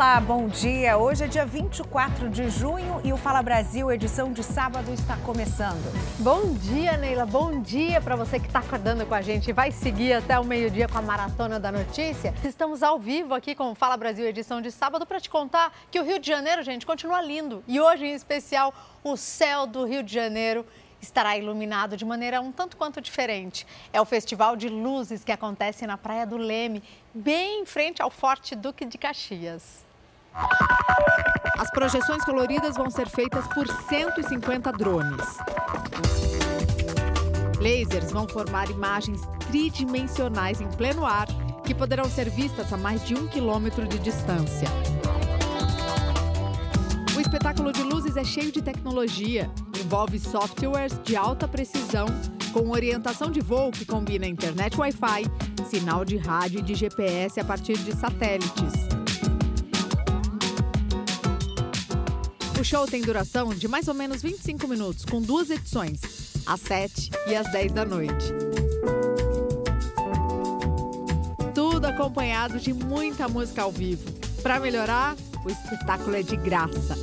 [0.00, 0.96] Olá, bom dia.
[0.96, 5.92] Hoje é dia 24 de junho e o Fala Brasil, edição de sábado, está começando.
[6.20, 7.26] Bom dia, Neila.
[7.26, 10.44] Bom dia para você que está acordando com a gente e vai seguir até o
[10.44, 12.32] meio-dia com a Maratona da Notícia.
[12.42, 16.00] Estamos ao vivo aqui com o Fala Brasil, edição de sábado, para te contar que
[16.00, 17.62] o Rio de Janeiro, gente, continua lindo.
[17.68, 18.72] E hoje, em especial,
[19.04, 20.64] o céu do Rio de Janeiro
[20.98, 23.66] estará iluminado de maneira um tanto quanto diferente.
[23.92, 26.82] É o Festival de Luzes que acontece na Praia do Leme,
[27.12, 29.89] bem em frente ao Forte Duque de Caxias.
[31.58, 35.38] As projeções coloridas vão ser feitas por 150 drones.
[37.60, 41.26] Lasers vão formar imagens tridimensionais em pleno ar
[41.64, 44.66] que poderão ser vistas a mais de um quilômetro de distância.
[47.16, 49.50] O espetáculo de luzes é cheio de tecnologia.
[49.78, 52.06] Envolve softwares de alta precisão,
[52.52, 55.26] com orientação de voo que combina internet Wi-Fi,
[55.68, 58.99] sinal de rádio e de GPS a partir de satélites.
[62.60, 65.98] O show tem duração de mais ou menos 25 minutos, com duas edições,
[66.44, 68.26] às 7 e às 10 da noite.
[71.54, 74.04] Tudo acompanhado de muita música ao vivo.
[74.42, 76.98] Para melhorar, o espetáculo é de graça.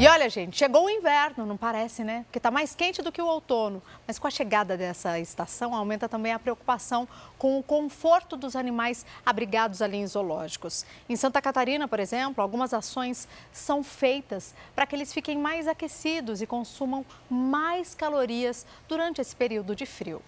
[0.00, 2.22] E olha, gente, chegou o inverno, não parece, né?
[2.22, 3.82] Porque está mais quente do que o outono.
[4.06, 9.04] Mas com a chegada dessa estação, aumenta também a preocupação com o conforto dos animais
[9.26, 10.86] abrigados ali em zoológicos.
[11.08, 16.40] Em Santa Catarina, por exemplo, algumas ações são feitas para que eles fiquem mais aquecidos
[16.40, 20.22] e consumam mais calorias durante esse período de frio.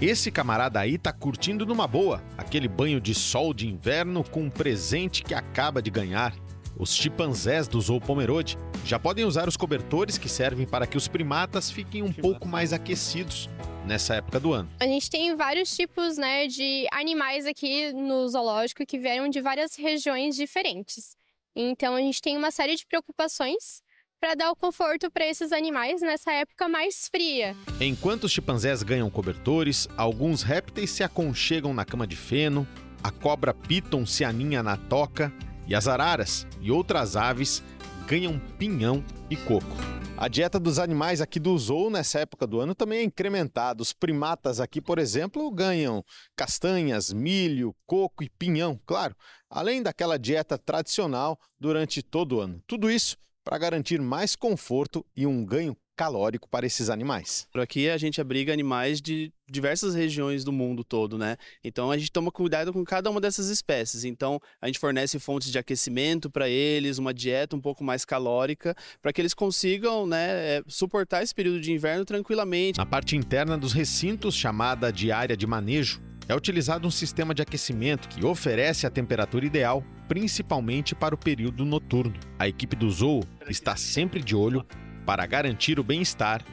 [0.00, 4.50] Esse camarada aí tá curtindo numa boa, aquele banho de sol de inverno com um
[4.50, 6.32] presente que acaba de ganhar.
[6.78, 11.08] Os chimpanzés do Zoo Pomerode já podem usar os cobertores que servem para que os
[11.08, 13.50] primatas fiquem um pouco mais aquecidos
[13.84, 14.70] nessa época do ano.
[14.78, 19.74] A gente tem vários tipos né, de animais aqui no zoológico que vieram de várias
[19.74, 21.16] regiões diferentes.
[21.56, 23.82] Então a gente tem uma série de preocupações
[24.20, 27.56] para dar o conforto para esses animais nessa época mais fria.
[27.80, 32.66] Enquanto os chimpanzés ganham cobertores, alguns répteis se aconchegam na cama de feno,
[33.02, 35.32] a cobra piton se aninha na toca
[35.68, 37.62] e as araras e outras aves
[38.06, 39.76] ganham pinhão e coco.
[40.16, 43.80] A dieta dos animais aqui do zoo nessa época do ano também é incrementada.
[43.80, 49.14] Os primatas aqui, por exemplo, ganham castanhas, milho, coco e pinhão, claro,
[49.48, 52.60] além daquela dieta tradicional durante todo o ano.
[52.66, 57.48] Tudo isso para garantir mais conforto e um ganho calórico para esses animais.
[57.50, 61.36] Por aqui a gente abriga animais de diversas regiões do mundo todo, né?
[61.64, 64.04] Então a gente toma cuidado com cada uma dessas espécies.
[64.04, 68.76] Então a gente fornece fontes de aquecimento para eles, uma dieta um pouco mais calórica,
[69.02, 72.78] para que eles consigam, né, é, suportar esse período de inverno tranquilamente.
[72.78, 77.42] Na parte interna dos recintos, chamada de área de manejo, é utilizado um sistema de
[77.42, 82.14] aquecimento que oferece a temperatura ideal, principalmente para o período noturno.
[82.38, 84.64] A equipe do Zoo está sempre de olho
[85.08, 86.44] para garantir o bem-estar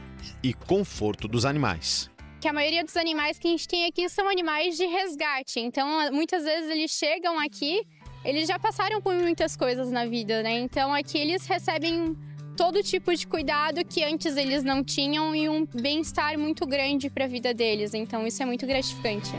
[0.42, 2.10] e conforto dos animais.
[2.40, 6.10] Que a maioria dos animais que a gente tem aqui são animais de resgate, então
[6.14, 7.86] muitas vezes eles chegam aqui,
[8.24, 10.58] eles já passaram por muitas coisas na vida, né?
[10.60, 12.16] Então aqui eles recebem
[12.56, 17.26] todo tipo de cuidado que antes eles não tinham e um bem-estar muito grande para
[17.26, 17.94] a vida deles.
[17.94, 19.32] Então isso é muito gratificante.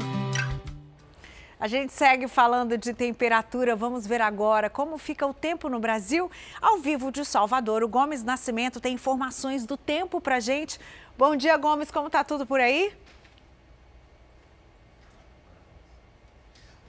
[1.59, 3.75] A gente segue falando de temperatura.
[3.75, 6.31] Vamos ver agora como fica o tempo no Brasil.
[6.61, 10.78] Ao vivo de Salvador, o Gomes Nascimento tem informações do tempo para gente.
[11.17, 11.91] Bom dia, Gomes.
[11.91, 12.93] Como está tudo por aí?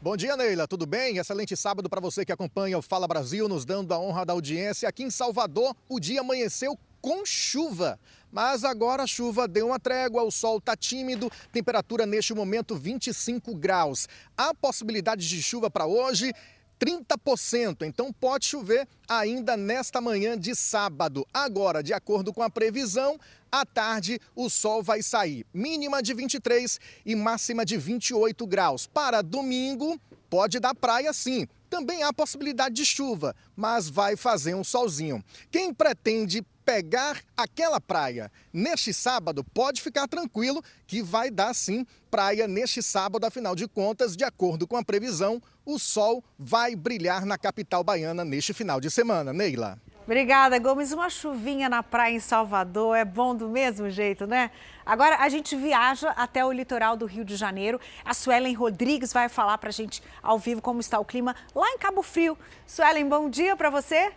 [0.02, 0.68] Bom dia, Neila.
[0.68, 1.18] Tudo bem?
[1.18, 4.90] Excelente sábado para você que acompanha o Fala Brasil, nos dando a honra da audiência.
[4.90, 7.98] Aqui em Salvador, o dia amanheceu com chuva.
[8.38, 13.56] Mas agora a chuva deu uma trégua, o sol está tímido, temperatura neste momento 25
[13.56, 14.08] graus.
[14.38, 16.32] Há possibilidade de chuva para hoje?
[16.80, 21.26] 30%, então pode chover ainda nesta manhã de sábado.
[21.34, 23.20] Agora, de acordo com a previsão,
[23.52, 25.44] à tarde o sol vai sair.
[25.52, 28.86] Mínima de 23 e máxima de 28 graus.
[28.86, 30.00] Para domingo,
[30.30, 31.48] pode dar praia sim.
[31.72, 35.24] Também há possibilidade de chuva, mas vai fazer um solzinho.
[35.50, 42.46] Quem pretende pegar aquela praia neste sábado, pode ficar tranquilo que vai dar sim praia
[42.46, 47.38] neste sábado, afinal de contas, de acordo com a previsão, o sol vai brilhar na
[47.38, 49.32] capital baiana neste final de semana.
[49.32, 49.80] Neila.
[50.04, 50.92] Obrigada, Gomes.
[50.92, 54.52] Uma chuvinha na praia em Salvador é bom do mesmo jeito, né?
[54.86, 57.80] Agora a gente viaja até o litoral do Rio de Janeiro.
[58.04, 61.70] A Suelen Rodrigues vai falar para a gente ao vivo como está o clima lá
[61.72, 62.38] em Cabo Frio.
[62.66, 64.12] Suelen, bom dia para você.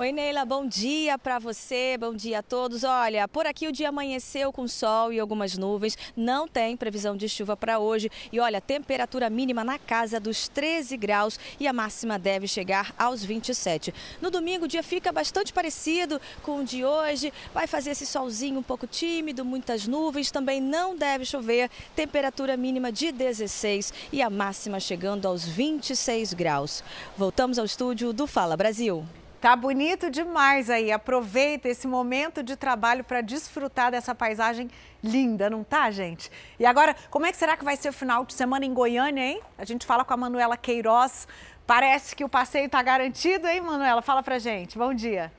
[0.00, 2.84] Oi, Neila, bom dia para você, bom dia a todos.
[2.84, 7.28] Olha, por aqui o dia amanheceu com sol e algumas nuvens, não tem previsão de
[7.28, 8.08] chuva para hoje.
[8.30, 13.24] E olha, temperatura mínima na casa dos 13 graus e a máxima deve chegar aos
[13.24, 13.92] 27.
[14.22, 18.60] No domingo o dia fica bastante parecido com o de hoje, vai fazer esse solzinho
[18.60, 24.30] um pouco tímido, muitas nuvens, também não deve chover, temperatura mínima de 16 e a
[24.30, 26.84] máxima chegando aos 26 graus.
[27.16, 29.04] Voltamos ao estúdio do Fala Brasil.
[29.40, 30.90] Tá bonito demais aí.
[30.90, 34.68] Aproveita esse momento de trabalho para desfrutar dessa paisagem
[35.02, 36.30] linda, não tá, gente?
[36.58, 39.22] E agora, como é que será que vai ser o final de semana em Goiânia,
[39.22, 39.40] hein?
[39.56, 41.28] A gente fala com a Manuela Queiroz.
[41.66, 44.02] Parece que o passeio tá garantido, hein, Manuela?
[44.02, 44.76] Fala pra gente.
[44.76, 45.30] Bom dia.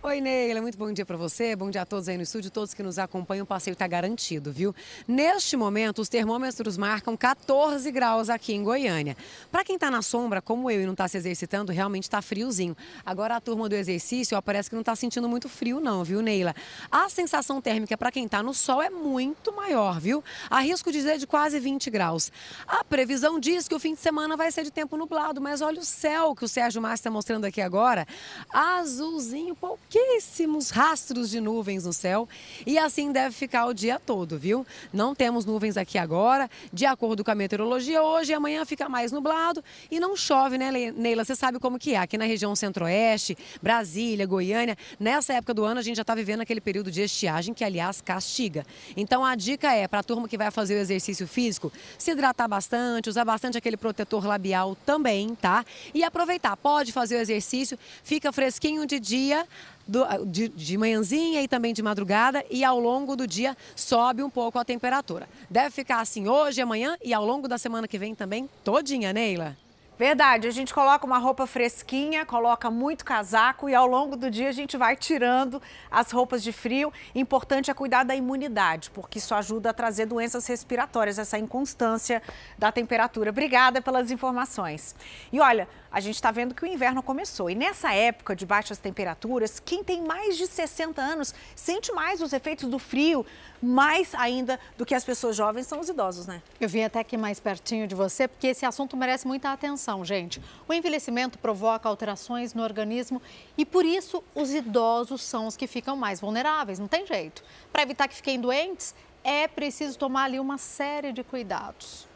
[0.09, 2.73] Oi, Neila, muito bom dia para você, bom dia a todos aí no estúdio, todos
[2.73, 4.75] que nos acompanham, o passeio está garantido, viu?
[5.07, 9.15] Neste momento, os termômetros marcam 14 graus aqui em Goiânia.
[9.53, 12.75] Para quem está na sombra, como eu, e não está se exercitando, realmente está friozinho.
[13.05, 16.23] Agora, a turma do exercício, ó, parece que não está sentindo muito frio não, viu,
[16.23, 16.57] Neila?
[16.91, 20.25] A sensação térmica para quem está no sol é muito maior, viu?
[20.49, 22.33] Arrisco dizer de quase 20 graus.
[22.67, 25.81] A previsão diz que o fim de semana vai ser de tempo nublado, mas olha
[25.81, 28.09] o céu que o Sérgio Márcio está mostrando aqui agora,
[28.51, 32.29] azulzinho, pouquinho pouquíssimos rastros de nuvens no céu
[32.65, 34.65] e assim deve ficar o dia todo, viu?
[34.93, 39.11] Não temos nuvens aqui agora, de acordo com a meteorologia, hoje e amanhã fica mais
[39.11, 41.25] nublado e não chove, né, Neila?
[41.25, 45.81] Você sabe como que é, aqui na região centro-oeste, Brasília, Goiânia, nessa época do ano
[45.81, 48.65] a gente já está vivendo aquele período de estiagem que, aliás, castiga.
[48.97, 52.49] Então a dica é para a turma que vai fazer o exercício físico, se hidratar
[52.49, 55.65] bastante, usar bastante aquele protetor labial também, tá?
[55.93, 59.47] E aproveitar, pode fazer o exercício, fica fresquinho de dia,
[59.89, 64.31] do, de, de manhãzinha e também de madrugada e ao longo do dia sobe um
[64.31, 65.29] pouco a temperatura.
[65.51, 69.57] Deve ficar assim hoje, amanhã e ao longo da semana que vem também todinha, Neila.
[69.99, 74.49] Verdade, a gente coloca uma roupa fresquinha, coloca muito casaco e ao longo do dia
[74.49, 76.93] a gente vai tirando as roupas de frio.
[77.17, 82.23] Importante é cuidar da imunidade, porque isso ajuda a trazer doenças respiratórias, essa inconstância
[82.57, 83.31] da temperatura.
[83.31, 84.95] Obrigada pelas informações.
[85.33, 87.49] E olha, a gente está vendo que o inverno começou.
[87.51, 92.33] E nessa época de baixas temperaturas, quem tem mais de 60 anos sente mais os
[92.33, 93.25] efeitos do frio,
[93.63, 96.43] mais ainda do que as pessoas jovens são os idosos, né?
[96.61, 100.43] Eu vim até aqui mais pertinho de você, porque esse assunto merece muita atenção, gente.
[100.69, 103.21] O envelhecimento provoca alterações no organismo
[103.57, 107.43] e por isso os idosos são os que ficam mais vulneráveis, não tem jeito.
[107.73, 108.95] Para evitar que fiquem doentes,
[109.25, 112.07] é preciso tomar ali uma série de cuidados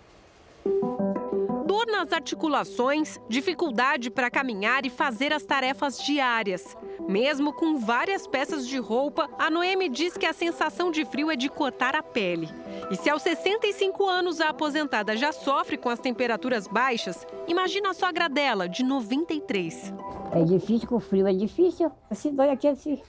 [1.72, 6.76] dor nas articulações, dificuldade para caminhar e fazer as tarefas diárias.
[7.08, 11.34] Mesmo com várias peças de roupa, a Noemi diz que a sensação de frio é
[11.34, 12.46] de cortar a pele.
[12.90, 17.94] E se aos 65 anos a aposentada já sofre com as temperaturas baixas, imagina a
[17.94, 19.94] sogra dela, de 93.
[20.32, 21.90] É difícil com o frio, é difícil.
[22.10, 23.00] Se dói aqui assim.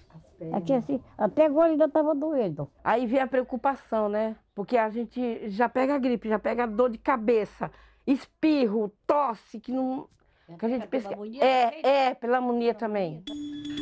[0.54, 2.70] Aqui assim, até agora ainda estava doendo.
[2.82, 4.38] Aí vem a preocupação, né?
[4.56, 7.70] Porque a gente já pega gripe, já pega dor de cabeça
[8.06, 10.08] espirro, tosse, que não.
[10.48, 11.10] É, que a gente pensa.
[11.40, 13.24] É, é, pela amonia também.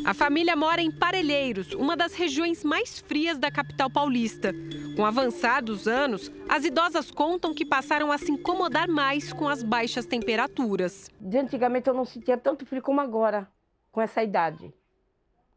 [0.04, 4.52] A família mora em Parelheiros, uma das regiões mais frias da capital paulista.
[4.96, 10.04] Com avançados anos, as idosas contam que passaram a se incomodar mais com as baixas
[10.06, 11.08] temperaturas.
[11.20, 13.48] De antigamente eu não sentia tanto frio como agora,
[13.90, 14.72] com essa idade.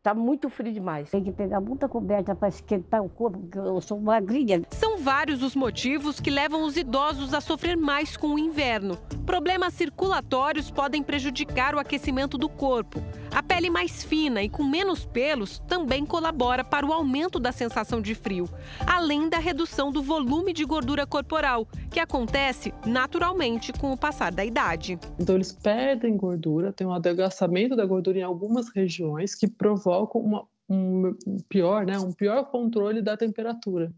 [0.05, 1.09] Tá muito frio demais.
[1.09, 4.61] Tem que pegar muita coberta para esquentar o corpo, porque eu sou magrinha.
[4.69, 8.97] São vários os motivos que levam os idosos a sofrer mais com o inverno.
[9.23, 13.03] Problemas circulatórios podem prejudicar o aquecimento do corpo.
[13.31, 18.01] A pele mais fina e com menos pelos também colabora para o aumento da sensação
[18.01, 18.49] de frio,
[18.87, 24.43] além da redução do volume de gordura corporal, que acontece naturalmente com o passar da
[24.43, 24.97] idade.
[25.19, 30.47] Então eles perdem gordura, tem um adelgaçamento da gordura em algumas regiões que provocam uma,
[30.67, 31.15] um
[31.47, 33.93] pior, né, um pior controle da temperatura.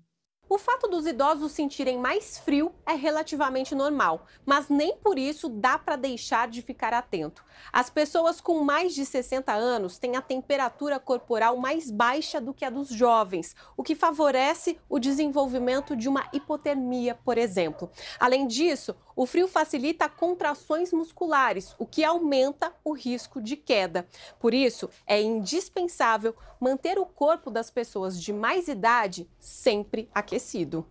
[0.50, 5.78] O fato dos idosos sentirem mais frio é relativamente normal, mas nem por isso dá
[5.78, 7.44] para deixar de ficar atento.
[7.72, 12.64] As pessoas com mais de 60 anos têm a temperatura corporal mais baixa do que
[12.64, 17.92] a dos jovens, o que favorece o desenvolvimento de uma hipotermia, por exemplo.
[18.18, 24.08] Além disso, o frio facilita contrações musculares, o que aumenta o risco de queda.
[24.40, 30.86] Por isso, é indispensável manter o corpo das pessoas de mais idade sempre aquecido.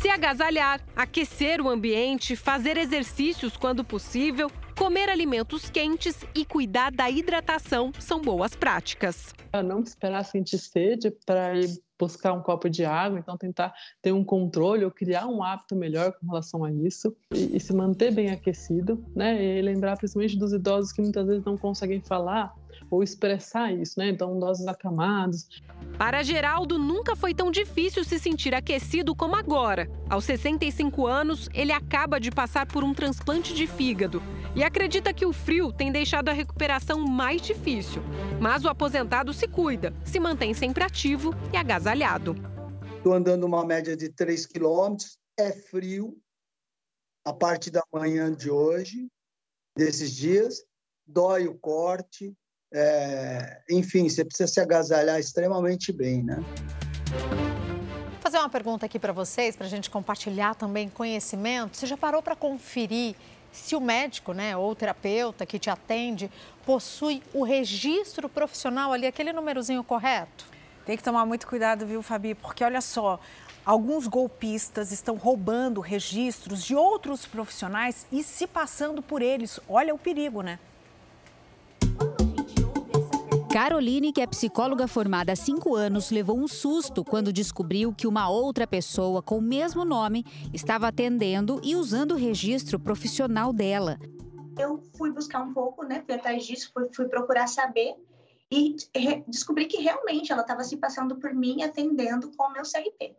[0.00, 7.10] Se agasalhar, aquecer o ambiente, fazer exercícios quando possível, comer alimentos quentes e cuidar da
[7.10, 9.34] hidratação são boas práticas.
[9.64, 14.22] Não esperar sentir sede para ir buscar um copo de água, então tentar ter um
[14.22, 18.30] controle ou criar um hábito melhor com relação a isso e, e se manter bem
[18.30, 19.42] aquecido, né?
[19.42, 22.54] E lembrar principalmente dos idosos que muitas vezes não conseguem falar
[22.90, 24.08] ou expressar isso, né?
[24.08, 25.48] Então, idosos acamados.
[25.98, 29.90] Para Geraldo, nunca foi tão difícil se sentir aquecido como agora.
[30.08, 34.22] Aos 65 anos, ele acaba de passar por um transplante de fígado
[34.54, 38.02] e acredita que o frio tem deixado a recuperação mais difícil.
[38.40, 42.34] Mas o aposentado se cuida, se mantém sempre ativo e agasalhado.
[42.96, 46.16] Estou andando uma média de 3 quilômetros, é frio,
[47.24, 49.08] a parte da manhã de hoje,
[49.76, 50.64] desses dias,
[51.06, 52.34] dói o corte,
[52.72, 56.42] é, enfim, você precisa se agasalhar extremamente bem, né?
[57.10, 61.76] Vou fazer uma pergunta aqui para vocês, para a gente compartilhar também conhecimento.
[61.76, 63.14] Você já parou para conferir
[63.50, 66.30] se o médico, né, ou o terapeuta que te atende
[66.66, 70.44] possui o registro profissional ali, aquele númerozinho correto?
[70.84, 72.34] Tem que tomar muito cuidado, viu, Fabi?
[72.34, 73.18] Porque olha só,
[73.64, 79.58] alguns golpistas estão roubando registros de outros profissionais e se passando por eles.
[79.68, 80.58] Olha o perigo, né?
[83.60, 88.30] Caroline, que é psicóloga formada há cinco anos, levou um susto quando descobriu que uma
[88.30, 90.24] outra pessoa com o mesmo nome
[90.54, 93.98] estava atendendo e usando o registro profissional dela.
[94.56, 96.04] Eu fui buscar um pouco, né?
[96.06, 97.96] Fui atrás disso, fui, fui procurar saber
[98.48, 98.76] e
[99.26, 103.12] descobri que realmente ela estava se passando por mim atendendo com o meu CRP.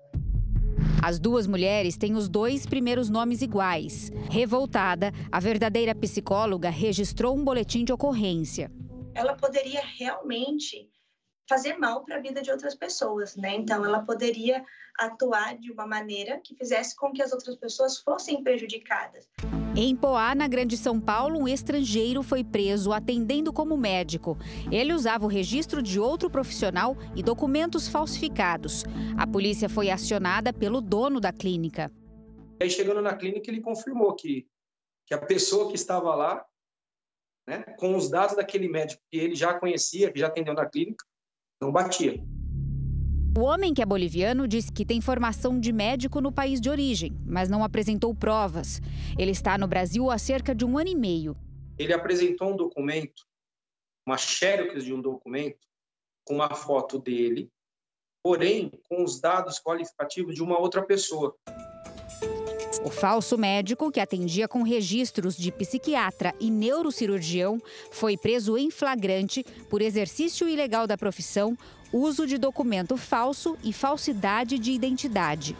[1.03, 4.09] As duas mulheres têm os dois primeiros nomes iguais.
[4.31, 8.71] Revoltada, a verdadeira psicóloga registrou um boletim de ocorrência
[9.13, 10.89] ela poderia realmente
[11.47, 13.55] fazer mal para a vida de outras pessoas, né?
[13.55, 14.63] Então, ela poderia
[14.99, 19.27] atuar de uma maneira que fizesse com que as outras pessoas fossem prejudicadas.
[19.75, 24.37] Em Poá, na Grande São Paulo, um estrangeiro foi preso atendendo como médico.
[24.71, 28.83] Ele usava o registro de outro profissional e documentos falsificados.
[29.17, 31.91] A polícia foi acionada pelo dono da clínica.
[32.61, 34.45] Aí, chegando na clínica, ele confirmou que,
[35.07, 36.45] que a pessoa que estava lá
[37.49, 41.03] né, com os dados daquele médico que ele já conhecia, que já atendeu na clínica,
[41.59, 42.23] não batia.
[43.35, 47.17] O homem que é boliviano disse que tem formação de médico no país de origem,
[47.25, 48.79] mas não apresentou provas.
[49.17, 51.35] Ele está no Brasil há cerca de um ano e meio.
[51.77, 53.23] Ele apresentou um documento,
[54.05, 55.67] uma xerox de um documento,
[56.25, 57.49] com uma foto dele,
[58.23, 61.35] porém com os dados qualificativos de uma outra pessoa.
[62.83, 69.45] O falso médico, que atendia com registros de psiquiatra e neurocirurgião, foi preso em flagrante
[69.69, 71.57] por exercício ilegal da profissão,
[71.91, 75.57] uso de documento falso e falsidade de identidade.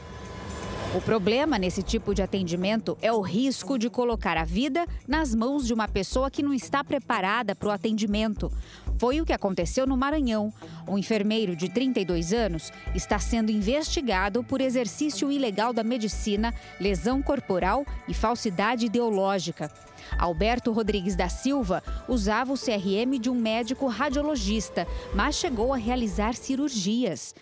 [0.96, 5.68] O problema nesse tipo de atendimento é o risco de colocar a vida nas mãos
[5.68, 8.52] de uma pessoa que não está preparada para o atendimento.
[9.00, 10.54] Foi o que aconteceu no Maranhão.
[10.86, 17.86] Um enfermeiro de 32 anos está sendo investigado por exercício ilegal da medicina, lesão corporal
[18.10, 19.72] e falsidade ideológica.
[20.18, 26.34] Alberto Rodrigues da Silva usava o CRM de um médico radiologista, mas chegou a realizar
[26.34, 27.34] cirurgias.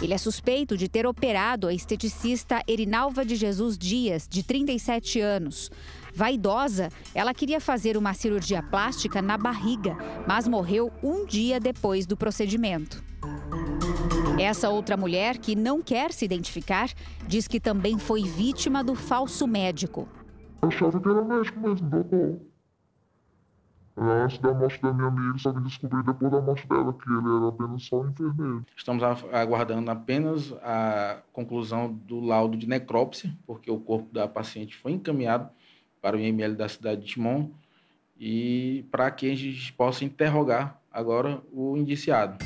[0.00, 5.70] Ele é suspeito de ter operado a esteticista Erinalva de Jesus Dias, de 37 anos.
[6.14, 12.16] Vaidosa, ela queria fazer uma cirurgia plástica na barriga, mas morreu um dia depois do
[12.16, 13.02] procedimento.
[14.38, 16.90] Essa outra mulher, que não quer se identificar,
[17.26, 20.08] diz que também foi vítima do falso médico.
[20.62, 22.40] Eu achava que era médico mesmo, doutor.
[23.94, 27.36] Antes da morte da minha amiga, só vim descobrir depois da morte dela que ele
[27.36, 28.64] era apenas só um enfermeiro.
[28.74, 34.92] Estamos aguardando apenas a conclusão do laudo de necrópsia, porque o corpo da paciente foi
[34.92, 35.50] encaminhado
[36.02, 37.50] para o IML da cidade de Timon
[38.18, 42.44] e para que a gente possa interrogar agora o indiciado.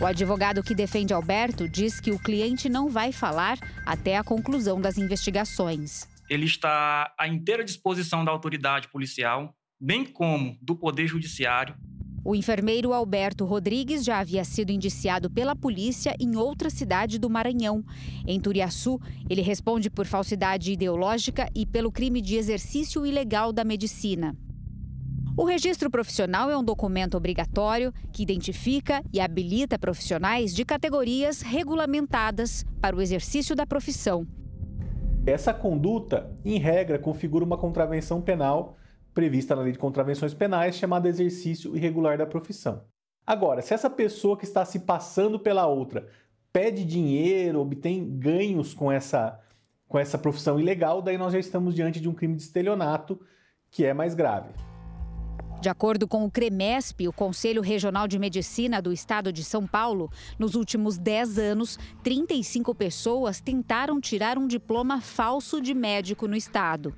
[0.00, 4.80] O advogado que defende Alberto diz que o cliente não vai falar até a conclusão
[4.80, 6.08] das investigações.
[6.28, 11.76] Ele está à inteira disposição da autoridade policial bem como do Poder Judiciário.
[12.24, 17.84] O enfermeiro Alberto Rodrigues já havia sido indiciado pela polícia em outra cidade do Maranhão.
[18.26, 24.34] Em Turiaçu, ele responde por falsidade ideológica e pelo crime de exercício ilegal da medicina.
[25.36, 32.64] O registro profissional é um documento obrigatório que identifica e habilita profissionais de categorias regulamentadas
[32.80, 34.26] para o exercício da profissão.
[35.26, 38.78] Essa conduta, em regra, configura uma contravenção penal
[39.14, 42.82] prevista na lei de contravenções penais, chamada exercício irregular da profissão.
[43.26, 46.06] Agora, se essa pessoa que está se passando pela outra
[46.52, 49.40] pede dinheiro, obtém ganhos com essa,
[49.88, 53.18] com essa profissão ilegal, daí nós já estamos diante de um crime de estelionato
[53.70, 54.50] que é mais grave.
[55.60, 60.10] De acordo com o CREMESP, o Conselho Regional de Medicina do Estado de São Paulo,
[60.38, 66.94] nos últimos 10 anos, 35 pessoas tentaram tirar um diploma falso de médico no estado.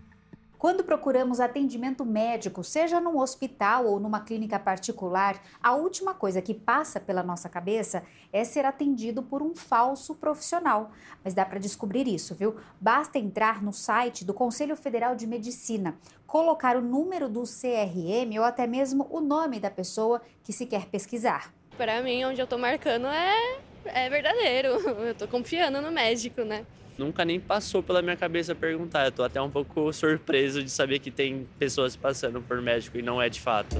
[0.58, 6.54] Quando procuramos atendimento médico, seja num hospital ou numa clínica particular, a última coisa que
[6.54, 10.90] passa pela nossa cabeça é ser atendido por um falso profissional.
[11.22, 12.56] Mas dá para descobrir isso, viu?
[12.80, 18.44] Basta entrar no site do Conselho Federal de Medicina, colocar o número do CRM ou
[18.44, 21.52] até mesmo o nome da pessoa que se quer pesquisar.
[21.76, 24.70] Para mim, onde eu estou marcando é, é verdadeiro.
[24.88, 26.64] Eu estou confiando no médico, né?
[26.98, 29.06] Nunca nem passou pela minha cabeça perguntar.
[29.06, 33.02] Eu tô até um pouco surpreso de saber que tem pessoas passando por médico e
[33.02, 33.76] não é de fato.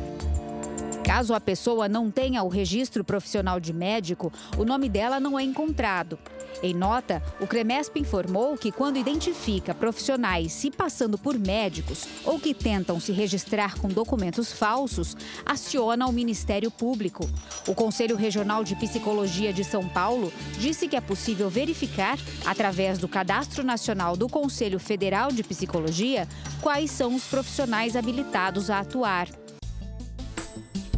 [1.05, 5.43] Caso a pessoa não tenha o registro profissional de médico, o nome dela não é
[5.45, 6.19] encontrado.
[6.63, 12.55] Em nota, o CREMESP informou que quando identifica profissionais se passando por médicos ou que
[12.55, 17.29] tentam se registrar com documentos falsos, aciona o Ministério Público.
[17.69, 23.09] O Conselho Regional de Psicologia de São Paulo disse que é possível verificar, através do
[23.09, 26.27] Cadastro Nacional do Conselho Federal de Psicologia,
[26.63, 29.29] quais são os profissionais habilitados a atuar.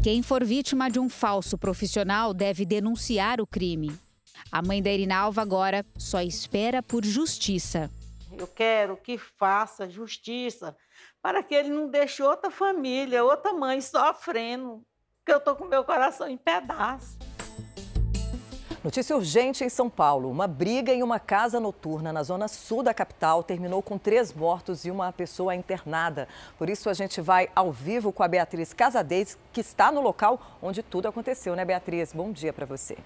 [0.02, 3.92] Quem for vítima de um falso profissional deve denunciar o crime.
[4.50, 7.90] A mãe da Irinalva agora só espera por justiça.
[8.32, 10.76] Eu quero que faça justiça
[11.20, 14.82] para que ele não deixe outra família, outra mãe sofrendo,
[15.24, 17.16] que eu estou com meu coração em pedaços.
[18.82, 20.30] Notícia urgente em São Paulo.
[20.30, 24.84] Uma briga em uma casa noturna na zona sul da capital terminou com três mortos
[24.84, 26.28] e uma pessoa internada.
[26.56, 30.40] Por isso, a gente vai ao vivo com a Beatriz Casadez, que está no local
[30.62, 32.12] onde tudo aconteceu, né, Beatriz?
[32.12, 32.96] Bom dia para você.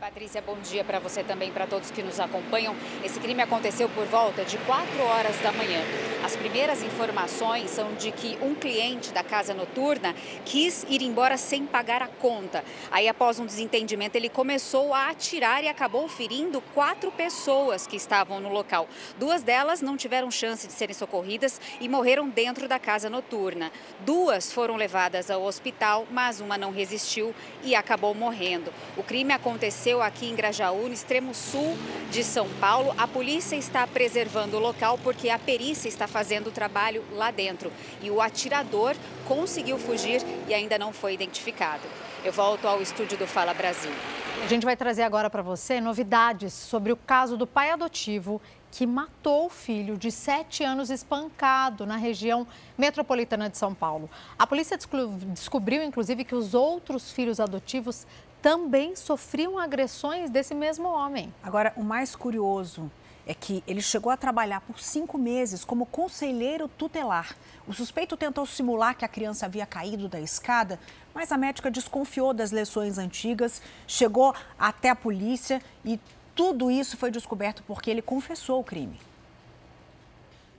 [0.00, 2.74] Patrícia, bom dia para você também, para todos que nos acompanham.
[3.04, 5.78] Esse crime aconteceu por volta de 4 horas da manhã.
[6.24, 10.14] As primeiras informações são de que um cliente da casa noturna
[10.46, 12.64] quis ir embora sem pagar a conta.
[12.90, 18.40] Aí, após um desentendimento, ele começou a atirar e acabou ferindo quatro pessoas que estavam
[18.40, 18.88] no local.
[19.18, 23.70] Duas delas não tiveram chance de serem socorridas e morreram dentro da casa noturna.
[24.00, 28.72] Duas foram levadas ao hospital, mas uma não resistiu e acabou morrendo.
[28.96, 31.76] O crime aconteceu aconteceu aqui em Grajaú, no extremo sul
[32.10, 32.94] de São Paulo.
[32.96, 37.72] A polícia está preservando o local porque a perícia está fazendo o trabalho lá dentro.
[38.00, 38.94] E o atirador
[39.26, 41.82] conseguiu fugir e ainda não foi identificado.
[42.24, 43.90] Eu volto ao estúdio do Fala Brasil.
[44.42, 48.86] A gente vai trazer agora para você novidades sobre o caso do pai adotivo que
[48.86, 52.46] matou o filho de sete anos espancado na região
[52.78, 54.08] metropolitana de São Paulo.
[54.38, 54.78] A polícia
[55.26, 58.06] descobriu, inclusive, que os outros filhos adotivos
[58.42, 61.32] também sofriam agressões desse mesmo homem.
[61.42, 62.90] Agora, o mais curioso
[63.26, 67.36] é que ele chegou a trabalhar por cinco meses como conselheiro tutelar.
[67.66, 70.80] O suspeito tentou simular que a criança havia caído da escada,
[71.14, 76.00] mas a médica desconfiou das lesões antigas, chegou até a polícia e
[76.34, 78.98] tudo isso foi descoberto porque ele confessou o crime.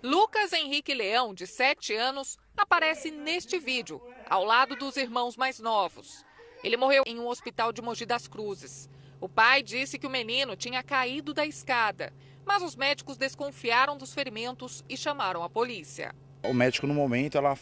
[0.04, 6.26] Lucas Henrique Leão, de 7 anos, aparece neste vídeo, ao lado dos irmãos mais novos.
[6.63, 8.89] Ele morreu em um hospital de Mogi das Cruzes.
[9.19, 12.13] O pai disse que o menino tinha caído da escada,
[12.45, 16.13] mas os médicos desconfiaram dos ferimentos e chamaram a polícia.
[16.43, 17.56] O médico, no momento, ela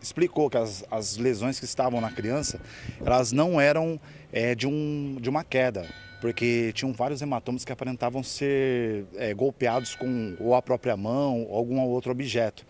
[0.00, 2.60] explicou que as, as lesões que estavam na criança,
[3.04, 4.00] elas não eram
[4.32, 5.86] é, de, um, de uma queda,
[6.20, 11.56] porque tinham vários hematomas que aparentavam ser é, golpeados com ou a própria mão ou
[11.56, 12.66] algum outro objeto.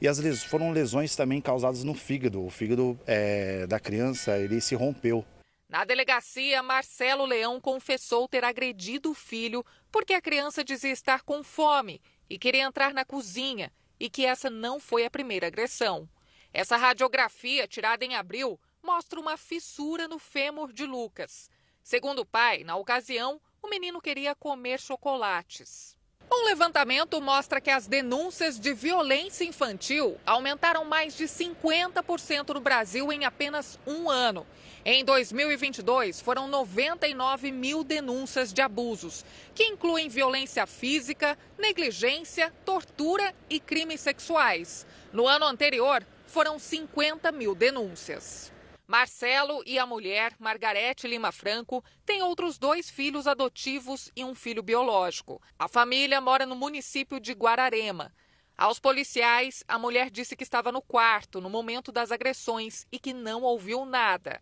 [0.00, 2.44] E as les foram lesões também causadas no fígado.
[2.44, 5.24] O fígado é, da criança ele se rompeu.
[5.68, 11.44] Na delegacia, Marcelo Leão confessou ter agredido o filho porque a criança dizia estar com
[11.44, 16.08] fome e queria entrar na cozinha e que essa não foi a primeira agressão.
[16.52, 21.50] Essa radiografia, tirada em abril, mostra uma fissura no fêmur de Lucas.
[21.82, 25.96] Segundo o pai, na ocasião, o menino queria comer chocolates.
[26.32, 33.12] Um levantamento mostra que as denúncias de violência infantil aumentaram mais de 50% no Brasil
[33.12, 34.46] em apenas um ano.
[34.84, 39.24] Em 2022, foram 99 mil denúncias de abusos,
[39.56, 44.86] que incluem violência física, negligência, tortura e crimes sexuais.
[45.12, 48.52] No ano anterior, foram 50 mil denúncias.
[48.90, 54.64] Marcelo e a mulher, Margarete Lima Franco, têm outros dois filhos adotivos e um filho
[54.64, 55.40] biológico.
[55.56, 58.12] A família mora no município de Guararema.
[58.58, 63.12] Aos policiais, a mulher disse que estava no quarto no momento das agressões e que
[63.12, 64.40] não ouviu nada.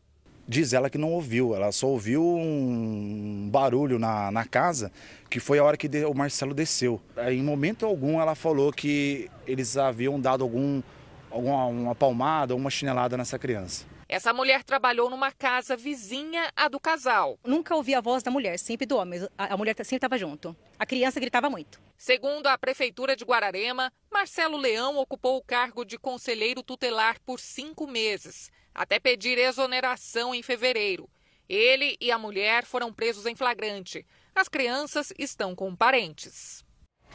[0.49, 4.91] Diz ela que não ouviu, ela só ouviu um barulho na, na casa,
[5.29, 6.99] que foi a hora que o Marcelo desceu.
[7.29, 10.83] Em momento algum ela falou que eles haviam dado algum
[11.31, 13.98] uma, uma palmada ou uma chinelada nessa criança.
[14.09, 17.39] Essa mulher trabalhou numa casa vizinha à do casal.
[17.45, 19.21] Nunca ouvi a voz da mulher, sempre do homem.
[19.37, 20.57] A mulher sempre estava junto.
[20.79, 21.79] A criança gritava muito.
[21.95, 27.87] Segundo a Prefeitura de Guararema, Marcelo Leão ocupou o cargo de conselheiro tutelar por cinco
[27.87, 31.11] meses, até pedir exoneração em fevereiro.
[31.47, 34.07] Ele e a mulher foram presos em flagrante.
[34.35, 36.65] As crianças estão com parentes.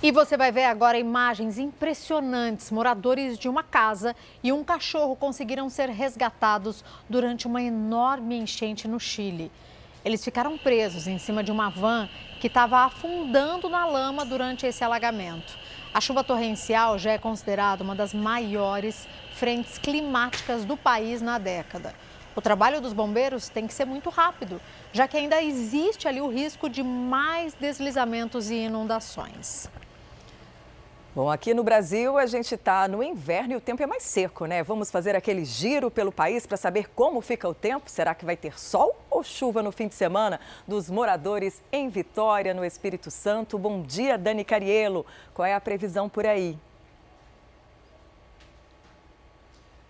[0.01, 2.71] E você vai ver agora imagens impressionantes.
[2.71, 8.99] Moradores de uma casa e um cachorro conseguiram ser resgatados durante uma enorme enchente no
[8.99, 9.51] Chile.
[10.03, 12.09] Eles ficaram presos em cima de uma van
[12.41, 15.57] que estava afundando na lama durante esse alagamento.
[15.93, 21.93] A chuva torrencial já é considerada uma das maiores frentes climáticas do país na década.
[22.35, 24.59] O trabalho dos bombeiros tem que ser muito rápido,
[24.91, 29.69] já que ainda existe ali o risco de mais deslizamentos e inundações.
[31.15, 34.47] Bom, aqui no Brasil a gente está no inverno e o tempo é mais seco,
[34.47, 34.63] né?
[34.63, 37.87] Vamos fazer aquele giro pelo país para saber como fica o tempo.
[37.87, 40.39] Será que vai ter sol ou chuva no fim de semana?
[40.67, 43.59] Dos moradores em Vitória, no Espírito Santo.
[43.59, 45.05] Bom dia, Dani Carielo.
[45.35, 46.57] Qual é a previsão por aí?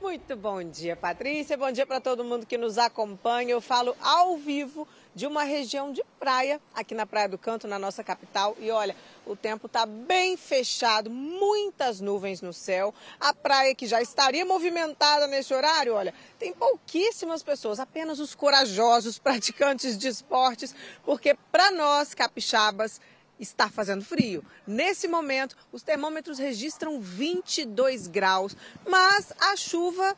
[0.01, 1.57] Muito bom dia, Patrícia.
[1.57, 3.51] Bom dia para todo mundo que nos acompanha.
[3.51, 7.78] Eu falo ao vivo de uma região de praia, aqui na Praia do Canto, na
[7.78, 8.56] nossa capital.
[8.60, 8.95] E olha,
[9.26, 12.93] o tempo está bem fechado, muitas nuvens no céu.
[13.19, 19.17] A praia que já estaria movimentada nesse horário, olha, tem pouquíssimas pessoas, apenas os corajosos
[19.19, 22.99] praticantes de esportes, porque para nós capixabas
[23.39, 24.43] está fazendo frio.
[24.65, 28.56] Nesse momento, os termômetros registram 22 graus,
[28.88, 30.15] mas a chuva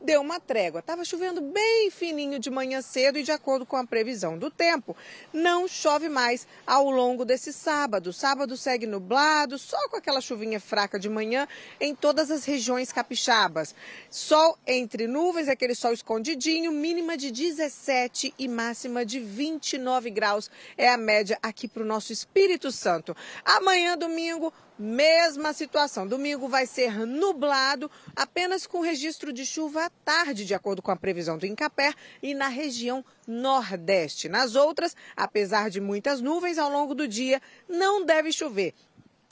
[0.00, 0.80] deu uma trégua.
[0.80, 4.96] Estava chovendo bem fininho de manhã cedo e, de acordo com a previsão do tempo,
[5.32, 8.12] não chove mais ao longo desse sábado.
[8.12, 11.48] Sábado segue nublado, só com aquela chuvinha fraca de manhã
[11.80, 13.74] em todas as regiões capixabas.
[14.10, 20.88] Sol entre nuvens, aquele sol escondidinho, mínima de 17 e máxima de 29 graus é
[20.88, 23.16] a média aqui para o nosso Espírito Santo.
[23.44, 26.04] Amanhã, domingo, Mesma situação.
[26.04, 30.96] Domingo vai ser nublado, apenas com registro de chuva à tarde, de acordo com a
[30.96, 34.28] previsão do Incapé, e na região nordeste.
[34.28, 38.74] Nas outras, apesar de muitas nuvens ao longo do dia, não deve chover.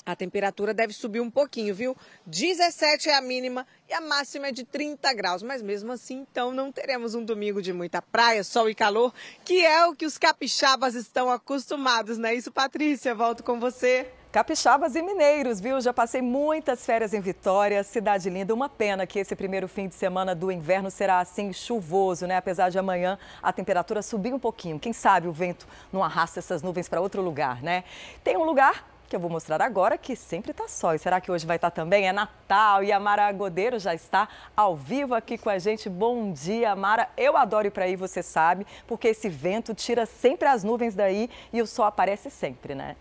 [0.07, 1.97] A temperatura deve subir um pouquinho, viu?
[2.27, 5.43] 17 é a mínima e a máxima é de 30 graus.
[5.43, 9.13] Mas mesmo assim, então, não teremos um domingo de muita praia, sol e calor,
[9.45, 13.15] que é o que os capixabas estão acostumados, não é isso, Patrícia?
[13.15, 14.09] Volto com você.
[14.33, 15.79] Capixabas e mineiros, viu?
[15.79, 18.55] Já passei muitas férias em Vitória, cidade linda.
[18.55, 22.39] Uma pena que esse primeiro fim de semana do inverno será assim chuvoso, né?
[22.39, 24.79] Apesar de amanhã a temperatura subir um pouquinho.
[24.79, 27.85] Quem sabe o vento não arrasta essas nuvens para outro lugar, né?
[28.25, 30.95] Tem um lugar que eu vou mostrar agora que sempre está sol.
[30.95, 32.09] E será que hoje vai estar tá também?
[32.09, 35.91] É Natal e a Mara Godeiro já está ao vivo aqui com a gente.
[35.91, 37.07] Bom dia, Mara.
[37.19, 41.29] Eu adoro ir para aí, você sabe, porque esse vento tira sempre as nuvens daí
[41.53, 42.97] e o sol aparece sempre, né?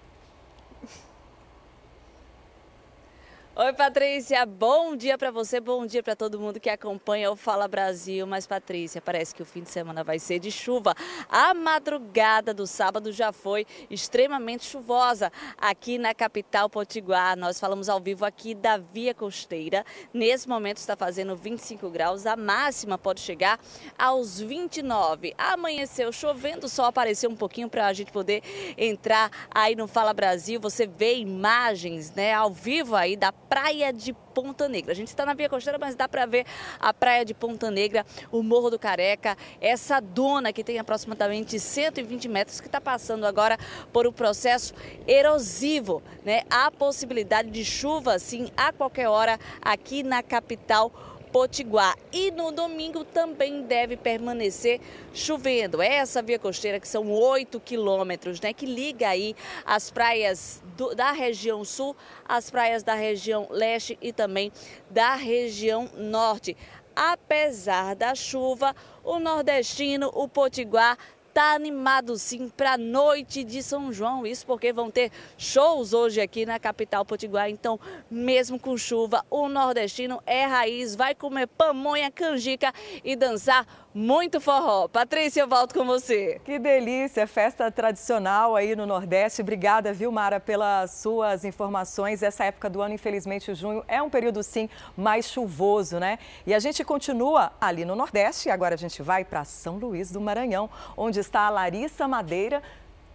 [3.53, 7.67] Oi, Patrícia, bom dia para você, bom dia para todo mundo que acompanha o Fala
[7.67, 8.25] Brasil.
[8.25, 10.95] Mas, Patrícia, parece que o fim de semana vai ser de chuva.
[11.27, 17.35] A madrugada do sábado já foi extremamente chuvosa aqui na capital potiguar.
[17.35, 19.85] Nós falamos ao vivo aqui da Via Costeira.
[20.13, 23.59] Nesse momento está fazendo 25 graus, a máxima pode chegar
[23.99, 25.33] aos 29.
[25.37, 28.41] Amanheceu chovendo, só apareceu um pouquinho para a gente poder
[28.77, 30.57] entrar aí no Fala Brasil.
[30.61, 34.93] Você vê imagens, né, ao vivo aí da praia de Ponta Negra.
[34.93, 36.45] A gente está na Via Costeira, mas dá para ver
[36.79, 42.29] a praia de Ponta Negra, o Morro do Careca, essa dona que tem aproximadamente 120
[42.29, 43.57] metros, que está passando agora
[43.91, 44.73] por um processo
[45.05, 46.01] erosivo.
[46.23, 46.43] Né?
[46.49, 51.97] Há possibilidade de chuva, sim, a qualquer hora aqui na capital Potiguar.
[52.11, 54.81] E no domingo também deve permanecer
[55.13, 55.81] chovendo.
[55.81, 61.11] Essa via costeira, que são 8 quilômetros, né, que liga aí as praias do, da
[61.11, 61.95] região sul,
[62.27, 64.51] as praias da região leste e também
[64.89, 66.55] da região norte.
[66.95, 70.97] Apesar da chuva, o nordestino, o potiguar,
[71.33, 74.25] tá animado sim para a noite de São João.
[74.25, 77.49] Isso porque vão ter shows hoje aqui na capital potiguar.
[77.49, 84.39] Então, mesmo com chuva, o nordestino é raiz, vai comer pamonha, canjica e dançar muito
[84.39, 84.87] forró.
[84.87, 86.39] Patrícia, eu volto com você.
[86.45, 89.41] Que delícia, festa tradicional aí no Nordeste.
[89.41, 92.23] Obrigada, viu, Mara, pelas suas informações.
[92.23, 96.19] Essa época do ano, infelizmente, junho é um período, sim, mais chuvoso, né?
[96.45, 100.21] E a gente continua ali no Nordeste agora a gente vai para São Luís do
[100.21, 102.61] Maranhão, onde está a Larissa Madeira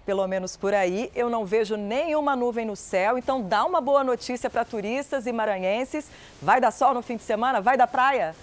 [0.04, 1.10] pelo menos por aí.
[1.16, 5.32] Eu não vejo nenhuma nuvem no céu, então dá uma boa notícia para turistas e
[5.32, 6.08] maranhenses.
[6.40, 7.60] Vai dar sol no fim de semana?
[7.60, 8.34] Vai dar praia?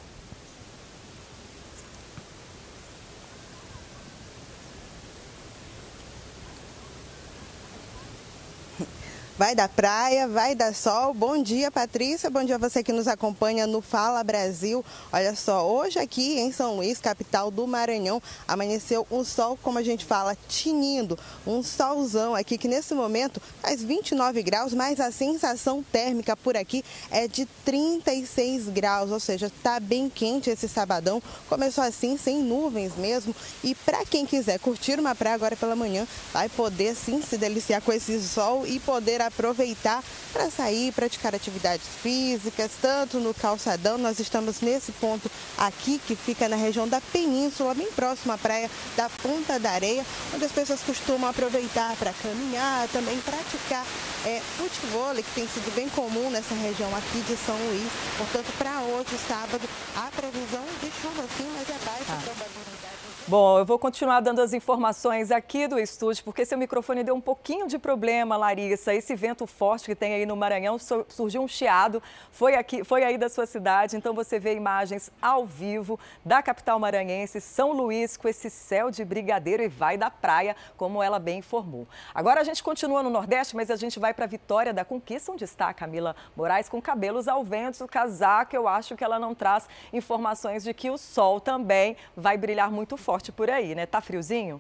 [9.36, 11.12] Vai da praia, vai dar sol.
[11.12, 12.30] Bom dia, Patrícia.
[12.30, 14.86] Bom dia a você que nos acompanha no Fala Brasil.
[15.12, 19.82] Olha só, hoje aqui em São Luís, capital do Maranhão, amanheceu um sol, como a
[19.82, 21.18] gente fala, tinindo.
[21.48, 26.86] Um solzão aqui que nesse momento faz 29 graus, mas a sensação térmica por aqui
[27.10, 31.20] é de 36 graus, ou seja, tá bem quente esse sabadão.
[31.50, 33.36] Começou assim, sem nuvens mesmo.
[33.64, 37.82] E para quem quiser curtir uma praia agora pela manhã, vai poder sim se deliciar
[37.82, 43.98] com esse sol e poder aproveitar para sair, praticar atividades físicas, tanto no calçadão.
[43.98, 48.70] Nós estamos nesse ponto aqui que fica na região da Península, bem próximo à praia
[48.96, 53.86] da Ponta da Areia, onde as pessoas costumam aproveitar para caminhar, também praticar
[54.26, 57.92] é, futebol, que tem sido bem comum nessa região aqui de São Luís.
[58.18, 62.22] Portanto, para hoje, sábado, a previsão de chuva sim, mas é baixa ah.
[62.24, 62.83] probabilidade.
[63.26, 67.22] Bom, eu vou continuar dando as informações aqui do estúdio, porque seu microfone deu um
[67.22, 68.94] pouquinho de problema, Larissa.
[68.94, 73.18] Esse vento forte que tem aí no Maranhão surgiu um chiado, foi, aqui, foi aí
[73.18, 78.28] da sua cidade, então você vê imagens ao vivo da capital maranhense, São Luís, com
[78.28, 81.88] esse céu de brigadeiro e vai da praia, como ela bem informou.
[82.14, 85.32] Agora a gente continua no Nordeste, mas a gente vai para a Vitória da Conquista,
[85.32, 88.54] onde está a Camila Moraes com cabelos ao vento, casaco.
[88.54, 92.98] Eu acho que ela não traz informações de que o sol também vai brilhar muito
[92.98, 93.86] forte forte por aí, né?
[93.86, 94.60] Tá friozinho?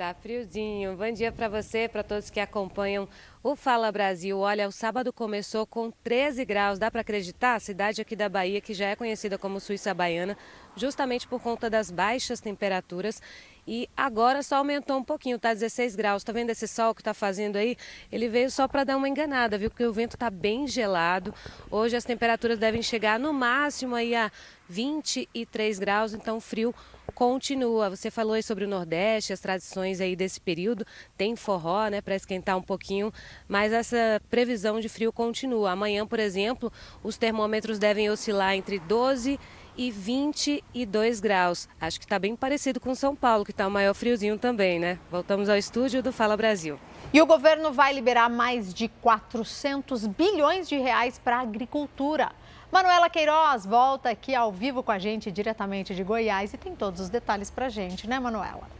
[0.00, 0.96] Tá friozinho.
[0.96, 3.06] Bom dia para você, para todos que acompanham
[3.42, 4.38] o Fala Brasil.
[4.38, 6.78] Olha, o sábado começou com 13 graus.
[6.78, 7.54] Dá para acreditar?
[7.54, 10.38] A cidade aqui da Bahia, que já é conhecida como Suíça Baiana,
[10.74, 13.20] justamente por conta das baixas temperaturas.
[13.68, 16.24] E agora só aumentou um pouquinho, tá 16 graus.
[16.24, 17.76] Tá vendo esse sol que tá fazendo aí?
[18.10, 19.68] Ele veio só para dar uma enganada, viu?
[19.68, 21.34] Porque o vento tá bem gelado.
[21.70, 24.32] Hoje as temperaturas devem chegar no máximo aí a
[24.66, 26.74] 23 graus, então frio
[27.10, 27.90] continua.
[27.90, 30.86] Você falou aí sobre o Nordeste, as tradições aí desse período.
[31.16, 33.12] Tem forró, né, para esquentar um pouquinho,
[33.48, 35.72] mas essa previsão de frio continua.
[35.72, 39.38] Amanhã, por exemplo, os termômetros devem oscilar entre 12
[39.76, 41.68] e 22 graus.
[41.80, 44.98] Acho que está bem parecido com São Paulo, que está o maior friozinho também, né?
[45.10, 46.78] Voltamos ao estúdio do Fala Brasil.
[47.12, 52.30] E o governo vai liberar mais de 400 bilhões de reais para a agricultura.
[52.70, 57.00] Manuela Queiroz volta aqui ao vivo com a gente diretamente de Goiás e tem todos
[57.00, 58.79] os detalhes para gente, né, Manuela?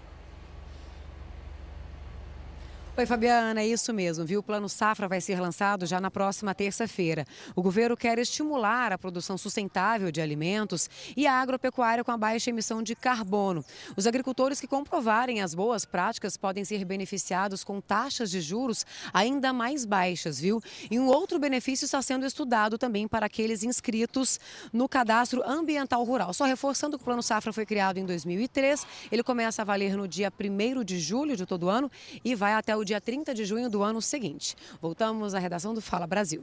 [3.01, 4.41] Oi, Fabiana, é isso mesmo, viu?
[4.41, 7.25] O Plano Safra vai ser lançado já na próxima terça-feira.
[7.57, 12.51] O governo quer estimular a produção sustentável de alimentos e a agropecuária com a baixa
[12.51, 13.65] emissão de carbono.
[13.97, 18.85] Os agricultores que comprovarem as boas práticas podem ser beneficiados com taxas de juros
[19.15, 20.63] ainda mais baixas, viu?
[20.91, 24.39] E um outro benefício está sendo estudado também para aqueles inscritos
[24.75, 26.35] no cadastro ambiental rural.
[26.35, 30.07] Só reforçando que o Plano Safra foi criado em 2003, ele começa a valer no
[30.07, 31.91] dia 1 de julho de todo ano
[32.23, 34.57] e vai até o dia 30 de junho do ano seguinte.
[34.83, 36.43] Voltamos à redação do Fala Brasil.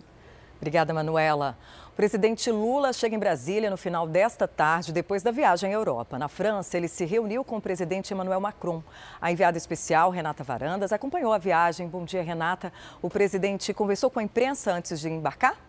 [0.56, 1.58] Obrigada, Manuela.
[1.92, 6.18] O presidente Lula chega em Brasília no final desta tarde, depois da viagem à Europa.
[6.18, 8.82] Na França, ele se reuniu com o presidente Emmanuel Macron.
[9.20, 11.86] A enviada especial, Renata Varandas, acompanhou a viagem.
[11.86, 12.72] Bom dia, Renata.
[13.02, 15.67] O presidente conversou com a imprensa antes de embarcar?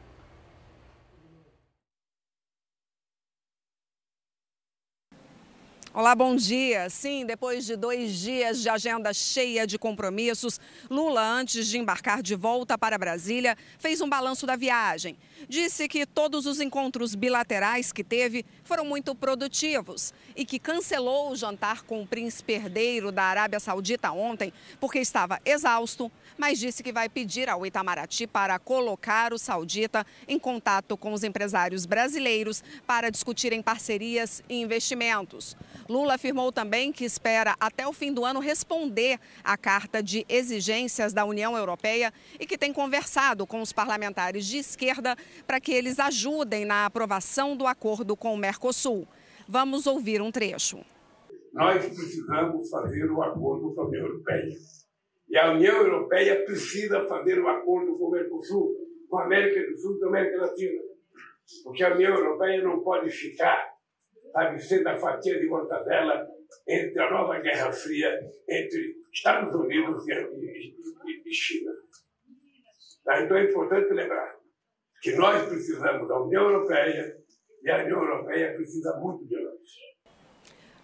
[5.98, 6.88] Olá, bom dia.
[6.88, 12.36] Sim, depois de dois dias de agenda cheia de compromissos, Lula, antes de embarcar de
[12.36, 15.18] volta para Brasília, fez um balanço da viagem.
[15.48, 21.36] Disse que todos os encontros bilaterais que teve foram muito produtivos e que cancelou o
[21.36, 26.92] jantar com o príncipe herdeiro da Arábia Saudita ontem porque estava exausto, mas disse que
[26.92, 33.10] vai pedir ao Itamaraty para colocar o saudita em contato com os empresários brasileiros para
[33.10, 35.56] discutirem parcerias e investimentos.
[35.88, 41.14] Lula afirmou também que espera até o fim do ano responder à carta de exigências
[41.14, 45.98] da União Europeia e que tem conversado com os parlamentares de esquerda para que eles
[45.98, 49.08] ajudem na aprovação do acordo com o Mercosul.
[49.48, 50.84] Vamos ouvir um trecho.
[51.54, 54.52] Nós precisamos fazer o um acordo com a União Europeia.
[55.30, 58.74] E a União Europeia precisa fazer o um acordo com o Mercosul,
[59.08, 60.82] com a América do Sul e a América Latina.
[61.64, 63.77] Porque a União Europeia não pode ficar
[64.38, 66.26] sabe, sendo a fatia de mortadela
[66.66, 71.72] entre a nova Guerra Fria entre Estados Unidos e, e, e China.
[73.24, 74.36] Então é importante lembrar
[75.02, 77.16] que nós precisamos da União Europeia
[77.62, 79.58] e a União Europeia precisa muito de nós.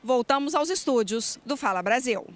[0.02, 2.26] voltamos aos estúdios do Fala Brasil.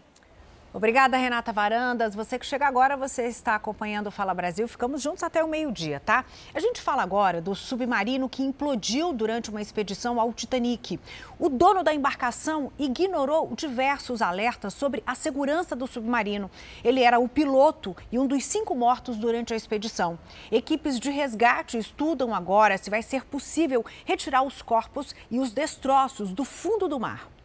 [0.72, 2.14] Obrigada, Renata Varandas.
[2.14, 4.68] Você que chega agora, você está acompanhando o Fala Brasil.
[4.68, 6.26] Ficamos juntos até o meio-dia, tá?
[6.52, 11.00] A gente fala agora do submarino que implodiu durante uma expedição ao Titanic.
[11.38, 16.50] O dono da embarcação ignorou diversos alertas sobre a segurança do submarino.
[16.84, 20.18] Ele era o piloto e um dos cinco mortos durante a expedição.
[20.52, 26.30] Equipes de resgate estudam agora se vai ser possível retirar os corpos e os destroços
[26.30, 27.37] do fundo do mar.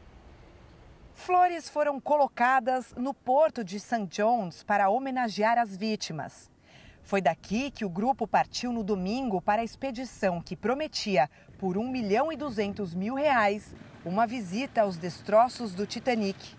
[1.26, 4.08] Flores foram colocadas no porto de St.
[4.08, 6.52] John's para homenagear as vítimas.
[7.02, 11.90] Foi daqui que o grupo partiu no domingo para a expedição que prometia, por 1
[11.90, 16.58] milhão e 200 mil reais, uma visita aos destroços do Titanic.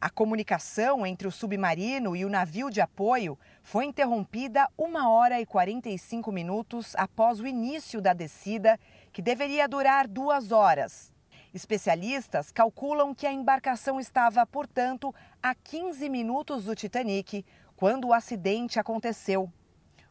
[0.00, 5.44] A comunicação entre o submarino e o navio de apoio foi interrompida uma hora e
[5.44, 8.78] 45 minutos após o início da descida,
[9.12, 11.17] que deveria durar duas horas.
[11.52, 18.78] Especialistas calculam que a embarcação estava, portanto, a 15 minutos do Titanic quando o acidente
[18.78, 19.50] aconteceu.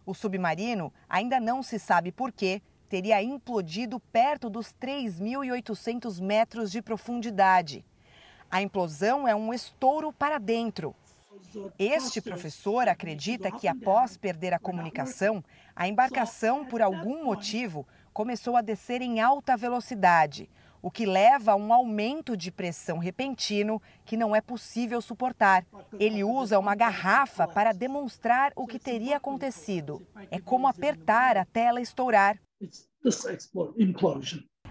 [0.06, 6.82] O submarino ainda não se sabe por quê teria implodido perto dos 3.800 metros de
[6.82, 7.86] profundidade.
[8.50, 10.96] A implosão é um estouro para dentro.
[11.78, 15.44] Este professor acredita que, após perder a comunicação,
[15.76, 20.50] a embarcação, por algum motivo, começou a descer em alta velocidade,
[20.82, 25.66] o que leva a um aumento de pressão repentino que não é possível suportar.
[26.00, 30.06] Ele usa uma garrafa para demonstrar o que teria acontecido.
[30.30, 32.38] É como apertar até ela estourar.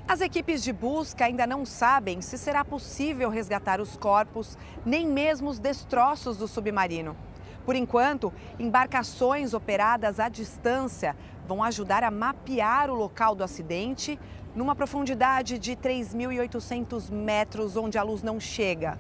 [0.09, 5.51] As equipes de busca ainda não sabem se será possível resgatar os corpos, nem mesmo
[5.51, 7.16] os destroços do submarino.
[7.64, 11.16] Por enquanto, embarcações operadas à distância
[11.49, 14.16] vão ajudar a mapear o local do acidente
[14.57, 18.99] numa profundidade de 3.800 metros, onde a luz não chega.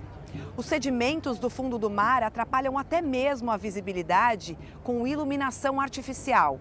[0.54, 6.60] Os sedimentos do fundo do mar atrapalham até mesmo a visibilidade com iluminação artificial.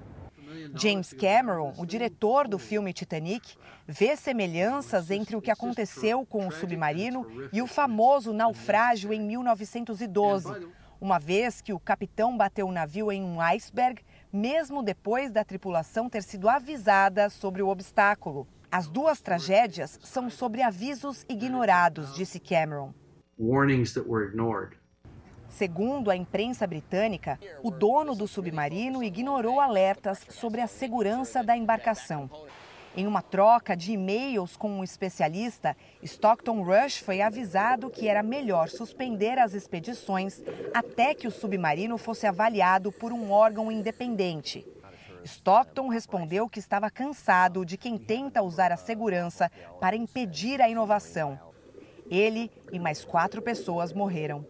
[0.73, 6.51] James Cameron, o diretor do filme Titanic, vê semelhanças entre o que aconteceu com o
[6.51, 10.67] submarino e o famoso naufrágio em 1912,
[11.01, 16.09] uma vez que o capitão bateu o navio em um iceberg, mesmo depois da tripulação
[16.09, 18.47] ter sido avisada sobre o obstáculo.
[18.71, 22.93] As duas tragédias são sobre avisos ignorados, disse Cameron.
[25.49, 32.29] Segundo a imprensa britânica, o dono do submarino ignorou alertas sobre a segurança da embarcação.
[32.97, 38.69] Em uma troca de e-mails com um especialista, Stockton Rush foi avisado que era melhor
[38.69, 40.41] suspender as expedições
[40.73, 44.65] até que o submarino fosse avaliado por um órgão independente.
[45.25, 51.39] Stockton respondeu que estava cansado de quem tenta usar a segurança para impedir a inovação.
[52.09, 54.45] Ele e mais quatro pessoas morreram.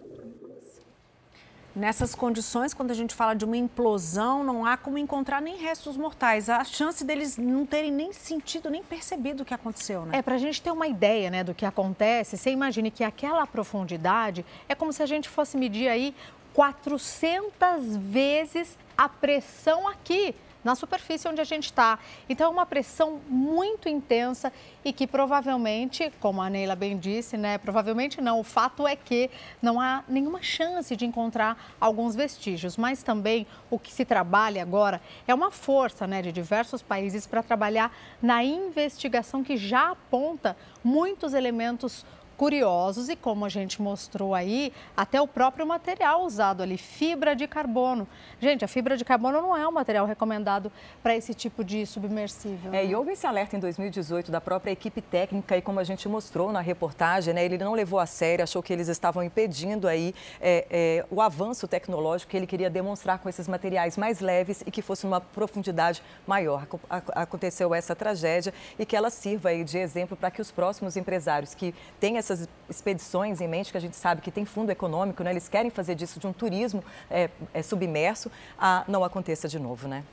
[1.74, 5.98] Nessas condições, quando a gente fala de uma implosão, não há como encontrar nem restos
[5.98, 6.50] mortais.
[6.50, 10.18] A chance deles não terem nem sentido, nem percebido o que aconteceu, né?
[10.18, 13.46] É, para a gente ter uma ideia né, do que acontece, você imagine que aquela
[13.46, 16.16] profundidade é como se a gente fosse medir aí
[16.54, 20.34] 400 vezes a pressão aqui
[20.66, 22.00] na superfície onde a gente está.
[22.28, 24.52] Então, é uma pressão muito intensa
[24.84, 27.60] e que provavelmente, como a Neila bem disse, né?
[27.60, 28.40] Provavelmente não.
[28.40, 29.30] O fato é que
[29.62, 32.78] não há nenhuma chance de encontrar alguns vestígios.
[32.78, 37.44] Mas também o que se trabalha agora é uma força né, de diversos países para
[37.44, 42.04] trabalhar na investigação que já aponta muitos elementos
[42.36, 47.48] curiosos e como a gente mostrou aí, até o próprio material usado ali, fibra de
[47.48, 48.08] carbono.
[48.40, 50.72] Gente, a fibra de carbono não é um material recomendado
[51.02, 52.74] para esse tipo de submersível.
[52.74, 52.86] É, né?
[52.86, 56.52] e houve esse alerta em 2018 da própria equipe técnica e como a gente mostrou
[56.52, 60.66] na reportagem, né, ele não levou a sério, achou que eles estavam impedindo aí é,
[60.70, 64.82] é, o avanço tecnológico que ele queria demonstrar com esses materiais mais leves e que
[64.82, 66.68] fosse uma profundidade maior.
[66.90, 71.54] Aconteceu essa tragédia e que ela sirva aí de exemplo para que os próximos empresários
[71.54, 75.32] que têm essas expedições em mente, que a gente sabe que tem fundo econômico, né?
[75.32, 79.88] eles querem fazer disso de um turismo é, é submerso, a, não aconteça de novo,
[79.88, 80.04] né?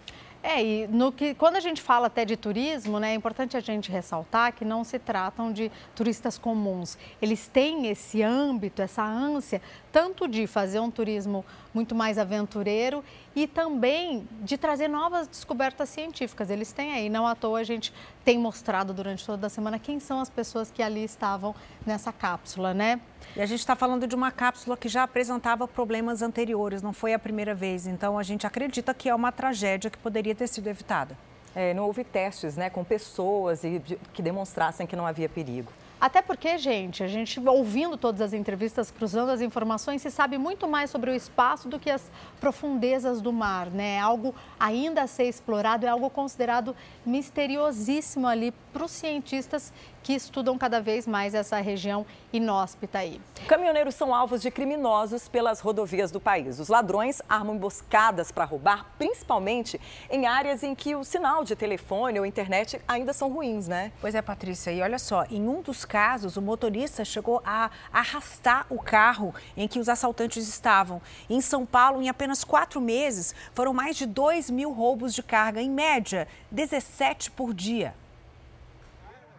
[0.43, 3.61] É, e no que, quando a gente fala até de turismo, né, é importante a
[3.61, 6.99] gente ressaltar que não se tratam de turistas comuns.
[7.21, 9.63] Eles têm esse âmbito, essa ânsia,
[9.93, 13.05] tanto de fazer um turismo muito mais aventureiro
[13.37, 16.49] e também de trazer novas descobertas científicas.
[16.51, 17.93] Eles têm aí, não à toa a gente
[18.25, 21.55] tem mostrado durante toda a semana quem são as pessoas que ali estavam
[21.87, 23.01] nessa cápsula, né?
[23.37, 27.13] E a gente está falando de uma cápsula que já apresentava problemas anteriores, não foi
[27.13, 27.87] a primeira vez.
[27.87, 31.17] Então a gente acredita que é uma tragédia que poderia ter sido evitada.
[31.55, 33.81] É, não houve testes né, com pessoas e,
[34.15, 35.71] que demonstrassem que não havia perigo.
[36.03, 40.67] Até porque, gente, a gente ouvindo todas as entrevistas, cruzando as informações, se sabe muito
[40.67, 43.95] mais sobre o espaço do que as profundezas do mar, né?
[43.95, 46.75] É algo ainda a ser explorado, é algo considerado
[47.07, 49.73] misteriosíssimo ali para os cientistas
[50.03, 53.21] que estudam cada vez mais essa região inóspita aí.
[53.47, 56.59] Caminhoneiros são alvos de criminosos pelas rodovias do país.
[56.59, 59.81] Os ladrões armam emboscadas para roubar, principalmente
[60.11, 63.93] em áreas em que o sinal de telefone ou internet ainda são ruins, né?
[64.01, 64.71] Pois é, Patrícia.
[64.71, 69.69] E olha só, em um dos casos, o motorista chegou a arrastar o carro em
[69.69, 71.01] que os assaltantes estavam.
[71.29, 75.61] Em São Paulo, em apenas quatro meses, foram mais de 2 mil roubos de carga,
[75.61, 77.95] em média, 17 por dia.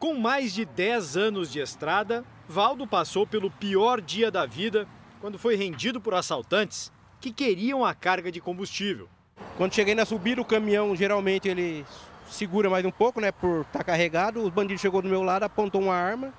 [0.03, 4.85] Com mais de 10 anos de estrada, Valdo passou pelo pior dia da vida
[5.21, 6.91] quando foi rendido por assaltantes
[7.21, 9.07] que queriam a carga de combustível.
[9.55, 11.85] Quando cheguei na subida, o caminhão geralmente ele
[12.29, 14.45] segura mais um pouco, né, por estar tá carregado.
[14.45, 16.33] O bandido chegou do meu lado, apontou uma arma,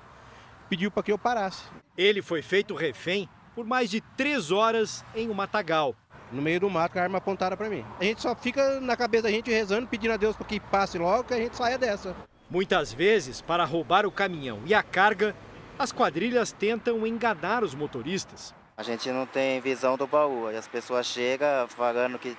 [0.69, 1.63] pediu para que eu parasse.
[1.97, 5.95] Ele foi feito refém por mais de três horas em um matagal.
[6.31, 7.83] No meio do mato, com a arma apontada para mim.
[7.99, 10.99] A gente só fica na cabeça da gente rezando, pedindo a Deus para que passe
[10.99, 12.15] logo, que a gente saia dessa.
[12.49, 15.35] Muitas vezes, para roubar o caminhão e a carga,
[15.79, 18.53] as quadrilhas tentam enganar os motoristas.
[18.77, 22.37] A gente não tem visão do baú, e as pessoas chegam falando que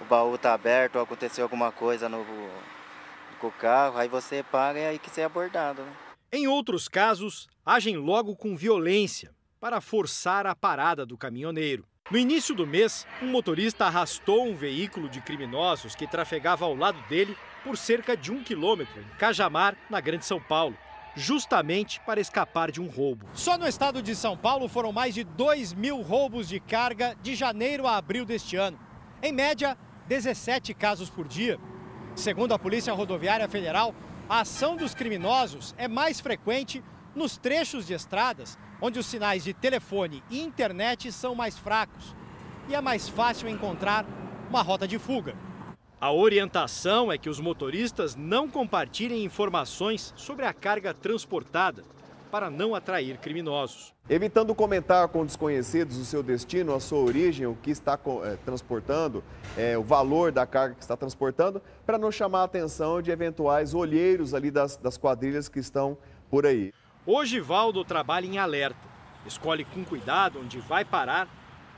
[0.00, 2.24] o baú está aberto aconteceu alguma coisa no,
[3.38, 5.82] com o carro, aí você paga e aí que você é abordado.
[5.82, 5.92] Né?
[6.32, 11.84] Em outros casos, agem logo com violência para forçar a parada do caminhoneiro.
[12.10, 17.00] No início do mês, um motorista arrastou um veículo de criminosos que trafegava ao lado
[17.08, 20.76] dele por cerca de um quilômetro em Cajamar, na Grande São Paulo,
[21.14, 23.26] justamente para escapar de um roubo.
[23.34, 27.34] Só no estado de São Paulo foram mais de 2 mil roubos de carga de
[27.34, 28.78] janeiro a abril deste ano.
[29.22, 29.76] Em média,
[30.08, 31.58] 17 casos por dia.
[32.14, 33.94] Segundo a Polícia Rodoviária Federal,
[34.28, 36.82] a ação dos criminosos é mais frequente
[37.14, 42.16] nos trechos de estradas onde os sinais de telefone e internet são mais fracos
[42.68, 44.04] e é mais fácil encontrar
[44.50, 45.36] uma rota de fuga.
[46.02, 51.84] A orientação é que os motoristas não compartilhem informações sobre a carga transportada
[52.28, 53.94] para não atrair criminosos.
[54.10, 59.22] Evitando comentar com desconhecidos o seu destino, a sua origem, o que está é, transportando,
[59.56, 63.72] é, o valor da carga que está transportando, para não chamar a atenção de eventuais
[63.72, 65.96] olheiros ali das, das quadrilhas que estão
[66.28, 66.74] por aí.
[67.06, 68.88] Hoje, Valdo trabalha em alerta.
[69.24, 71.28] Escolhe com cuidado onde vai parar,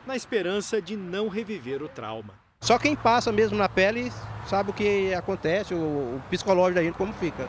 [0.07, 2.43] na esperança de não reviver o trauma.
[2.65, 4.11] Só quem passa mesmo na pele
[4.47, 7.47] sabe o que acontece, o, o psicológico da gente como fica.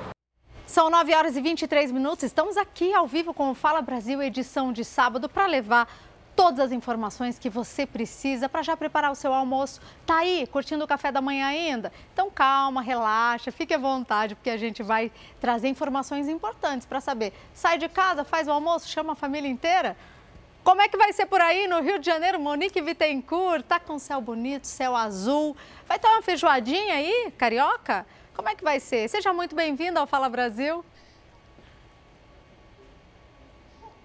[0.68, 2.24] São 9 horas e 23 minutos.
[2.24, 5.88] Estamos aqui ao vivo com o Fala Brasil, edição de sábado, para levar
[6.36, 9.80] todas as informações que você precisa para já preparar o seu almoço.
[10.06, 11.94] Tá aí, curtindo o café da manhã ainda?
[12.12, 15.10] Então calma, relaxa, fique à vontade, porque a gente vai
[15.40, 17.32] trazer informações importantes para saber.
[17.54, 19.96] Sai de casa, faz o almoço, chama a família inteira.
[20.66, 22.40] Como é que vai ser por aí no Rio de Janeiro?
[22.40, 25.56] Monique Bittencourt, tá com céu bonito, céu azul.
[25.88, 28.04] Vai ter uma feijoadinha aí, carioca?
[28.34, 29.08] Como é que vai ser?
[29.08, 30.84] Seja muito bem-vindo ao Fala Brasil.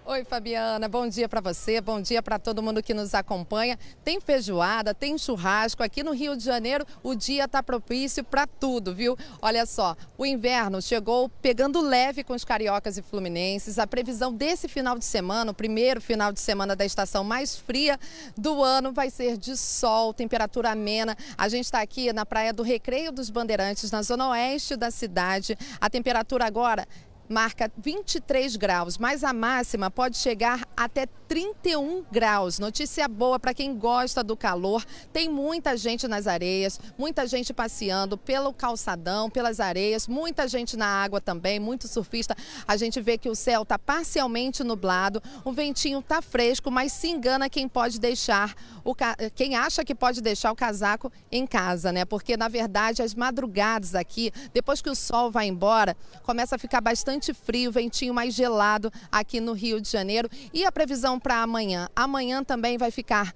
[0.03, 0.89] Oi, Fabiana.
[0.89, 3.77] Bom dia para você, bom dia para todo mundo que nos acompanha.
[4.03, 5.83] Tem feijoada, tem churrasco.
[5.83, 9.15] Aqui no Rio de Janeiro, o dia está propício para tudo, viu?
[9.39, 13.77] Olha só, o inverno chegou pegando leve com os cariocas e fluminenses.
[13.77, 17.99] A previsão desse final de semana, o primeiro final de semana da estação mais fria
[18.35, 21.15] do ano, vai ser de sol, temperatura amena.
[21.37, 25.55] A gente está aqui na Praia do Recreio dos Bandeirantes, na zona oeste da cidade.
[25.79, 26.87] A temperatura agora
[27.31, 32.59] marca 23 graus, mas a máxima pode chegar até 31 graus.
[32.59, 34.83] Notícia boa para quem gosta do calor.
[35.13, 40.85] Tem muita gente nas areias, muita gente passeando pelo calçadão, pelas areias, muita gente na
[40.85, 42.35] água também, muito surfista.
[42.67, 47.07] A gente vê que o céu está parcialmente nublado, o ventinho está fresco, mas se
[47.07, 48.53] engana quem pode deixar
[48.83, 48.93] o
[49.35, 52.03] quem acha que pode deixar o casaco em casa, né?
[52.03, 56.81] Porque na verdade as madrugadas aqui, depois que o sol vai embora, começa a ficar
[56.81, 60.29] bastante frio, ventinho mais gelado aqui no Rio de Janeiro.
[60.53, 61.87] E a previsão para amanhã?
[61.95, 63.33] Amanhã também vai ficar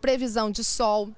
[0.00, 1.10] previsão de sol,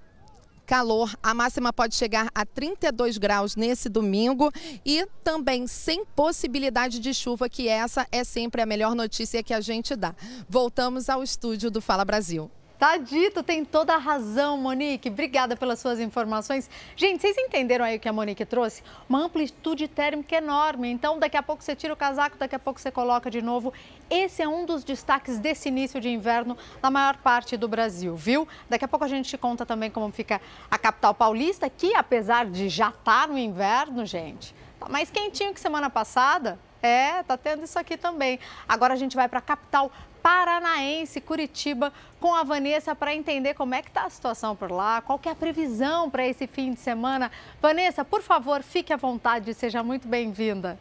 [0.65, 1.15] calor.
[1.23, 4.51] A máxima pode chegar a 32 graus nesse domingo
[4.85, 9.61] e também sem possibilidade de chuva, que essa é sempre a melhor notícia que a
[9.61, 10.15] gente dá.
[10.49, 12.51] Voltamos ao estúdio do Fala Brasil.
[12.79, 15.09] Tá dito, tem toda a razão, Monique.
[15.09, 16.69] Obrigada pelas suas informações.
[16.97, 18.83] Gente, vocês entenderam aí o que a Monique trouxe?
[19.09, 20.91] Uma amplitude térmica enorme.
[20.91, 23.73] Então, daqui a pouco você tira o casaco, daqui a pouco você coloca de novo.
[24.11, 28.47] Esse é um dos destaques desse início de inverno na maior parte do Brasil, viu?
[28.69, 32.47] Daqui a pouco a gente te conta também como fica a capital paulista, que apesar
[32.47, 36.59] de já estar tá no inverno, gente, tá mais quentinho que semana passada.
[36.83, 38.39] É, tá tendo isso aqui também.
[38.69, 39.91] Agora a gente vai para a capital
[40.25, 45.03] paranaense, Curitiba, com a Vanessa para entender como é que está a situação por lá,
[45.03, 47.31] qual que é a previsão para esse fim de semana.
[47.61, 50.79] Vanessa, por favor, fique à vontade, seja muito bem-vinda.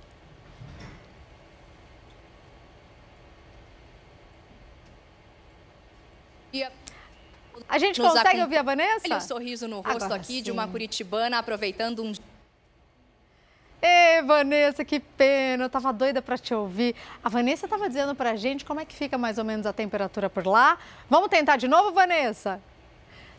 [7.68, 9.02] A gente consegue ouvir a Vanessa?
[9.04, 10.44] Olha o sorriso no rosto Agora aqui sim.
[10.44, 12.14] de uma curitibana aproveitando um
[13.86, 16.96] Ê, Vanessa, que pena, eu tava doida para te ouvir.
[17.22, 20.30] A Vanessa tava dizendo pra gente como é que fica mais ou menos a temperatura
[20.30, 20.78] por lá.
[21.10, 22.62] Vamos tentar de novo, Vanessa?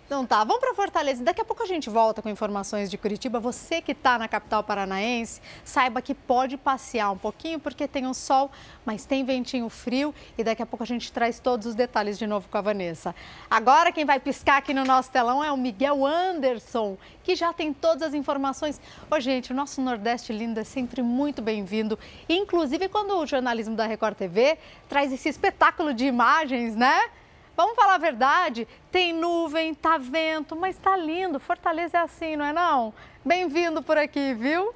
[0.07, 1.25] Então tá, vamos para Fortaleza.
[1.25, 3.41] Daqui a pouco a gente volta com informações de Curitiba.
[3.41, 8.13] Você que está na capital paranaense, saiba que pode passear um pouquinho porque tem um
[8.13, 8.51] sol,
[8.85, 12.27] mas tem ventinho frio e daqui a pouco a gente traz todos os detalhes de
[12.27, 13.15] novo com a Vanessa.
[13.51, 17.73] Agora quem vai piscar aqui no nosso telão é o Miguel Anderson, que já tem
[17.73, 18.79] todas as informações.
[19.11, 21.99] Ô gente, o nosso Nordeste lindo é sempre muito bem-vindo,
[22.29, 27.09] inclusive quando o jornalismo da Record TV traz esse espetáculo de imagens, né?
[27.57, 31.39] Vamos falar a verdade, tem nuvem, tá vento, mas tá lindo.
[31.39, 32.93] Fortaleza é assim, não é não?
[33.25, 34.75] Bem-vindo por aqui, viu?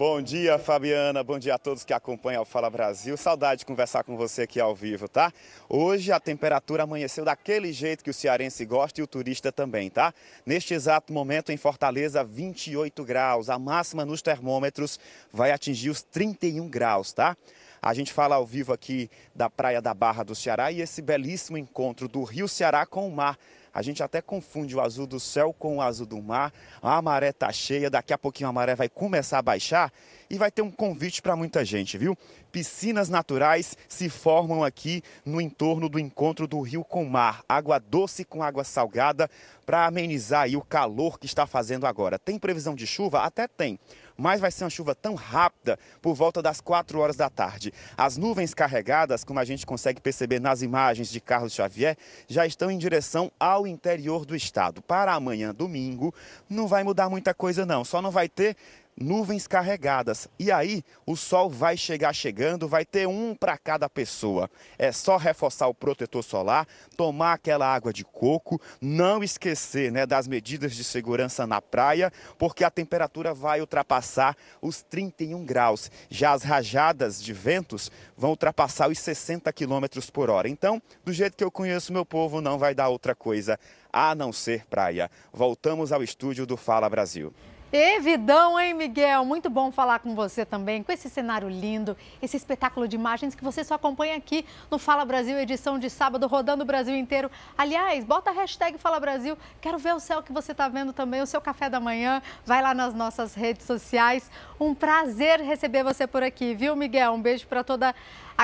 [0.00, 1.22] Bom dia, Fabiana.
[1.22, 3.16] Bom dia a todos que acompanham o Fala Brasil.
[3.16, 5.32] Saudade de conversar com você aqui ao vivo, tá?
[5.68, 10.14] Hoje a temperatura amanheceu daquele jeito que o cearense gosta e o turista também, tá?
[10.44, 13.50] Neste exato momento em Fortaleza, 28 graus.
[13.50, 14.98] A máxima nos termômetros
[15.30, 17.36] vai atingir os 31 graus, tá?
[17.82, 21.56] A gente fala ao vivo aqui da Praia da Barra do Ceará e esse belíssimo
[21.56, 23.38] encontro do Rio Ceará com o mar.
[23.72, 26.52] A gente até confunde o azul do céu com o azul do mar.
[26.82, 29.92] A maré tá cheia, daqui a pouquinho a maré vai começar a baixar
[30.28, 32.18] e vai ter um convite para muita gente, viu?
[32.50, 37.44] Piscinas naturais se formam aqui no entorno do encontro do rio com o mar.
[37.48, 39.30] Água doce com água salgada
[39.64, 42.18] para amenizar o calor que está fazendo agora.
[42.18, 43.20] Tem previsão de chuva?
[43.20, 43.78] Até tem
[44.20, 47.72] mas vai ser uma chuva tão rápida por volta das 4 horas da tarde.
[47.96, 51.96] As nuvens carregadas, como a gente consegue perceber nas imagens de Carlos Xavier,
[52.28, 54.82] já estão em direção ao interior do estado.
[54.82, 56.14] Para amanhã, domingo,
[56.48, 58.56] não vai mudar muita coisa não, só não vai ter
[59.00, 60.28] nuvens carregadas.
[60.38, 64.50] E aí, o sol vai chegar chegando, vai ter um para cada pessoa.
[64.78, 70.28] É só reforçar o protetor solar, tomar aquela água de coco, não esquecer né, das
[70.28, 75.90] medidas de segurança na praia, porque a temperatura vai ultrapassar os 31 graus.
[76.10, 80.48] Já as rajadas de ventos vão ultrapassar os 60 quilômetros por hora.
[80.48, 83.58] Então, do jeito que eu conheço meu povo, não vai dar outra coisa
[83.92, 85.10] a não ser praia.
[85.32, 87.32] Voltamos ao estúdio do Fala Brasil.
[87.72, 89.24] E vidão, hein, Miguel?
[89.24, 93.44] Muito bom falar com você também, com esse cenário lindo, esse espetáculo de imagens que
[93.44, 97.30] você só acompanha aqui no Fala Brasil, edição de sábado, rodando o Brasil inteiro.
[97.56, 101.22] Aliás, bota a hashtag Fala Brasil, quero ver o céu que você está vendo também,
[101.22, 104.28] o seu café da manhã, vai lá nas nossas redes sociais.
[104.58, 107.12] Um prazer receber você por aqui, viu, Miguel?
[107.12, 107.94] Um beijo para toda a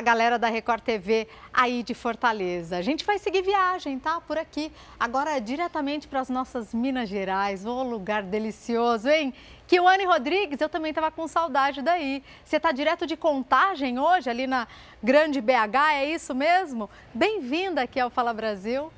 [0.01, 2.77] galera da Record TV aí de Fortaleza.
[2.77, 4.21] A gente vai seguir viagem, tá?
[4.21, 4.71] Por aqui.
[4.99, 7.65] Agora diretamente para as nossas Minas Gerais.
[7.65, 9.33] Ô, lugar delicioso, hein?
[9.67, 12.23] Kiwane Rodrigues, eu também estava com saudade daí.
[12.45, 14.69] Você está direto de contagem hoje, ali na
[15.03, 16.89] Grande BH, é isso mesmo?
[17.13, 18.93] Bem-vinda aqui ao Fala Brasil.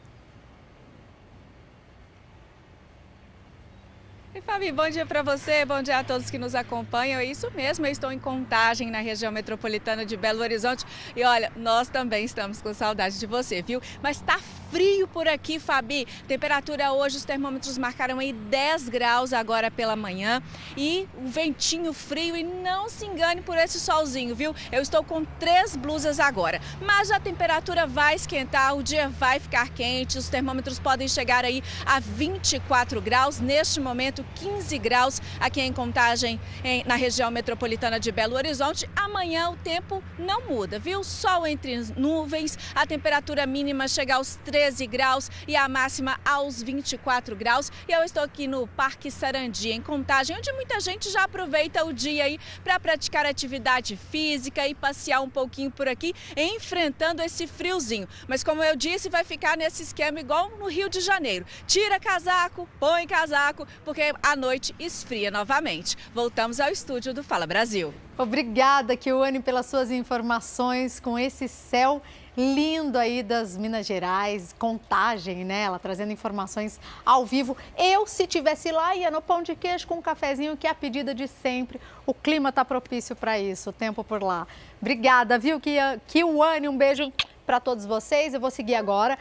[4.38, 7.20] E Fabi, bom dia para você, bom dia a todos que nos acompanham.
[7.20, 10.84] É isso mesmo, eu estou em Contagem, na região metropolitana de Belo Horizonte.
[11.16, 13.82] E olha, nós também estamos com saudade de você, viu?
[14.00, 14.38] Mas tá
[14.70, 16.06] frio por aqui, Fabi.
[16.26, 20.42] Temperatura hoje, os termômetros marcaram aí 10 graus agora pela manhã.
[20.76, 22.36] E o ventinho frio.
[22.36, 24.54] E não se engane por esse solzinho, viu?
[24.70, 26.60] Eu estou com três blusas agora.
[26.80, 30.18] Mas a temperatura vai esquentar, o dia vai ficar quente.
[30.18, 33.40] Os termômetros podem chegar aí a 24 graus.
[33.40, 38.88] Neste momento, 15 graus aqui em Contagem, em, na região metropolitana de Belo Horizonte.
[38.94, 41.02] Amanhã o tempo não muda, viu?
[41.02, 47.34] Sol entre nuvens, a temperatura mínima chega aos 13 graus e a máxima aos 24
[47.36, 47.70] graus.
[47.88, 51.92] E eu estou aqui no Parque Sarandi, em Contagem, onde muita gente já aproveita o
[51.92, 58.08] dia aí para praticar atividade física e passear um pouquinho por aqui, enfrentando esse friozinho.
[58.26, 61.44] Mas como eu disse, vai ficar nesse esquema igual no Rio de Janeiro.
[61.66, 65.96] Tira casaco, põe casaco, porque à noite esfria novamente.
[66.14, 67.92] Voltamos ao estúdio do Fala Brasil.
[68.16, 72.02] Obrigada, Kiwane, pelas suas informações com esse céu
[72.38, 75.62] lindo aí das Minas Gerais, contagem, né?
[75.62, 77.56] Ela trazendo informações ao vivo.
[77.76, 80.74] Eu, se tivesse lá, ia no pão de queijo com um cafezinho, que é a
[80.74, 81.80] pedida de sempre.
[82.06, 84.46] O clima tá propício para isso, o tempo por lá.
[84.80, 85.60] Obrigada, viu,
[86.06, 86.68] Kiwane?
[86.68, 87.12] Um beijo
[87.44, 88.34] para todos vocês.
[88.34, 89.18] Eu vou seguir agora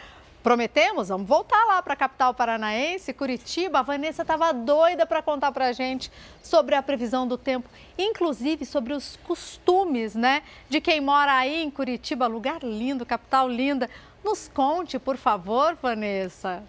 [0.47, 1.09] Prometemos?
[1.09, 3.79] Vamos voltar lá para a capital paranaense, Curitiba.
[3.79, 6.09] A Vanessa estava doida para contar para a gente
[6.41, 7.67] sobre a previsão do tempo,
[7.97, 13.89] inclusive sobre os costumes, né, de quem mora aí em Curitiba, lugar lindo, capital linda.
[14.23, 16.63] Nos conte, por favor, Vanessa.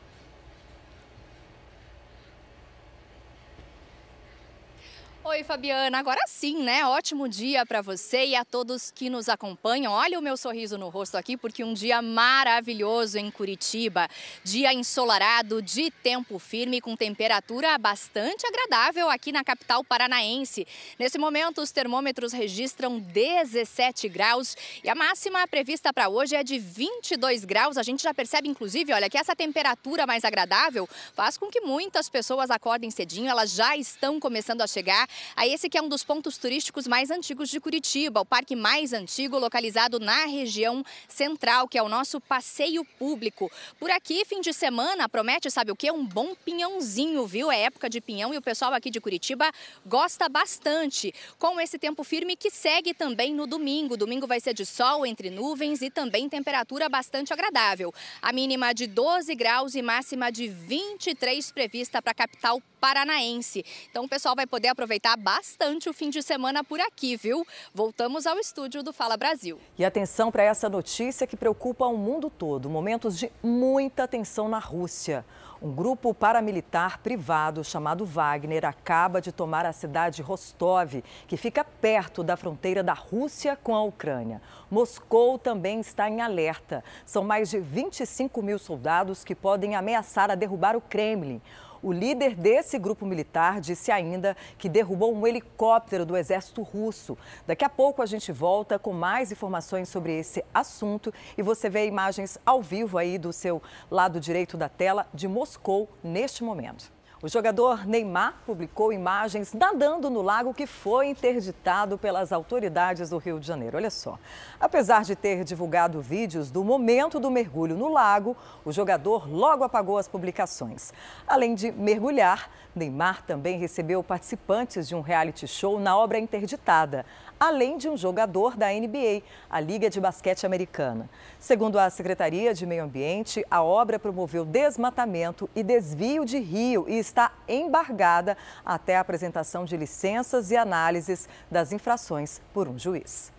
[5.31, 5.99] Oi, Fabiana.
[5.99, 6.87] Agora sim, né?
[6.87, 9.93] Ótimo dia para você e a todos que nos acompanham.
[9.93, 14.09] Olha o meu sorriso no rosto aqui, porque um dia maravilhoso em Curitiba.
[14.43, 20.67] Dia ensolarado, de tempo firme, com temperatura bastante agradável aqui na capital paranaense.
[20.99, 26.59] Nesse momento, os termômetros registram 17 graus e a máxima prevista para hoje é de
[26.59, 27.77] 22 graus.
[27.77, 32.09] A gente já percebe, inclusive, olha, que essa temperatura mais agradável faz com que muitas
[32.09, 33.29] pessoas acordem cedinho.
[33.29, 37.11] Elas já estão começando a chegar a esse que é um dos pontos turísticos mais
[37.11, 42.21] antigos de Curitiba, o parque mais antigo localizado na região central, que é o nosso
[42.21, 43.51] passeio público.
[43.79, 45.91] Por aqui, fim de semana, promete, sabe o que?
[45.91, 47.51] Um bom pinhãozinho, viu?
[47.51, 49.51] É época de pinhão e o pessoal aqui de Curitiba
[49.87, 51.15] gosta bastante.
[51.39, 53.97] Com esse tempo firme que segue também no domingo.
[53.97, 57.93] Domingo vai ser de sol entre nuvens e também temperatura bastante agradável.
[58.21, 63.65] A mínima de 12 graus e máxima de 23 prevista para a capital paranaense.
[63.91, 67.47] Então o pessoal vai poder aproveitar bastante o fim de semana por aqui, viu?
[67.75, 69.59] Voltamos ao estúdio do Fala Brasil.
[69.77, 72.71] E atenção para essa notícia que preocupa o mundo todo.
[72.71, 75.25] Momentos de muita tensão na Rússia.
[75.61, 82.23] Um grupo paramilitar privado chamado Wagner acaba de tomar a cidade Rostov, que fica perto
[82.23, 84.41] da fronteira da Rússia com a Ucrânia.
[84.71, 86.85] Moscou também está em alerta.
[87.05, 91.43] São mais de 25 mil soldados que podem ameaçar a derrubar o Kremlin.
[91.83, 97.17] O líder desse grupo militar disse ainda que derrubou um helicóptero do exército russo.
[97.47, 101.87] Daqui a pouco a gente volta com mais informações sobre esse assunto e você vê
[101.87, 106.98] imagens ao vivo aí do seu lado direito da tela de Moscou neste momento.
[107.21, 113.41] O jogador Neymar publicou imagens nadando no lago que foi interditado pelas autoridades do Rio
[113.41, 113.77] de Janeiro.
[113.77, 114.17] Olha só.
[114.61, 119.99] Apesar de ter divulgado vídeos do momento do mergulho no lago, o jogador logo apagou
[119.99, 120.93] as publicações.
[121.27, 127.05] Além de mergulhar, Neymar também recebeu participantes de um reality show na obra interditada
[127.39, 131.09] além de um jogador da NBA, a Liga de Basquete Americana.
[131.39, 136.99] Segundo a Secretaria de Meio Ambiente, a obra promoveu desmatamento e desvio de rio e
[136.99, 143.38] está embargada até a apresentação de licenças e análises das infrações por um juiz.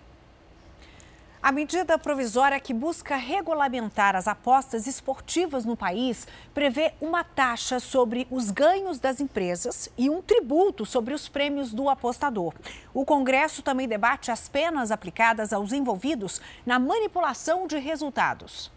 [1.42, 8.28] A medida provisória que busca regulamentar as apostas esportivas no país prevê uma taxa sobre
[8.30, 12.54] os ganhos das empresas e um tributo sobre os prêmios do apostador.
[12.94, 18.70] O Congresso também debate as penas aplicadas aos envolvidos na manipulação de resultados.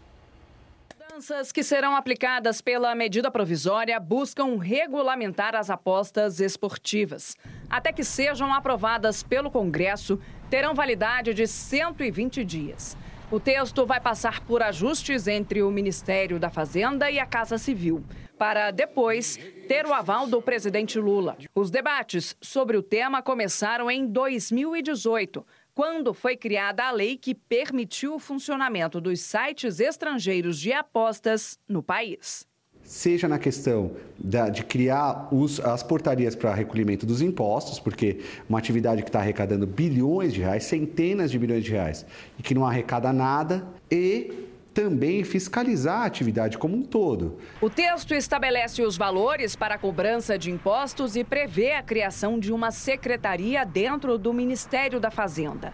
[1.13, 7.37] Mudanças que serão aplicadas pela medida provisória buscam regulamentar as apostas esportivas.
[7.69, 12.97] Até que sejam aprovadas pelo Congresso, terão validade de 120 dias.
[13.29, 18.03] O texto vai passar por ajustes entre o Ministério da Fazenda e a Casa Civil,
[18.35, 19.37] para depois
[19.67, 21.37] ter o aval do presidente Lula.
[21.53, 25.45] Os debates sobre o tema começaram em 2018,
[25.75, 31.81] quando foi criada a lei que permitiu o funcionamento dos sites estrangeiros de apostas no
[31.81, 32.45] país.
[32.83, 38.59] Seja na questão da, de criar os, as portarias para recolhimento dos impostos, porque uma
[38.59, 42.05] atividade que está arrecadando bilhões de reais, centenas de bilhões de reais,
[42.37, 47.37] e que não arrecada nada, e também fiscalizar a atividade como um todo.
[47.61, 52.51] O texto estabelece os valores para a cobrança de impostos e prevê a criação de
[52.51, 55.73] uma secretaria dentro do Ministério da Fazenda.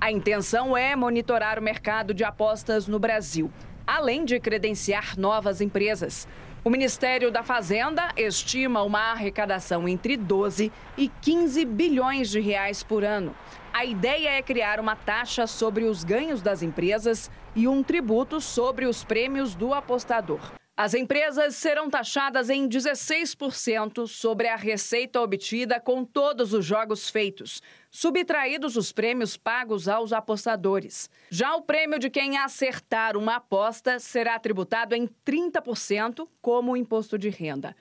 [0.00, 3.50] A intenção é monitorar o mercado de apostas no Brasil,
[3.86, 6.26] além de credenciar novas empresas.
[6.62, 13.04] O Ministério da Fazenda estima uma arrecadação entre 12 e 15 bilhões de reais por
[13.04, 13.34] ano.
[13.72, 18.86] A ideia é criar uma taxa sobre os ganhos das empresas e um tributo sobre
[18.86, 20.40] os prêmios do apostador.
[20.76, 27.60] As empresas serão taxadas em 16% sobre a receita obtida com todos os jogos feitos,
[27.90, 31.10] subtraídos os prêmios pagos aos apostadores.
[31.28, 37.28] Já o prêmio de quem acertar uma aposta será tributado em 30% como imposto de
[37.28, 37.76] renda.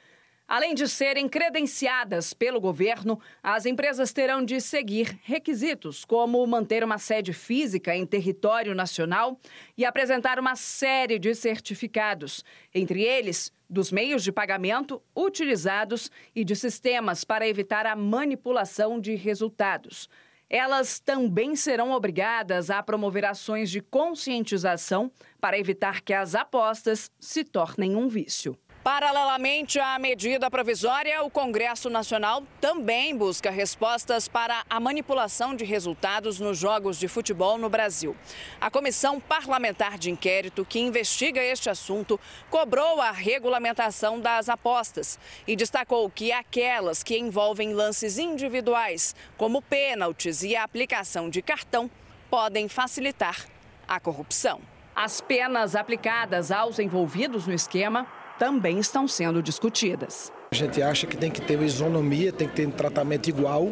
[0.50, 6.98] Além de serem credenciadas pelo governo, as empresas terão de seguir requisitos como manter uma
[6.98, 9.40] sede física em território nacional
[9.78, 12.44] e apresentar uma série de certificados,
[12.74, 19.14] entre eles dos meios de pagamento utilizados e de sistemas para evitar a manipulação de
[19.14, 20.10] resultados.
[20.50, 27.44] Elas também serão obrigadas a promover ações de conscientização para evitar que as apostas se
[27.44, 28.58] tornem um vício.
[28.84, 36.40] Paralelamente à medida provisória, o Congresso Nacional também busca respostas para a manipulação de resultados
[36.40, 38.16] nos jogos de futebol no Brasil.
[38.60, 42.18] A Comissão Parlamentar de Inquérito, que investiga este assunto,
[42.50, 50.42] cobrou a regulamentação das apostas e destacou que aquelas que envolvem lances individuais, como pênaltis
[50.42, 51.92] e a aplicação de cartão,
[52.30, 53.46] podem facilitar
[53.86, 54.62] a corrupção.
[54.96, 58.08] As penas aplicadas aos envolvidos no esquema
[58.40, 60.32] também estão sendo discutidas.
[60.52, 63.72] A gente acha que tem que ter isonomia, tem que ter um tratamento igual.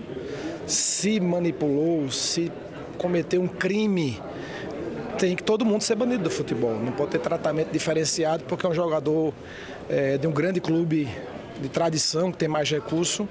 [0.67, 2.51] Se manipulou, se
[2.97, 4.21] cometeu um crime,
[5.17, 6.75] tem que todo mundo ser banido do futebol.
[6.75, 9.33] Não pode ter tratamento diferenciado porque é um jogador
[9.89, 11.07] é, de um grande clube
[11.61, 13.27] de tradição, que tem mais recurso,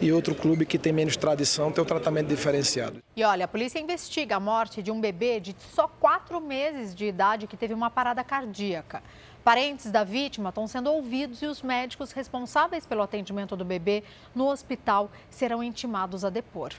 [0.00, 2.98] e outro clube que tem menos tradição tem um tratamento diferenciado.
[3.16, 7.06] E olha, a polícia investiga a morte de um bebê de só quatro meses de
[7.06, 9.02] idade que teve uma parada cardíaca.
[9.42, 14.46] Parentes da vítima estão sendo ouvidos e os médicos responsáveis pelo atendimento do bebê no
[14.48, 16.74] hospital serão intimados a depor.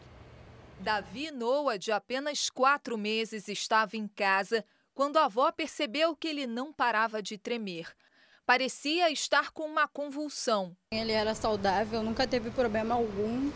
[0.80, 6.46] Davi Noah, de apenas quatro meses, estava em casa quando a avó percebeu que ele
[6.46, 7.88] não parava de tremer.
[8.46, 10.76] Parecia estar com uma convulsão.
[10.92, 13.52] Ele era saudável, nunca teve problema algum.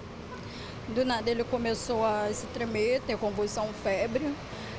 [0.89, 4.34] Do nada ele começou a se tremer, ter convulsão, febre.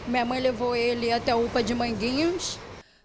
[0.07, 2.59] Minha mãe levou ele até a UPA de Manguinhos.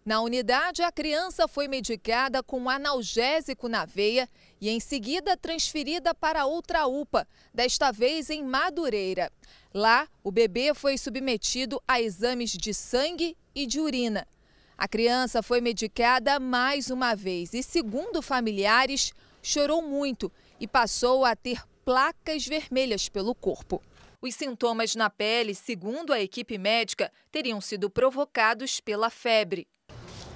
[0.04, 4.28] Na unidade, a criança foi medicada com analgésico na veia
[4.60, 9.32] e, em seguida, transferida para outra UPA, desta vez em Madureira.
[9.72, 14.28] Lá, o bebê foi submetido a exames de sangue e de urina.
[14.76, 21.36] A criança foi medicada mais uma vez e, segundo familiares, chorou muito e passou a
[21.36, 23.80] ter placas vermelhas pelo corpo.
[24.20, 29.68] Os sintomas na pele, segundo a equipe médica, teriam sido provocados pela febre.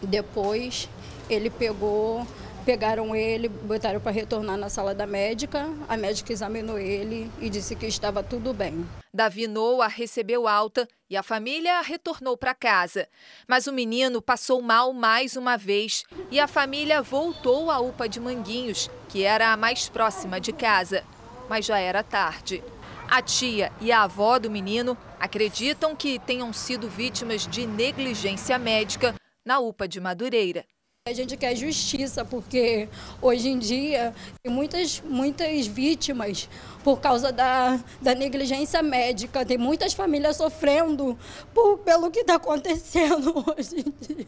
[0.06, 0.88] Depois
[1.30, 2.26] ele pegou,
[2.66, 5.68] pegaram ele, botaram para retornar na sala da médica.
[5.88, 8.86] A médica examinou ele e disse que estava tudo bem.
[9.14, 13.08] Davi Noah recebeu alta e a família retornou para casa.
[13.48, 18.20] Mas o menino passou mal mais uma vez e a família voltou à UPA de
[18.20, 21.04] Manguinhos, que era a mais próxima de casa.
[21.48, 22.64] Mas já era tarde.
[23.08, 29.14] A tia e a avó do menino acreditam que tenham sido vítimas de negligência médica
[29.46, 30.66] na UPA de Madureira.
[31.08, 32.90] A gente quer justiça porque
[33.22, 36.50] hoje em dia tem muitas, muitas vítimas
[36.84, 39.46] por causa da, da negligência médica.
[39.46, 41.16] Tem muitas famílias sofrendo
[41.54, 44.28] por, pelo que está acontecendo hoje em dia.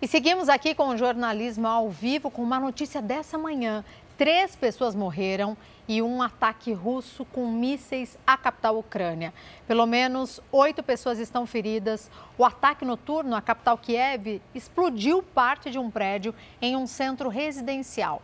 [0.00, 3.84] E seguimos aqui com o jornalismo ao vivo com uma notícia dessa manhã.
[4.16, 5.56] Três pessoas morreram
[5.88, 9.32] e um ataque russo com mísseis à capital Ucrânia.
[9.66, 12.10] Pelo menos oito pessoas estão feridas.
[12.38, 18.22] O ataque noturno à capital Kiev explodiu parte de um prédio em um centro residencial.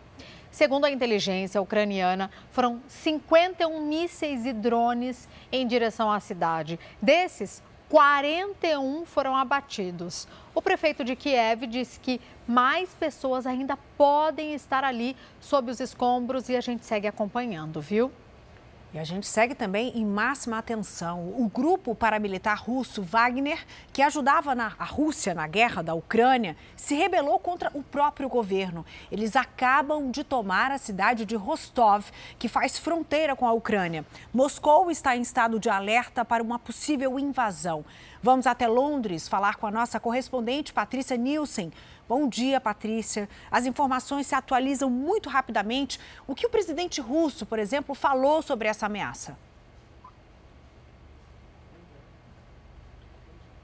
[0.51, 6.79] Segundo a inteligência ucraniana, foram 51 mísseis e drones em direção à cidade.
[7.01, 10.29] Desses, 41 foram abatidos.
[10.55, 16.49] O prefeito de Kiev disse que mais pessoas ainda podem estar ali sob os escombros
[16.49, 18.13] e a gente segue acompanhando, viu?
[18.93, 21.33] E a gente segue também em máxima atenção.
[21.39, 26.97] O grupo paramilitar russo Wagner, que ajudava na, a Rússia na guerra da Ucrânia, se
[26.97, 28.85] rebelou contra o próprio governo.
[29.11, 34.05] Eles acabam de tomar a cidade de Rostov, que faz fronteira com a Ucrânia.
[34.35, 37.85] Moscou está em estado de alerta para uma possível invasão.
[38.23, 41.73] Vamos até Londres falar com a nossa correspondente Patrícia Nielsen.
[42.07, 43.27] Bom dia, Patrícia.
[43.51, 45.99] As informações se atualizam muito rapidamente.
[46.27, 49.39] O que o presidente russo, por exemplo, falou sobre essa ameaça?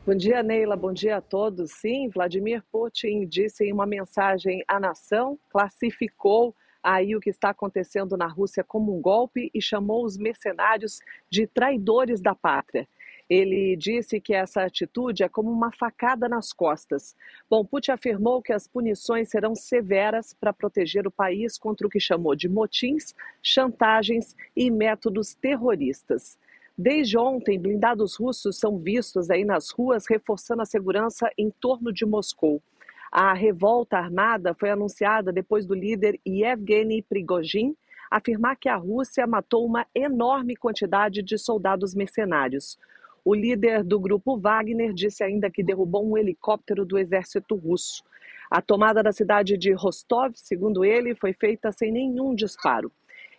[0.07, 0.75] Bom dia, Neila.
[0.75, 1.73] Bom dia a todos.
[1.73, 8.17] Sim, Vladimir Putin disse em uma mensagem à nação, classificou aí o que está acontecendo
[8.17, 12.89] na Rússia como um golpe e chamou os mercenários de traidores da pátria.
[13.29, 17.17] Ele disse que essa atitude é como uma facada nas costas.
[17.51, 21.99] Bom, Putin afirmou que as punições serão severas para proteger o país contra o que
[21.99, 26.39] chamou de motins, chantagens e métodos terroristas.
[26.79, 32.05] Desde ontem, blindados russos são vistos aí nas ruas reforçando a segurança em torno de
[32.05, 32.63] Moscou.
[33.11, 37.75] A revolta armada foi anunciada depois do líder Yevgeny Prigozhin
[38.11, 42.79] afirmar que a Rússia matou uma enorme quantidade de soldados mercenários.
[43.27, 48.05] O líder do grupo Wagner disse ainda que derrubou um helicóptero do exército russo.
[48.49, 52.93] A tomada da cidade de Rostov, segundo ele, foi feita sem nenhum disparo.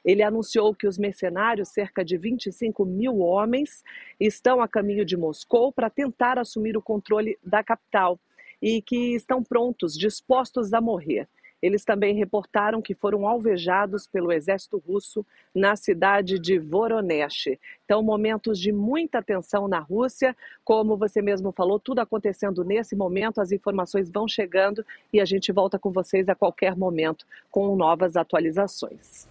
[0.03, 3.81] Ele anunciou que os mercenários, cerca de 25 mil homens,
[4.19, 8.19] estão a caminho de Moscou para tentar assumir o controle da capital
[8.61, 11.29] e que estão prontos, dispostos a morrer.
[11.61, 17.57] Eles também reportaram que foram alvejados pelo exército russo na cidade de Voronezh.
[17.83, 23.41] Então, momentos de muita tensão na Rússia, como você mesmo falou, tudo acontecendo nesse momento,
[23.41, 28.15] as informações vão chegando e a gente volta com vocês a qualquer momento com novas
[28.15, 29.27] atualizações.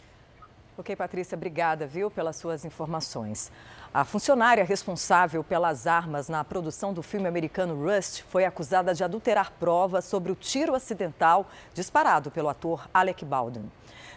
[0.79, 3.51] Ok, Patrícia, obrigada, viu, pelas suas informações.
[3.97, 9.53] A funcionária responsável pelas armas na produção do filme americano Rust foi acusada de adulterar
[9.53, 13.73] provas sobre o tiro acidental disparado pelo ator Alec Baldwin.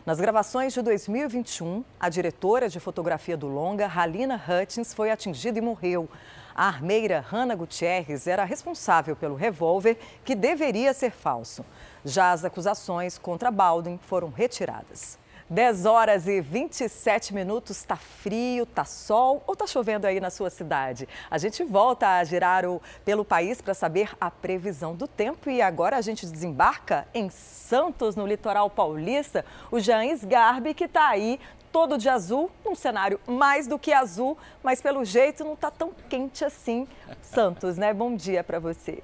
[0.05, 5.61] Nas gravações de 2021, a diretora de fotografia do longa, Halina Hutchins, foi atingida e
[5.61, 6.09] morreu.
[6.53, 11.63] A armeira Hannah Gutierrez era responsável pelo revólver que deveria ser falso.
[12.03, 15.17] Já as acusações contra Baldwin foram retiradas.
[15.49, 20.51] 10 horas e 27 minutos, tá frio, tá sol ou tá chovendo aí na sua
[20.51, 21.09] cidade?
[21.29, 25.59] A gente volta a girar o, pelo país para saber a previsão do tempo e
[25.59, 31.39] agora a gente desembarca em Santos, no litoral paulista, o Jains Garbi que tá aí
[31.71, 35.91] todo de azul, um cenário mais do que azul, mas pelo jeito não tá tão
[36.07, 36.87] quente assim.
[37.23, 37.91] Santos, né?
[37.91, 39.01] Bom dia para você.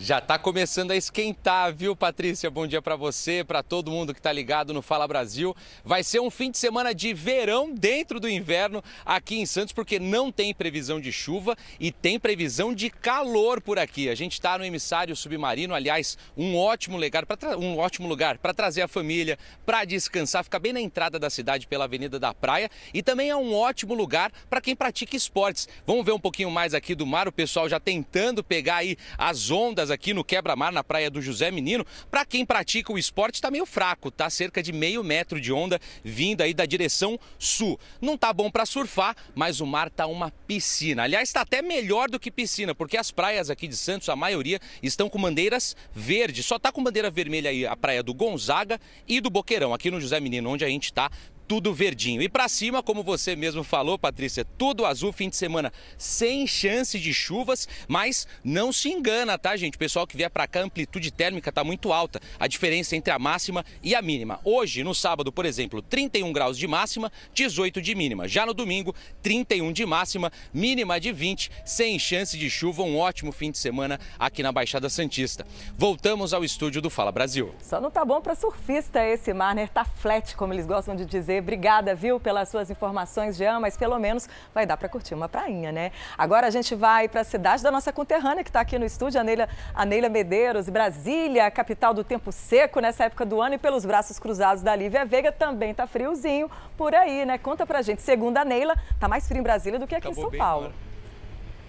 [0.00, 2.48] Já está começando a esquentar, viu, Patrícia?
[2.48, 5.56] Bom dia para você, para todo mundo que está ligado no Fala Brasil.
[5.84, 9.98] Vai ser um fim de semana de verão dentro do inverno aqui em Santos, porque
[9.98, 14.08] não tem previsão de chuva e tem previsão de calor por aqui.
[14.08, 18.54] A gente está no emissário submarino, aliás, um ótimo lugar para um ótimo lugar para
[18.54, 19.36] trazer a família,
[19.66, 23.36] para descansar, fica bem na entrada da cidade pela Avenida da Praia e também é
[23.36, 25.68] um ótimo lugar para quem pratica esportes.
[25.84, 29.50] Vamos ver um pouquinho mais aqui do mar, o pessoal já tentando pegar aí as
[29.50, 31.84] ondas aqui no quebra-mar na praia do José Menino.
[32.10, 34.28] Para quem pratica o esporte, está meio fraco, tá?
[34.30, 37.78] Cerca de meio metro de onda vindo aí da direção sul.
[38.00, 41.02] Não tá bom para surfar, mas o mar tá uma piscina.
[41.04, 44.60] Aliás, está até melhor do que piscina, porque as praias aqui de Santos, a maioria,
[44.82, 46.46] estão com bandeiras verdes.
[46.46, 50.00] Só tá com bandeira vermelha aí a praia do Gonzaga e do Boqueirão, aqui no
[50.00, 51.10] José Menino, onde a gente está
[51.48, 52.20] tudo verdinho.
[52.20, 56.98] E para cima, como você mesmo falou, Patrícia, tudo azul, fim de semana sem chance
[56.98, 59.76] de chuvas, mas não se engana, tá, gente?
[59.76, 62.20] O pessoal que vier para cá, a amplitude térmica tá muito alta.
[62.38, 64.38] A diferença entre a máxima e a mínima.
[64.44, 68.28] Hoje, no sábado, por exemplo, 31 graus de máxima, 18 de mínima.
[68.28, 72.82] Já no domingo, 31 de máxima, mínima de 20, sem chance de chuva.
[72.82, 75.46] Um ótimo fim de semana aqui na Baixada Santista.
[75.78, 77.54] Voltamos ao estúdio do Fala Brasil.
[77.62, 79.66] Só não tá bom para surfista esse mar, né?
[79.66, 83.98] Tá flat, como eles gostam de dizer Obrigada, viu, pelas suas informações, Jean, mas pelo
[83.98, 85.92] menos vai dar para curtir uma prainha, né?
[86.16, 89.20] Agora a gente vai para a cidade da nossa conterrânea, que está aqui no estúdio,
[89.20, 93.58] a Neila, a Neila Medeiros, Brasília, capital do tempo seco nessa época do ano e
[93.58, 97.38] pelos braços cruzados da Lívia Veiga também tá friozinho por aí, né?
[97.38, 98.02] Conta pra gente.
[98.02, 100.66] Segundo a Neila, tá mais frio em Brasília do que aqui Acabou em São Paulo.
[100.66, 100.88] Agora.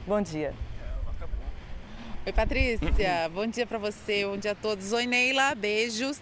[0.05, 0.53] Bom dia.
[2.25, 3.29] Oi, Patrícia.
[3.33, 4.91] Bom dia para você, bom dia a todos.
[4.91, 5.55] Oi, Neila.
[5.55, 6.19] Beijos.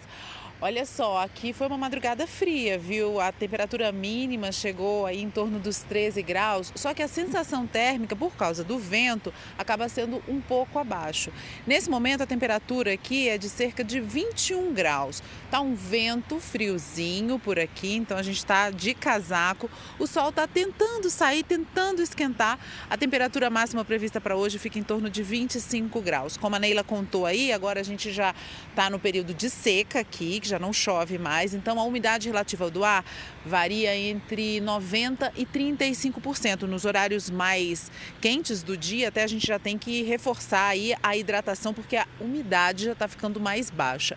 [0.60, 3.20] Olha só, aqui foi uma madrugada fria, viu?
[3.20, 8.16] A temperatura mínima chegou aí em torno dos 13 graus, só que a sensação térmica,
[8.16, 11.30] por causa do vento, acaba sendo um pouco abaixo.
[11.64, 15.22] Nesse momento, a temperatura aqui é de cerca de 21 graus.
[15.48, 19.70] Tá um vento friozinho por aqui, então a gente está de casaco.
[19.96, 22.58] O sol está tentando sair, tentando esquentar.
[22.90, 26.36] A temperatura máxima prevista para hoje fica em torno de 25 graus.
[26.36, 28.34] Como a Neila contou aí, agora a gente já
[28.70, 32.84] está no período de seca aqui, já não chove mais, então a umidade relativa do
[32.84, 33.04] ar
[33.48, 36.62] varia entre 90% e 35%.
[36.62, 37.90] Nos horários mais
[38.20, 42.06] quentes do dia, até a gente já tem que reforçar aí a hidratação, porque a
[42.20, 44.16] umidade já está ficando mais baixa.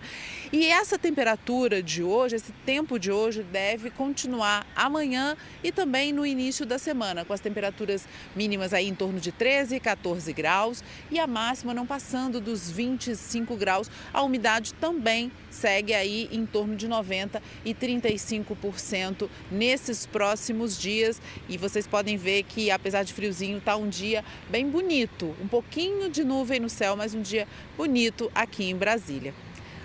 [0.52, 6.26] E essa temperatura de hoje, esse tempo de hoje, deve continuar amanhã e também no
[6.26, 8.06] início da semana, com as temperaturas
[8.36, 13.56] mínimas aí em torno de 13, 14 graus e a máxima não passando dos 25
[13.56, 13.90] graus.
[14.14, 19.21] A umidade também segue aí em torno de 90 e 35%
[19.52, 21.22] nesses próximos dias.
[21.50, 25.36] E vocês podem ver que, apesar de friozinho, está um dia bem bonito.
[25.42, 27.48] Um pouquinho de nuvem no céu, mas um dia
[27.78, 29.34] bonito aqui em Brasília.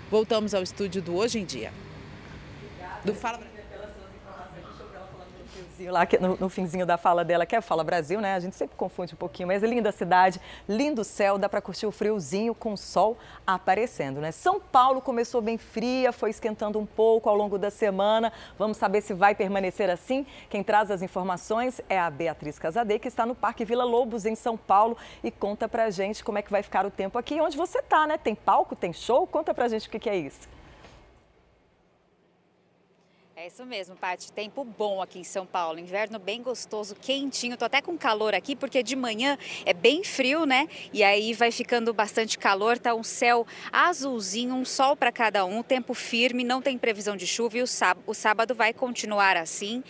[0.09, 1.71] Voltamos ao estúdio do Hoje em Dia.
[3.03, 3.46] Do Fala
[5.77, 8.33] Brasil lá no, no finzinho da fala dela, que é Fala Brasil, né?
[8.33, 11.85] A gente sempre confunde um pouquinho, mas é linda cidade, lindo céu, dá para curtir
[11.85, 14.31] o friozinho com o sol aparecendo, né?
[14.31, 18.33] São Paulo começou bem fria, foi esquentando um pouco ao longo da semana.
[18.57, 20.25] Vamos saber se vai permanecer assim.
[20.49, 24.35] Quem traz as informações é a Beatriz Casadei, que está no Parque Vila Lobos, em
[24.35, 27.39] São Paulo, e conta pra gente como é que vai ficar o tempo aqui.
[27.39, 28.17] Onde você tá, né?
[28.17, 29.27] Tem palco, tem show?
[29.27, 30.56] Conta pra gente o que, que é isso.
[33.39, 34.31] É isso mesmo, Paty.
[34.31, 35.77] Tempo bom aqui em São Paulo.
[35.77, 37.55] Inverno bem gostoso, quentinho.
[37.55, 40.67] Tô até com calor aqui porque de manhã é bem frio, né?
[40.91, 42.79] E aí vai ficando bastante calor.
[42.79, 47.27] Tá um céu azulzinho, um sol para cada um, tempo firme, não tem previsão de
[47.27, 49.83] chuva e o sábado, o sábado vai continuar assim.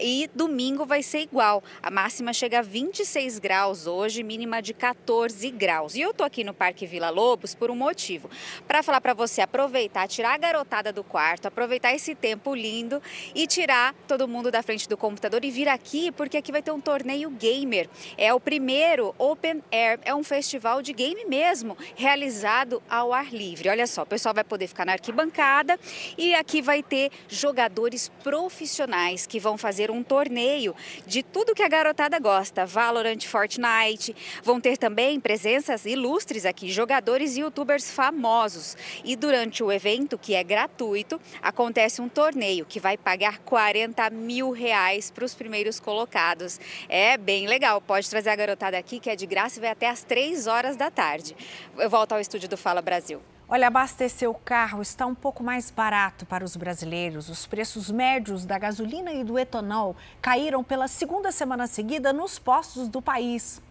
[0.00, 1.62] E domingo vai ser igual.
[1.82, 5.94] A máxima chega a 26 graus hoje, mínima de 14 graus.
[5.94, 8.30] E eu tô aqui no Parque Vila Lobos por um motivo.
[8.66, 12.93] Para falar para você aproveitar, tirar a garotada do quarto, aproveitar esse tempo lindo
[13.34, 16.70] e tirar todo mundo da frente do computador e vir aqui, porque aqui vai ter
[16.70, 17.88] um torneio gamer.
[18.16, 23.68] É o primeiro Open Air, é um festival de game mesmo, realizado ao ar livre.
[23.68, 25.78] Olha só, o pessoal vai poder ficar na arquibancada
[26.18, 30.74] e aqui vai ter jogadores profissionais que vão fazer um torneio
[31.06, 34.14] de tudo que a garotada gosta, Valorant, Fortnite.
[34.42, 38.76] Vão ter também presenças ilustres aqui, jogadores e youtubers famosos.
[39.04, 44.50] E durante o evento, que é gratuito, acontece um torneio que vai pagar 40 mil
[44.50, 46.60] reais para os primeiros colocados.
[46.86, 47.80] É bem legal.
[47.80, 50.76] Pode trazer a garotada aqui, que é de graça e vai até às 3 horas
[50.76, 51.34] da tarde.
[51.78, 53.22] Eu volto ao estúdio do Fala Brasil.
[53.48, 57.30] Olha, abastecer o carro está um pouco mais barato para os brasileiros.
[57.30, 62.86] Os preços médios da gasolina e do etanol caíram pela segunda semana seguida nos postos
[62.86, 63.62] do país.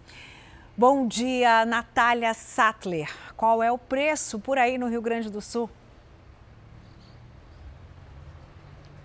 [0.76, 3.14] Bom dia, Natália Sattler.
[3.38, 5.70] Qual é o preço por aí no Rio Grande do Sul?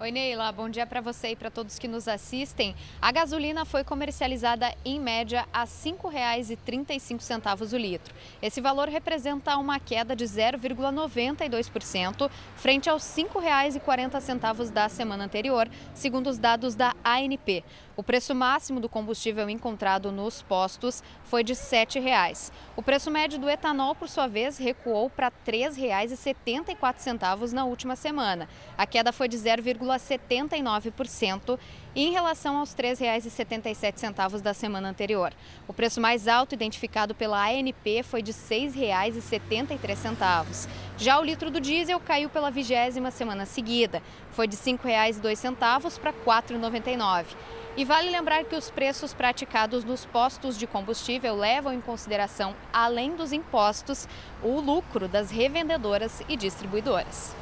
[0.01, 0.53] Oi, Neila.
[0.53, 2.73] Bom dia para você e para todos que nos assistem.
[3.03, 8.15] A gasolina foi comercializada em média a R$ 5,35 o litro.
[8.41, 16.29] Esse valor representa uma queda de 0,92% frente aos R$ 5,40 da semana anterior, segundo
[16.29, 17.65] os dados da ANP.
[17.99, 22.53] O preço máximo do combustível encontrado nos postos foi de R$ 7,00.
[22.77, 28.49] O preço médio do etanol, por sua vez, recuou para R$ 3,74 na última semana.
[28.77, 31.59] A queda foi de 0,79%
[31.97, 35.35] em relação aos R$ 3,77 da semana anterior.
[35.67, 40.69] O preço mais alto identificado pela ANP foi de R$ 6,73.
[40.97, 44.01] Já o litro do diesel caiu pela vigésima semana seguida.
[44.31, 47.58] Foi de R$ 5,02 para R$ 4,99.
[47.77, 53.15] E vale lembrar que os preços praticados nos postos de combustível levam em consideração, além
[53.15, 54.09] dos impostos,
[54.43, 57.35] o lucro das revendedoras e distribuidoras.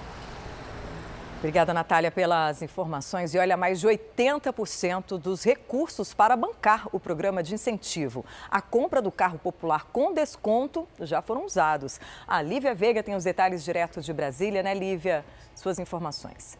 [1.39, 3.35] Obrigada, Natália, pelas informações.
[3.35, 9.03] E olha, mais de 80% dos recursos para bancar o programa de incentivo à compra
[9.03, 12.01] do carro popular com desconto já foram usados.
[12.27, 15.25] A Lívia Veiga tem os detalhes diretos de Brasília, né, Lívia?
[15.55, 16.59] Suas informações.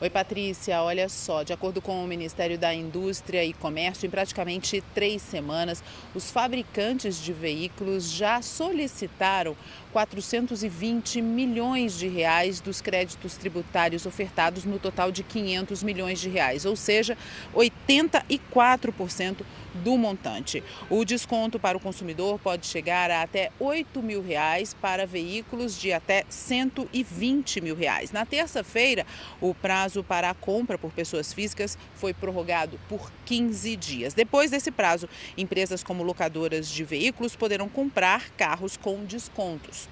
[0.00, 0.82] Oi, Patrícia.
[0.82, 5.84] Olha só, de acordo com o Ministério da Indústria e Comércio, em praticamente três semanas,
[6.12, 9.56] os fabricantes de veículos já solicitaram
[9.94, 16.64] 420 milhões de reais dos créditos tributários ofertados no total de 500 milhões de reais,
[16.64, 17.16] ou seja,
[17.54, 20.62] 84% do montante.
[20.90, 25.92] O desconto para o consumidor pode chegar a até 8 mil reais para veículos de
[25.92, 28.10] até 120 mil reais.
[28.10, 29.06] Na terça-feira,
[29.40, 34.12] o prazo para a compra por pessoas físicas foi prorrogado por 15 dias.
[34.12, 39.83] Depois desse prazo, empresas como locadoras de veículos poderão comprar carros com descontos.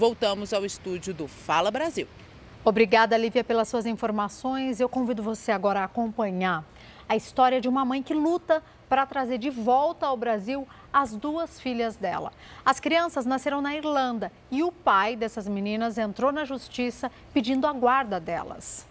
[0.00, 2.08] Voltamos ao estúdio do Fala Brasil.
[2.64, 4.80] Obrigada, Lívia, pelas suas informações.
[4.80, 6.64] Eu convido você agora a acompanhar
[7.06, 11.60] a história de uma mãe que luta para trazer de volta ao Brasil as duas
[11.60, 12.32] filhas dela.
[12.64, 17.72] As crianças nasceram na Irlanda e o pai dessas meninas entrou na justiça pedindo a
[17.74, 18.86] guarda delas.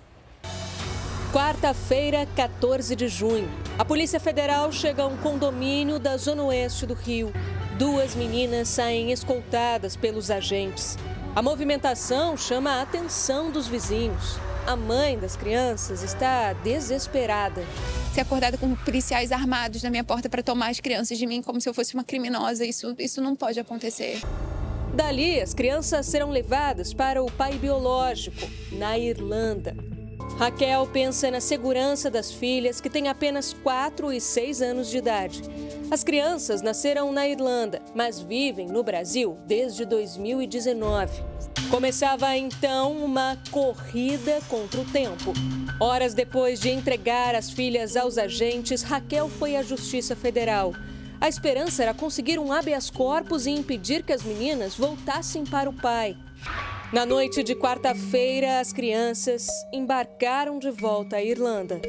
[1.31, 3.47] Quarta-feira, 14 de junho.
[3.77, 7.31] A Polícia Federal chega a um condomínio da zona oeste do Rio.
[7.77, 10.97] Duas meninas saem escoltadas pelos agentes.
[11.35, 14.39] A movimentação chama a atenção dos vizinhos.
[14.65, 17.63] A mãe das crianças está desesperada.
[18.11, 21.61] Ser acordada com policiais armados na minha porta para tomar as crianças de mim como
[21.61, 24.19] se eu fosse uma criminosa, isso, isso não pode acontecer.
[24.95, 29.75] Dali, as crianças serão levadas para o pai biológico, na Irlanda.
[30.37, 35.41] Raquel pensa na segurança das filhas, que têm apenas 4 e 6 anos de idade.
[35.91, 41.23] As crianças nasceram na Irlanda, mas vivem no Brasil desde 2019.
[41.69, 45.33] Começava então uma corrida contra o tempo.
[45.79, 50.73] Horas depois de entregar as filhas aos agentes, Raquel foi à Justiça Federal.
[51.21, 55.73] A esperança era conseguir um habeas corpus e impedir que as meninas voltassem para o
[55.73, 56.15] pai.
[56.91, 61.79] Na noite de quarta-feira, as crianças embarcaram de volta à Irlanda.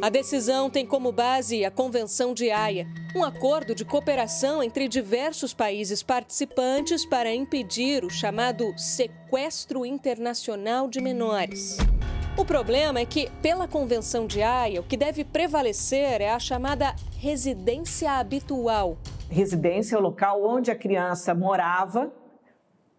[0.00, 2.86] A decisão tem como base a Convenção de Haia,
[3.16, 11.00] um acordo de cooperação entre diversos países participantes para impedir o chamado sequestro internacional de
[11.00, 11.76] menores.
[12.38, 16.94] O problema é que, pela Convenção de Haia, o que deve prevalecer é a chamada
[17.18, 18.96] residência habitual.
[19.28, 22.12] Residência é o local onde a criança morava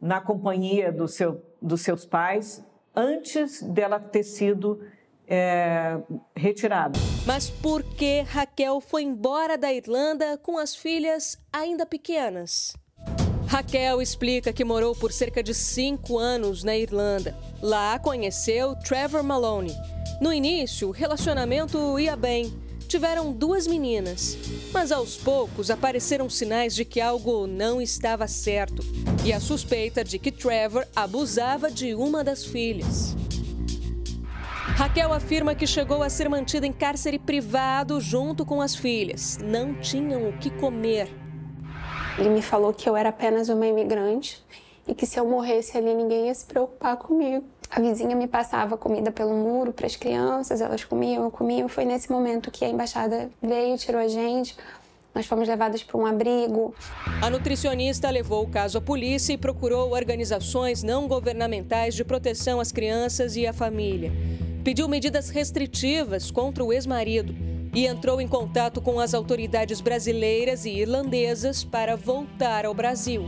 [0.02, 2.64] na companhia do seu, dos seus pais
[2.96, 4.82] antes dela ter sido
[5.28, 6.00] é,
[6.36, 6.98] retirada.
[7.26, 12.74] Mas por que Raquel foi embora da Irlanda com as filhas ainda pequenas?
[13.48, 17.36] Raquel explica que morou por cerca de cinco anos na Irlanda.
[17.62, 19.74] Lá conheceu Trevor Maloney.
[20.20, 22.52] No início, o relacionamento ia bem
[22.88, 24.38] tiveram duas meninas,
[24.74, 28.82] mas aos poucos apareceram sinais de que algo não estava certo
[29.26, 33.16] e a suspeita de que Trevor abusava de uma das filhas.
[34.78, 39.38] Raquel afirma que chegou a ser mantida em cárcere privado junto com as filhas.
[39.42, 41.10] Não tinham o que comer.
[42.18, 44.44] Ele me falou que eu era apenas uma imigrante
[44.88, 47.44] e que se eu morresse ali ninguém ia se preocupar comigo.
[47.70, 51.68] A vizinha me passava comida pelo muro para as crianças, elas comiam, eu comia.
[51.68, 54.56] Foi nesse momento que a embaixada veio, tirou a gente.
[55.14, 56.74] Nós fomos levadas para um abrigo.
[57.22, 62.72] A nutricionista levou o caso à polícia e procurou organizações não governamentais de proteção às
[62.72, 64.12] crianças e à família.
[64.64, 67.36] Pediu medidas restritivas contra o ex-marido
[67.74, 73.28] e entrou em contato com as autoridades brasileiras e irlandesas para voltar ao Brasil.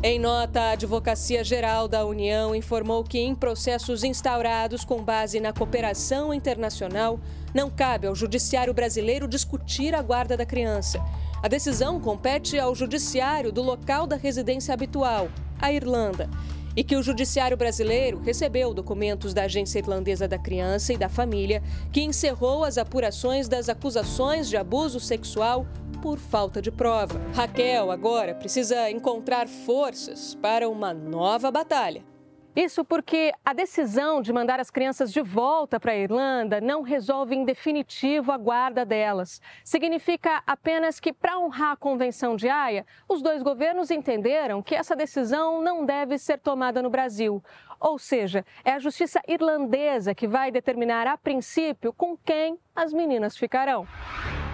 [0.00, 5.52] Em nota, a Advocacia Geral da União informou que, em processos instaurados com base na
[5.52, 7.18] cooperação internacional,
[7.52, 11.04] não cabe ao Judiciário brasileiro discutir a guarda da criança.
[11.42, 15.28] A decisão compete ao Judiciário do local da residência habitual,
[15.60, 16.30] a Irlanda,
[16.76, 21.60] e que o Judiciário brasileiro recebeu documentos da Agência Irlandesa da Criança e da Família,
[21.90, 25.66] que encerrou as apurações das acusações de abuso sexual
[26.00, 27.20] por falta de prova.
[27.34, 32.04] Raquel agora precisa encontrar forças para uma nova batalha.
[32.56, 37.36] Isso porque a decisão de mandar as crianças de volta para a Irlanda não resolve
[37.36, 39.40] em definitivo a guarda delas.
[39.62, 44.96] Significa apenas que, para honrar a Convenção de Haia, os dois governos entenderam que essa
[44.96, 47.40] decisão não deve ser tomada no Brasil.
[47.78, 53.36] Ou seja, é a justiça irlandesa que vai determinar a princípio com quem as meninas
[53.36, 53.86] ficarão.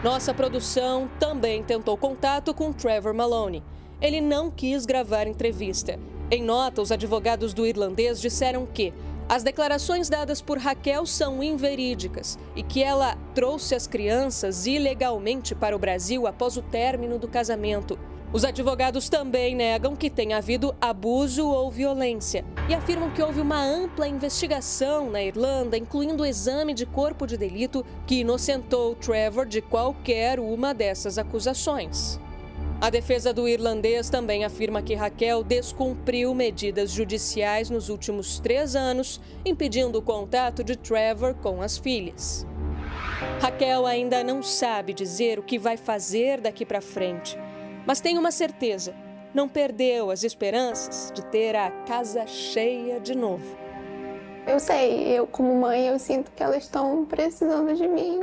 [0.04, 3.62] Nossa produção também tentou contato com Trevor Maloney.
[4.02, 5.98] Ele não quis gravar entrevista.
[6.30, 8.92] Em nota, os advogados do irlandês disseram que
[9.26, 15.74] as declarações dadas por Raquel são inverídicas e que ela trouxe as crianças ilegalmente para
[15.74, 17.98] o Brasil após o término do casamento.
[18.34, 23.62] Os advogados também negam que tenha havido abuso ou violência e afirmam que houve uma
[23.62, 29.62] ampla investigação na Irlanda, incluindo o exame de corpo de delito que inocentou Trevor de
[29.62, 32.18] qualquer uma dessas acusações.
[32.80, 39.20] A defesa do irlandês também afirma que Raquel descumpriu medidas judiciais nos últimos três anos,
[39.44, 42.44] impedindo o contato de Trevor com as filhas.
[43.40, 47.38] Raquel ainda não sabe dizer o que vai fazer daqui para frente.
[47.86, 48.94] Mas tem uma certeza:
[49.34, 53.56] não perdeu as esperanças de ter a casa cheia de novo.
[54.46, 58.20] Eu sei, eu como mãe, eu sinto que elas estão precisando de mim.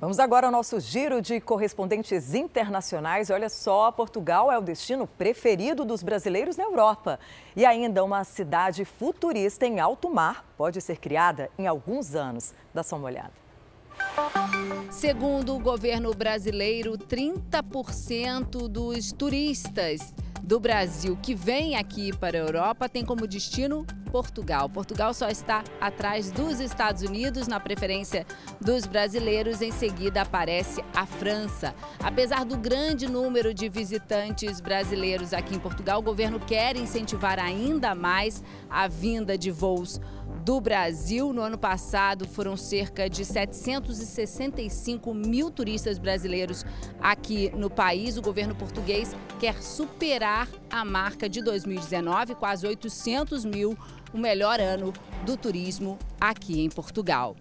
[0.00, 3.28] Vamos agora ao nosso giro de correspondentes internacionais.
[3.28, 7.18] Olha só, Portugal é o destino preferido dos brasileiros na Europa.
[7.56, 12.54] E ainda uma cidade futurista em alto mar pode ser criada em alguns anos.
[12.72, 13.45] Dá só uma olhada.
[14.90, 22.88] Segundo o governo brasileiro, 30% dos turistas do Brasil que vêm aqui para a Europa
[22.88, 24.68] tem como destino Portugal.
[24.68, 28.24] Portugal só está atrás dos Estados Unidos na preferência
[28.60, 29.60] dos brasileiros.
[29.60, 31.74] Em seguida aparece a França.
[32.02, 37.94] Apesar do grande número de visitantes brasileiros aqui em Portugal, o governo quer incentivar ainda
[37.94, 40.00] mais a vinda de voos
[40.46, 41.32] do Brasil.
[41.32, 46.64] No ano passado, foram cerca de 765 mil turistas brasileiros
[47.00, 48.16] aqui no país.
[48.16, 53.76] O governo português quer superar a marca de 2019, quase 800 mil,
[54.14, 54.92] o melhor ano
[55.24, 57.34] do turismo aqui em Portugal.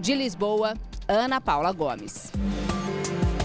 [0.00, 0.72] De Lisboa,
[1.06, 2.32] Ana Paula Gomes.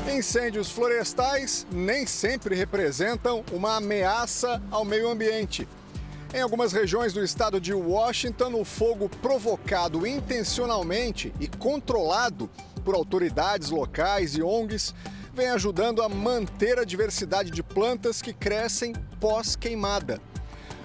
[0.09, 5.67] Incêndios florestais nem sempre representam uma ameaça ao meio ambiente.
[6.33, 12.49] Em algumas regiões do estado de Washington, o fogo provocado intencionalmente e controlado
[12.85, 14.95] por autoridades locais e ONGs
[15.33, 20.21] vem ajudando a manter a diversidade de plantas que crescem pós-queimada.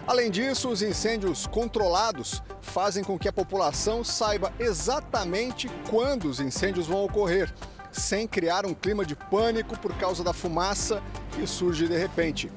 [0.05, 6.89] Além disso, os incêndios controlados fazem com que a população saiba exatamente quando os incêndios
[6.89, 7.55] vão ocorrer,
[7.93, 11.01] sem criar um clima de pânico por causa da fumaça
[11.33, 12.51] que surge de repente.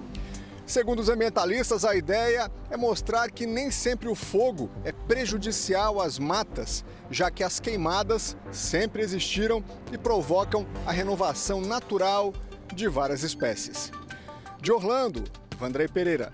[0.69, 6.19] Segundo os ambientalistas, a ideia é mostrar que nem sempre o fogo é prejudicial às
[6.19, 12.31] matas, já que as queimadas sempre existiram e provocam a renovação natural
[12.71, 13.91] de várias espécies.
[14.61, 15.23] De Orlando,
[15.57, 16.31] Vandrei Pereira.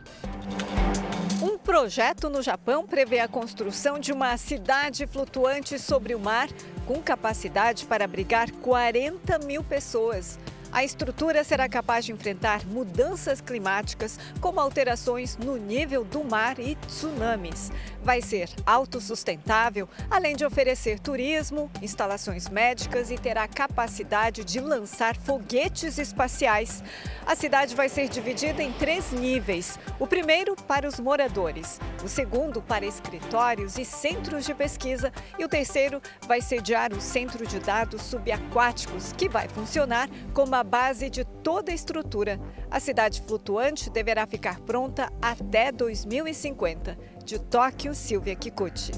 [1.41, 6.49] Um projeto no Japão prevê a construção de uma cidade flutuante sobre o mar
[6.85, 10.37] com capacidade para abrigar 40 mil pessoas.
[10.75, 16.75] A estrutura será capaz de enfrentar mudanças climáticas, como alterações no nível do mar e
[16.75, 17.71] tsunamis.
[18.03, 25.97] Vai ser autossustentável, além de oferecer turismo, instalações médicas e terá capacidade de lançar foguetes
[25.97, 26.83] espaciais.
[27.25, 32.61] A cidade vai ser dividida em três níveis: o primeiro para os moradores, o segundo
[32.61, 38.01] para escritórios e centros de pesquisa, e o terceiro vai sediar o centro de dados
[38.01, 42.39] subaquáticos, que vai funcionar como a base de toda a estrutura.
[42.69, 46.97] A cidade flutuante deverá ficar pronta até 2050.
[47.23, 48.91] De Tóquio, Silvia Kikuchi.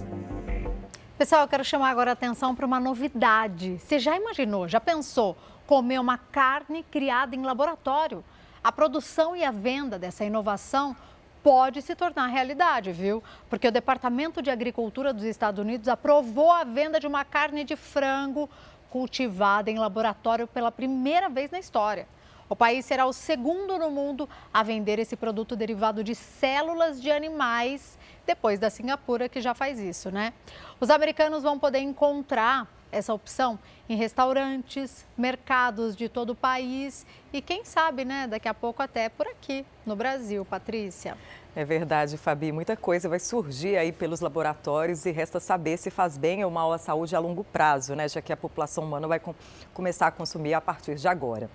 [1.17, 3.77] Pessoal, eu quero chamar agora a atenção para uma novidade.
[3.79, 8.23] Você já imaginou, já pensou comer uma carne criada em laboratório?
[8.63, 10.95] A produção e a venda dessa inovação
[11.43, 13.23] pode se tornar realidade, viu?
[13.49, 17.75] Porque o Departamento de Agricultura dos Estados Unidos aprovou a venda de uma carne de
[17.75, 18.49] frango
[18.89, 22.07] cultivada em laboratório pela primeira vez na história.
[22.49, 27.11] O país será o segundo no mundo a vender esse produto derivado de células de
[27.11, 30.33] animais, depois da Singapura, que já faz isso, né?
[30.79, 33.59] Os americanos vão poder encontrar essa opção
[33.89, 39.09] em restaurantes, mercados de todo o país e quem sabe, né, daqui a pouco até
[39.09, 41.17] por aqui no Brasil, Patrícia.
[41.55, 42.51] É verdade, Fabi.
[42.51, 46.71] Muita coisa vai surgir aí pelos laboratórios e resta saber se faz bem ou mal
[46.71, 48.07] à saúde a longo prazo, né?
[48.07, 49.33] Já que a população humana vai com
[49.73, 51.49] começar a consumir a partir de agora.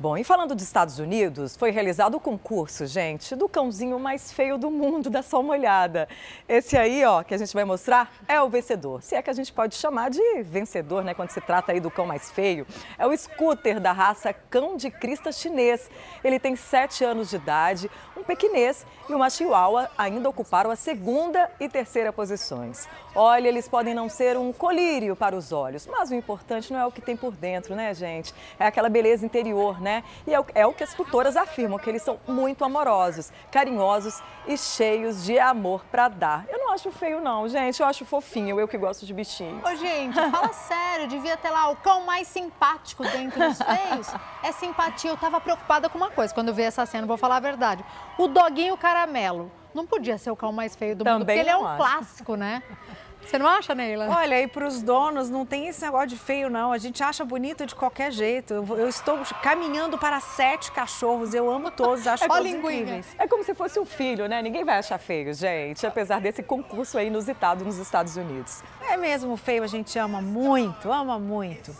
[0.00, 4.56] Bom, e falando dos Estados Unidos, foi realizado o concurso, gente, do cãozinho mais feio
[4.56, 6.08] do mundo, dá só uma olhada.
[6.48, 9.02] Esse aí, ó, que a gente vai mostrar, é o vencedor.
[9.02, 11.90] Se é que a gente pode chamar de vencedor, né, quando se trata aí do
[11.90, 12.64] cão mais feio.
[12.96, 15.90] É o scooter da raça cão de crista chinês.
[16.22, 21.50] Ele tem sete anos de idade, um pequinês e uma chihuahua ainda ocuparam a segunda
[21.58, 22.88] e terceira posições.
[23.16, 26.86] Olha, eles podem não ser um colírio para os olhos, mas o importante não é
[26.86, 28.32] o que tem por dentro, né, gente?
[28.60, 29.87] É aquela beleza interior, né?
[30.26, 34.22] E é o, é o que as tutoras afirmam, que eles são muito amorosos, carinhosos
[34.46, 36.44] e cheios de amor para dar.
[36.48, 37.80] Eu não acho feio, não, gente.
[37.80, 39.62] Eu acho fofinho, eu que gosto de bichinhos.
[39.64, 44.08] Ô, gente, fala sério, devia ter lá o cão mais simpático dentre os feios.
[44.42, 45.10] É simpatia.
[45.10, 47.84] Eu tava preocupada com uma coisa quando eu vi essa cena, vou falar a verdade.
[48.18, 49.50] O doguinho caramelo.
[49.74, 51.76] Não podia ser o cão mais feio do Também mundo, porque ele é um acho.
[51.76, 52.62] clássico, né?
[53.28, 54.08] Você não acha, Neila?
[54.08, 56.72] Olha, e para os donos não tem esse negócio de feio, não.
[56.72, 58.54] A gente acha bonito de qualquer jeito.
[58.54, 61.34] Eu, estou caminhando para sete cachorros.
[61.34, 63.06] Eu amo todos, acho É todos incríveis.
[63.18, 64.40] É como se fosse um filho, né?
[64.40, 68.62] Ninguém vai achar feio, gente, apesar desse concurso aí inusitado nos Estados Unidos.
[68.88, 71.76] É mesmo feio, a gente ama muito, ama muito.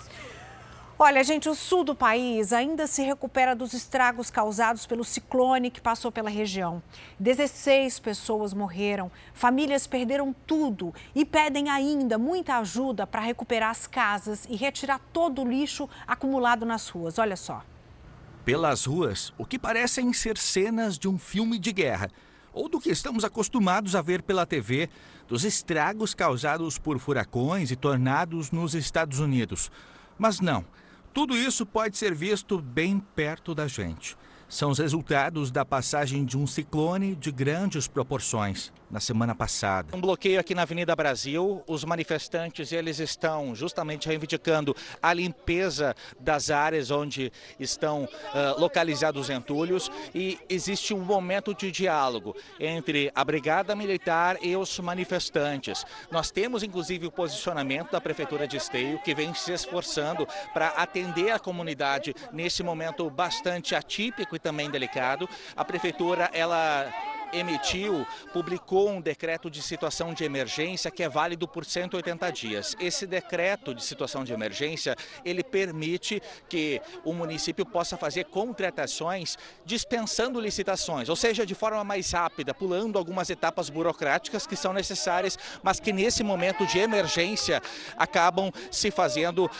[1.01, 5.81] Olha, gente, o sul do país ainda se recupera dos estragos causados pelo ciclone que
[5.81, 6.83] passou pela região.
[7.21, 14.45] 16 pessoas morreram, famílias perderam tudo e pedem ainda muita ajuda para recuperar as casas
[14.51, 17.17] e retirar todo o lixo acumulado nas ruas.
[17.17, 17.63] Olha só.
[18.45, 22.11] Pelas ruas, o que parecem ser cenas de um filme de guerra,
[22.53, 24.91] ou do que estamos acostumados a ver pela TV,
[25.29, 29.71] dos estragos causados por furacões e tornados nos Estados Unidos.
[30.19, 30.65] Mas não,
[31.19, 34.17] tudo isso pode ser visto bem perto da gente.
[34.49, 39.95] São os resultados da passagem de um ciclone de grandes proporções na semana passada.
[39.95, 41.63] Um bloqueio aqui na Avenida Brasil.
[41.67, 47.31] Os manifestantes eles estão justamente reivindicando a limpeza das áreas onde
[47.61, 54.39] estão ah, localizados os entulhos e existe um momento de diálogo entre a Brigada Militar
[54.41, 55.85] e os manifestantes.
[56.11, 61.33] Nós temos inclusive o posicionamento da Prefeitura de Esteio que vem se esforçando para atender
[61.33, 65.29] a comunidade nesse momento bastante atípico também delicado.
[65.57, 66.93] A Prefeitura ela
[67.33, 72.77] emitiu, publicou um decreto de situação de emergência que é válido por 180 dias.
[72.81, 80.41] Esse decreto de situação de emergência, ele permite que o município possa fazer contratações dispensando
[80.41, 85.81] licitações, ou seja, de forma mais rápida, pulando algumas etapas burocráticas que são necessárias, mas
[85.81, 87.63] que nesse momento de emergência
[87.97, 89.51] acabam se fazendo, uh,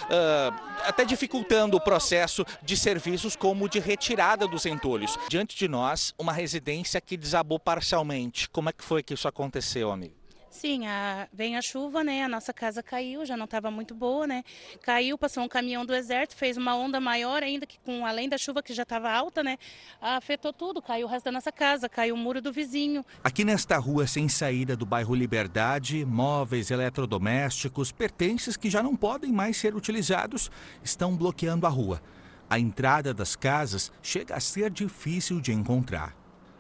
[0.85, 5.19] até dificultando o processo de serviços como de retirada dos entulhos.
[5.29, 8.49] Diante de nós, uma residência que desabou parcialmente.
[8.49, 10.19] Como é que foi que isso aconteceu, amigo?
[10.59, 12.25] Sim, a, vem a chuva, né?
[12.25, 14.43] A nossa casa caiu, já não estava muito boa, né?
[14.83, 18.37] Caiu, passou um caminhão do exército, fez uma onda maior ainda, que com além da
[18.37, 19.57] chuva que já estava alta, né?
[20.01, 23.07] Afetou tudo, caiu o resto da nossa casa, caiu o muro do vizinho.
[23.23, 29.31] Aqui nesta rua sem saída do bairro Liberdade, móveis, eletrodomésticos, pertences que já não podem
[29.31, 30.51] mais ser utilizados,
[30.83, 32.03] estão bloqueando a rua.
[32.51, 36.18] A entrada das casas chega a ser difícil de encontrar.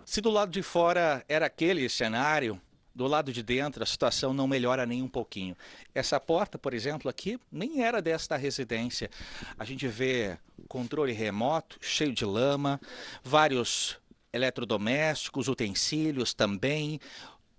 [0.08, 2.58] Se do lado de fora era aquele cenário,
[2.94, 5.54] do lado de dentro a situação não melhora nem um pouquinho.
[5.94, 9.10] Essa porta, por exemplo, aqui nem era desta residência.
[9.58, 12.80] A gente vê controle remoto, cheio de lama,
[13.22, 13.98] vários
[14.32, 16.98] eletrodomésticos, utensílios também,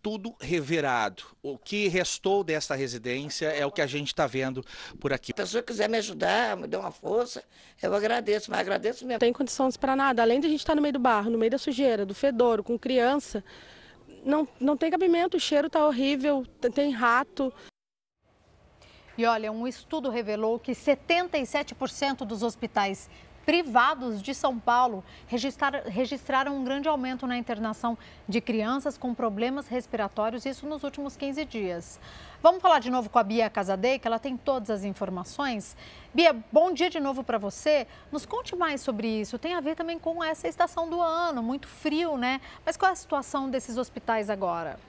[0.01, 1.23] tudo revirado.
[1.41, 4.63] O que restou desta residência é o que a gente está vendo
[4.99, 5.27] por aqui.
[5.27, 7.43] Se a pessoa quiser me ajudar, me dar uma força,
[7.81, 9.13] eu agradeço, mas agradeço mesmo.
[9.13, 11.29] Não tem condições para nada, além de a gente estar tá no meio do barro,
[11.29, 13.43] no meio da sujeira, do fedor, com criança,
[14.23, 17.53] não, não tem cabimento, o cheiro está horrível, tem rato.
[19.17, 23.09] E olha, um estudo revelou que 77% dos hospitais
[23.45, 25.03] privados de São Paulo
[25.87, 27.97] registraram um grande aumento na internação
[28.27, 31.99] de crianças com problemas respiratórios, isso nos últimos 15 dias.
[32.41, 35.75] Vamos falar de novo com a Bia Casadei, que ela tem todas as informações.
[36.13, 37.85] Bia, bom dia de novo para você.
[38.11, 39.37] Nos conte mais sobre isso.
[39.37, 42.39] Tem a ver também com essa estação do ano, muito frio, né?
[42.65, 44.79] Mas qual é a situação desses hospitais agora?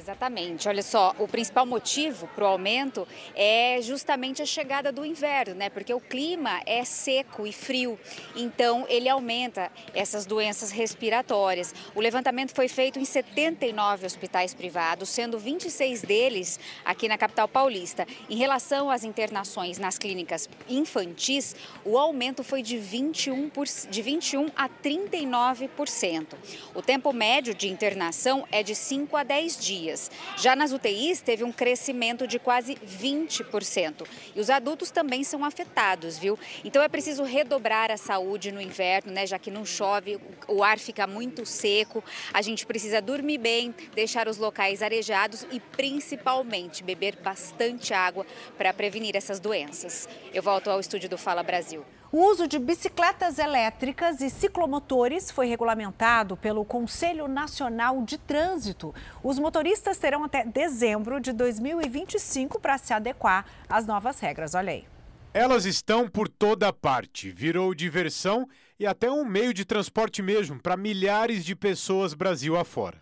[0.00, 0.66] Exatamente.
[0.66, 5.68] Olha só, o principal motivo para o aumento é justamente a chegada do inverno, né?
[5.68, 8.00] Porque o clima é seco e frio,
[8.34, 11.74] então ele aumenta essas doenças respiratórias.
[11.94, 18.06] O levantamento foi feito em 79 hospitais privados, sendo 26 deles aqui na capital paulista.
[18.30, 21.54] Em relação às internações nas clínicas infantis,
[21.84, 26.36] o aumento foi de 21, por, de 21 a 39%.
[26.74, 30.10] O tempo médio de internação é de 5 a 10 dias dias.
[30.36, 34.06] Já nas UTIs, teve um crescimento de quase 20%.
[34.34, 36.38] E os adultos também são afetados, viu?
[36.64, 39.26] Então é preciso redobrar a saúde no inverno, né?
[39.26, 40.18] Já que não chove,
[40.48, 42.02] o ar fica muito seco.
[42.32, 48.26] A gente precisa dormir bem, deixar os locais arejados e principalmente beber bastante água
[48.56, 50.08] para prevenir essas doenças.
[50.32, 51.84] Eu volto ao estúdio do Fala Brasil.
[52.12, 58.92] O uso de bicicletas elétricas e ciclomotores foi regulamentado pelo Conselho Nacional de Trânsito.
[59.22, 64.56] Os motoristas terão até dezembro de 2025 para se adequar às novas regras.
[64.56, 64.84] Olha aí.
[65.32, 67.30] Elas estão por toda parte.
[67.30, 73.00] Virou diversão e até um meio de transporte mesmo para milhares de pessoas Brasil afora.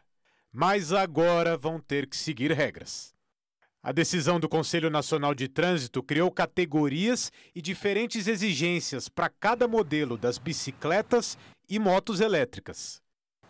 [0.52, 3.18] Mas agora vão ter que seguir regras.
[3.81, 10.19] A decisão do Conselho Nacional de Trânsito criou categorias e diferentes exigências para cada modelo
[10.19, 11.39] das bicicletas
[11.71, 13.01] e motos elétricas.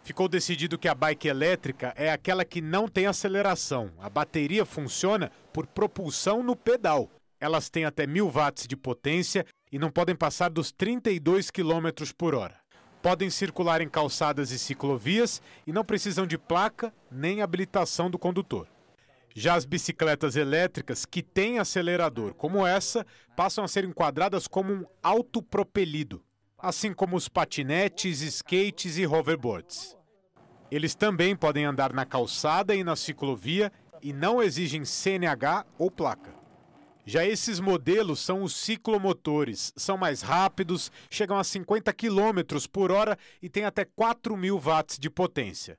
[0.05, 3.91] Ficou decidido que a bike elétrica é aquela que não tem aceleração.
[3.99, 7.11] A bateria funciona por propulsão no pedal.
[7.41, 12.35] Elas têm até mil watts de potência e não podem passar dos 32 km por
[12.35, 12.57] hora.
[13.03, 18.67] Podem circular em calçadas e ciclovias e não precisam de placa nem habilitação do condutor.
[19.39, 23.07] Já as bicicletas elétricas que têm acelerador, como essa,
[23.37, 26.25] passam a ser enquadradas como um autopropelido,
[26.59, 29.97] assim como os patinetes, skates e hoverboards.
[30.73, 33.71] Eles também podem andar na calçada e na ciclovia
[34.03, 36.35] e não exigem CNH ou placa.
[37.07, 43.17] Já esses modelos são os ciclomotores, são mais rápidos, chegam a 50 km por hora
[43.41, 45.79] e têm até 4 mil watts de potência.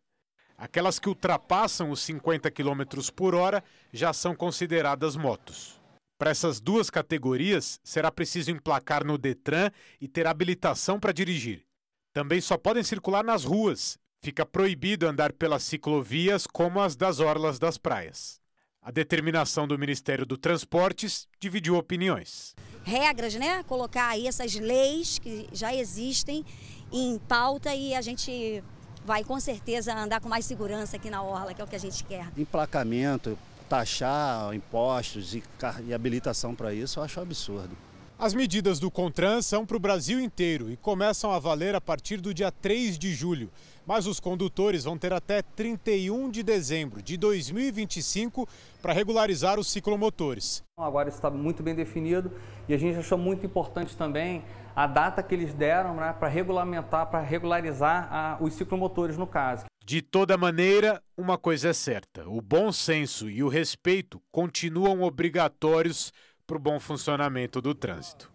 [0.59, 2.83] Aquelas que ultrapassam os 50 km
[3.15, 3.63] por hora
[3.93, 5.79] já são consideradas motos.
[6.17, 9.71] Para essas duas categorias, será preciso emplacar no Detran
[10.01, 11.65] e ter habilitação para dirigir.
[12.11, 13.97] Também só podem circular nas ruas.
[14.21, 18.41] Fica proibido andar pelas ciclovias como as das orlas das praias.
[18.81, 22.53] A determinação do Ministério do Transportes dividiu opiniões.
[22.83, 23.63] Regras, né?
[23.63, 26.43] Colocar aí essas leis que já existem
[26.91, 28.61] em pauta e a gente
[29.05, 31.79] vai com certeza andar com mais segurança aqui na Orla, que é o que a
[31.79, 32.27] gente quer.
[32.37, 35.43] Emplacamento, taxar impostos e,
[35.85, 37.89] e habilitação para isso, eu acho um absurdo.
[38.21, 42.17] As medidas do CONTRAN são para o Brasil inteiro e começam a valer a partir
[42.17, 43.49] do dia 3 de julho.
[43.87, 48.45] Mas os condutores vão ter até 31 de dezembro de 2025
[48.81, 50.61] para regularizar os ciclomotores.
[50.77, 52.29] Agora está muito bem definido
[52.67, 54.43] e a gente achou muito importante também
[54.75, 59.65] a data que eles deram né, para regulamentar, para regularizar a, os ciclomotores no caso.
[59.83, 66.13] De toda maneira, uma coisa é certa: o bom senso e o respeito continuam obrigatórios
[66.45, 68.31] para o bom funcionamento do trânsito.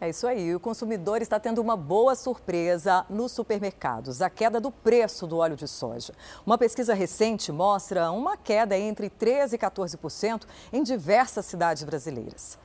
[0.00, 0.54] É isso aí.
[0.54, 5.56] O consumidor está tendo uma boa surpresa nos supermercados: a queda do preço do óleo
[5.56, 6.12] de soja.
[6.44, 10.42] Uma pesquisa recente mostra uma queda entre 13% e 14%
[10.72, 12.58] em diversas cidades brasileiras.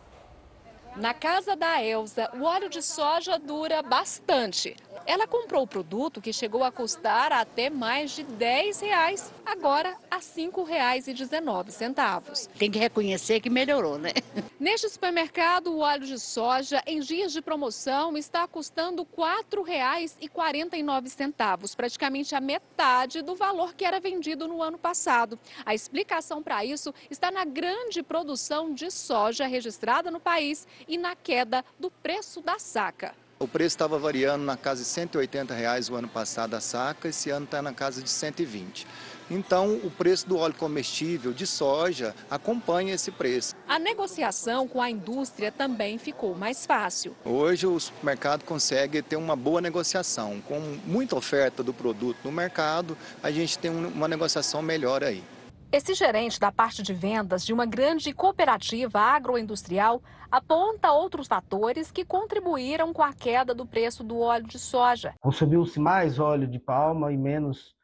[0.99, 4.75] Na casa da Elza, o óleo de soja dura bastante.
[5.05, 10.17] Ela comprou o produto que chegou a custar até mais de 10 reais, agora a
[10.17, 12.49] R$ 5,19.
[12.57, 14.11] Tem que reconhecer que melhorou, né?
[14.59, 19.07] Neste supermercado, o óleo de soja, em dias de promoção, está custando R$
[19.49, 25.39] 4,49, praticamente a metade do valor que era vendido no ano passado.
[25.65, 31.15] A explicação para isso está na grande produção de soja registrada no país e na
[31.15, 33.13] queda do preço da saca.
[33.37, 37.29] O preço estava variando na casa de 180 reais o ano passado a saca, esse
[37.29, 38.85] ano está na casa de 120.
[39.31, 43.55] Então, o preço do óleo comestível de soja acompanha esse preço.
[43.65, 47.15] A negociação com a indústria também ficou mais fácil.
[47.23, 50.41] Hoje, o supermercado consegue ter uma boa negociação.
[50.41, 55.23] Com muita oferta do produto no mercado, a gente tem uma negociação melhor aí.
[55.71, 60.01] Esse gerente da parte de vendas de uma grande cooperativa agroindustrial
[60.31, 65.13] aponta outros fatores que contribuíram com a queda do preço do óleo de soja.
[65.19, 67.75] Consumiu-se mais óleo de palma e menos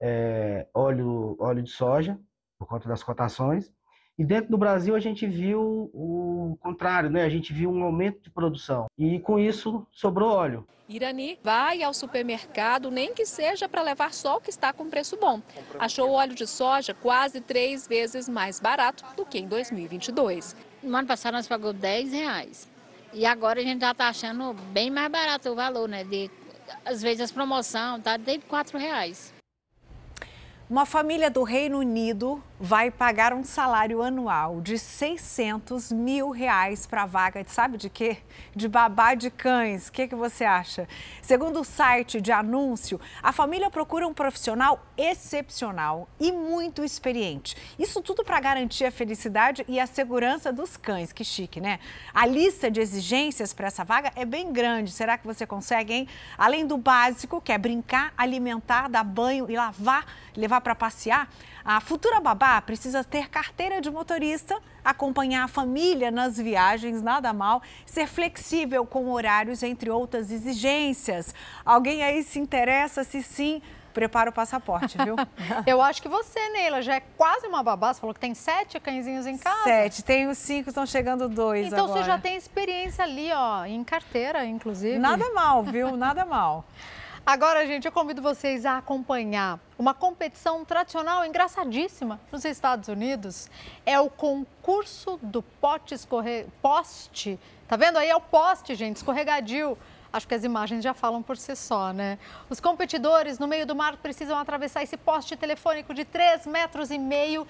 [0.00, 2.18] é, óleo, óleo de soja,
[2.58, 3.72] por conta das cotações.
[4.18, 7.24] E dentro do Brasil a gente viu o contrário, né?
[7.24, 10.66] A gente viu um aumento de produção e com isso sobrou óleo.
[10.88, 15.16] Irani vai ao supermercado, nem que seja para levar só o que está com preço
[15.16, 15.40] bom.
[15.78, 20.54] Achou o óleo de soja quase três vezes mais barato do que em 2022.
[20.82, 22.68] No ano passado nós pagamos 10 reais.
[23.12, 26.02] E agora a gente já está achando bem mais barato o valor, né?
[26.02, 26.30] De,
[26.84, 29.32] às vezes as promoções tá de 4 reais.
[30.68, 37.02] Uma família do Reino Unido vai pagar um salário anual de 600 mil reais para
[37.02, 38.18] a vaga, sabe de quê?
[38.54, 39.88] De babá de cães.
[39.88, 40.88] O que, que você acha?
[41.20, 47.56] Segundo o site de anúncio, a família procura um profissional excepcional e muito experiente.
[47.76, 51.12] Isso tudo para garantir a felicidade e a segurança dos cães.
[51.12, 51.80] Que chique, né?
[52.14, 54.92] A lista de exigências para essa vaga é bem grande.
[54.92, 56.08] Será que você consegue, hein?
[56.38, 60.06] Além do básico, que é brincar, alimentar, dar banho e lavar,
[60.36, 61.28] levar para passear,
[61.64, 67.62] a futura babá precisa ter carteira de motorista, acompanhar a família nas viagens, nada mal,
[67.86, 71.34] ser flexível com horários, entre outras exigências.
[71.64, 73.04] Alguém aí se interessa?
[73.04, 73.62] Se sim,
[73.92, 75.14] prepara o passaporte, viu?
[75.66, 77.92] Eu acho que você, Neila, já é quase uma babá.
[77.92, 79.62] Você falou que tem sete cãezinhos em casa.
[79.64, 80.02] Sete.
[80.02, 82.00] Tenho cinco, estão chegando dois Então agora.
[82.00, 84.98] você já tem experiência ali, ó, em carteira, inclusive.
[84.98, 85.96] Nada mal, viu?
[85.96, 86.64] Nada mal.
[87.24, 93.48] Agora, gente, eu convido vocês a acompanhar uma competição tradicional engraçadíssima nos Estados Unidos.
[93.86, 96.46] É o concurso do pote escorre...
[96.60, 97.38] poste.
[97.68, 98.10] Tá vendo aí?
[98.10, 99.78] É o poste, gente, escorregadio.
[100.12, 102.18] Acho que as imagens já falam por si só, né?
[102.50, 106.98] Os competidores no meio do mar precisam atravessar esse poste telefônico de 3 metros e
[106.98, 107.46] meio.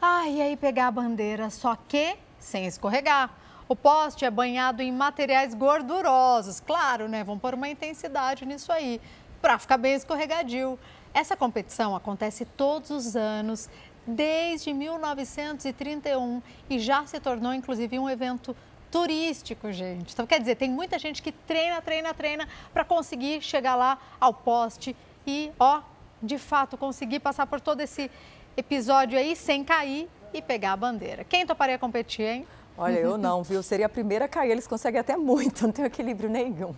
[0.00, 3.28] Ah, e aí pegar a bandeira, só que sem escorregar.
[3.70, 7.22] O poste é banhado em materiais gordurosos, claro, né?
[7.22, 9.00] Vamos pôr uma intensidade nisso aí,
[9.40, 10.76] para ficar bem escorregadio.
[11.14, 13.70] Essa competição acontece todos os anos,
[14.04, 18.56] desde 1931, e já se tornou, inclusive, um evento
[18.90, 20.14] turístico, gente.
[20.14, 24.34] Então, quer dizer, tem muita gente que treina, treina, treina para conseguir chegar lá ao
[24.34, 25.80] poste e, ó,
[26.20, 28.10] de fato, conseguir passar por todo esse
[28.56, 31.22] episódio aí sem cair e pegar a bandeira.
[31.22, 32.46] Quem toparia competir, hein?
[32.76, 33.62] Olha, eu não, viu?
[33.62, 34.50] Seria a primeira a cair.
[34.50, 36.74] Eles conseguem até muito, não tem equilíbrio nenhum.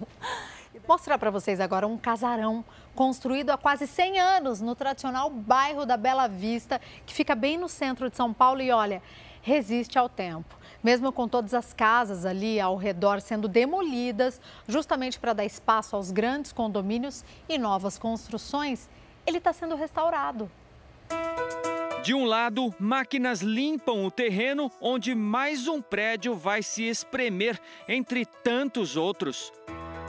[0.86, 2.64] Vou mostrar para vocês agora um casarão
[2.94, 7.68] construído há quase 100 anos no tradicional bairro da Bela Vista, que fica bem no
[7.68, 9.00] centro de São Paulo e olha,
[9.42, 10.56] resiste ao tempo.
[10.82, 16.10] Mesmo com todas as casas ali ao redor sendo demolidas, justamente para dar espaço aos
[16.10, 18.88] grandes condomínios e novas construções,
[19.24, 20.50] ele está sendo restaurado.
[22.02, 28.26] De um lado, máquinas limpam o terreno onde mais um prédio vai se espremer entre
[28.26, 29.52] tantos outros.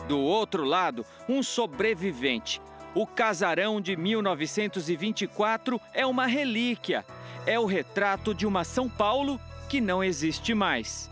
[0.07, 2.59] Do outro lado, um sobrevivente.
[2.95, 7.05] O casarão de 1924 é uma relíquia.
[7.45, 9.39] É o retrato de uma São Paulo
[9.69, 11.11] que não existe mais.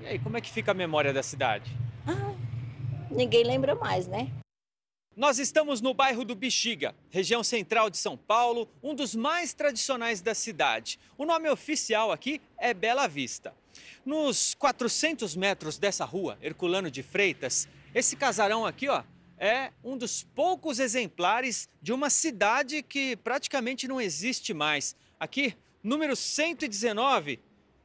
[0.00, 1.70] E aí, como é que fica a memória da cidade?
[2.06, 2.32] Ah,
[3.10, 4.30] ninguém lembra mais, né?
[5.18, 10.20] Nós estamos no bairro do Bexiga, região central de São Paulo, um dos mais tradicionais
[10.20, 10.96] da cidade.
[11.18, 13.52] O nome oficial aqui é Bela Vista.
[14.06, 19.02] Nos 400 metros dessa rua, Herculano de Freitas, esse casarão aqui, ó,
[19.36, 24.94] é um dos poucos exemplares de uma cidade que praticamente não existe mais.
[25.18, 27.40] Aqui, número 119,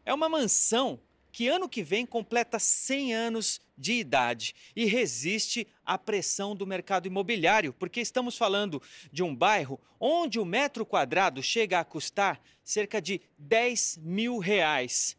[0.06, 1.00] é uma mansão
[1.32, 7.06] que ano que vem completa 100 anos de idade e resiste à pressão do mercado
[7.06, 8.82] imobiliário, porque estamos falando
[9.12, 15.18] de um bairro onde o metro quadrado chega a custar cerca de 10 mil reais.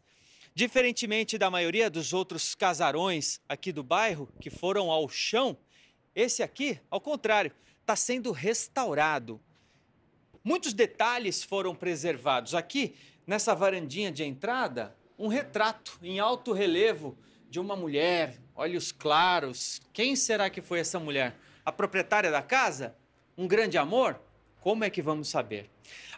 [0.55, 5.55] Diferentemente da maioria dos outros casarões aqui do bairro, que foram ao chão,
[6.15, 7.51] esse aqui, ao contrário,
[7.81, 9.39] está sendo restaurado.
[10.43, 12.55] Muitos detalhes foram preservados.
[12.55, 12.95] Aqui,
[13.27, 17.15] nessa varandinha de entrada, um retrato em alto relevo
[17.49, 19.81] de uma mulher, olhos claros.
[19.91, 21.35] Quem será que foi essa mulher?
[21.65, 22.95] A proprietária da casa?
[23.37, 24.19] Um grande amor?
[24.61, 25.69] Como é que vamos saber?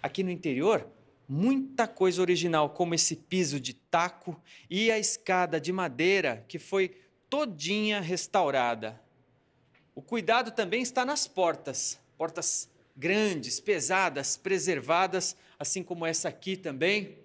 [0.02, 0.88] Aqui no interior,
[1.28, 4.40] muita coisa original, como esse piso de taco
[4.70, 6.96] e a escada de madeira que foi
[7.30, 9.02] todinha restaurada.
[9.94, 17.18] O cuidado também está nas portas, portas grandes, pesadas, preservadas, assim como essa aqui também.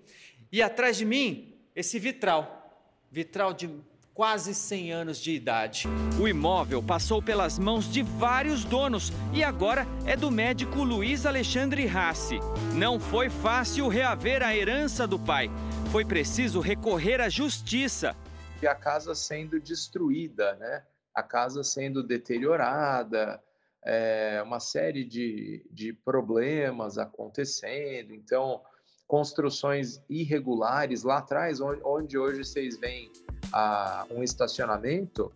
[0.50, 3.70] E atrás de mim, esse vitral, vitral de
[4.14, 5.88] quase 100 anos de idade.
[6.20, 11.86] O imóvel passou pelas mãos de vários donos e agora é do médico Luiz Alexandre
[11.86, 12.38] Rassi.
[12.74, 15.50] Não foi fácil reaver a herança do pai.
[15.90, 18.16] Foi preciso recorrer à justiça.
[18.60, 20.84] E a casa sendo destruída, né?
[21.14, 23.42] A casa sendo deteriorada,
[23.84, 28.14] é, uma série de, de problemas acontecendo.
[28.14, 28.62] Então,
[29.06, 33.10] construções irregulares lá atrás, onde, hoje vocês veem
[33.52, 35.32] ah, um estacionamento,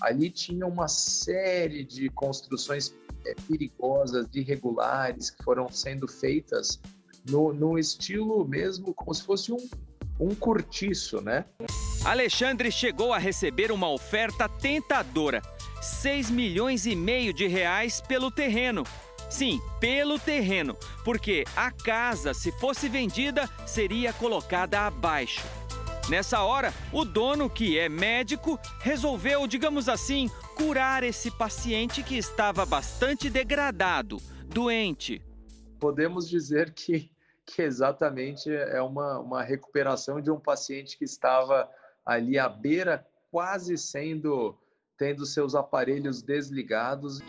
[0.00, 2.94] ali tinha uma série de construções
[3.26, 6.80] é, perigosas, irregulares, que foram sendo feitas
[7.28, 9.68] no, no estilo mesmo como se fosse um,
[10.18, 11.44] um cortiço, né?
[12.04, 15.42] Alexandre chegou a receber uma oferta tentadora:
[15.82, 18.84] 6 milhões e meio de reais pelo terreno.
[19.28, 25.40] Sim, pelo terreno, porque a casa, se fosse vendida, seria colocada abaixo.
[26.10, 32.66] Nessa hora, o dono, que é médico, resolveu, digamos assim, curar esse paciente que estava
[32.66, 34.16] bastante degradado,
[34.46, 35.22] doente.
[35.78, 37.12] Podemos dizer que,
[37.46, 41.70] que exatamente é uma, uma recuperação de um paciente que estava
[42.04, 44.58] ali à beira, quase sendo
[44.98, 47.20] tendo seus aparelhos desligados.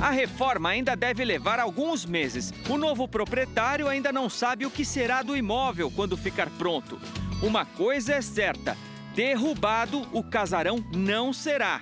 [0.00, 2.52] A reforma ainda deve levar alguns meses.
[2.68, 7.00] O novo proprietário ainda não sabe o que será do imóvel quando ficar pronto.
[7.42, 8.76] Uma coisa é certa:
[9.14, 11.80] derrubado, o casarão não será.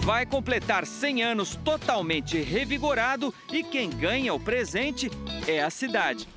[0.00, 5.10] Vai completar 100 anos totalmente revigorado e quem ganha o presente
[5.46, 6.28] é a cidade.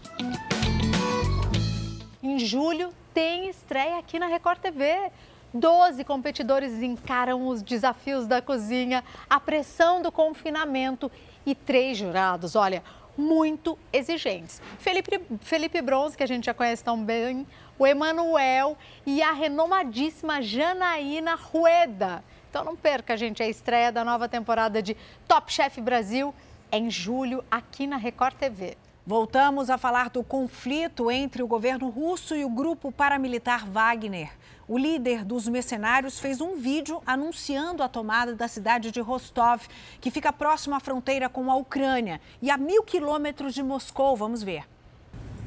[2.23, 5.11] Em julho tem estreia aqui na Record TV.
[5.53, 11.09] Doze competidores encaram os desafios da cozinha, a pressão do confinamento
[11.45, 12.83] e três jurados, olha,
[13.17, 14.61] muito exigentes.
[14.79, 17.47] Felipe, Felipe Bronze, que a gente já conhece tão bem,
[17.78, 18.76] o Emanuel
[19.06, 22.22] e a renomadíssima Janaína Rueda.
[22.50, 24.96] Então não perca, gente, a estreia da nova temporada de
[25.26, 26.34] Top Chef Brasil
[26.72, 28.76] em julho aqui na Record TV.
[29.06, 34.30] Voltamos a falar do conflito entre o governo russo e o grupo paramilitar Wagner.
[34.68, 39.62] O líder dos mercenários fez um vídeo anunciando a tomada da cidade de Rostov,
[40.00, 44.16] que fica próximo à fronteira com a Ucrânia e a mil quilômetros de Moscou.
[44.16, 44.64] Vamos ver.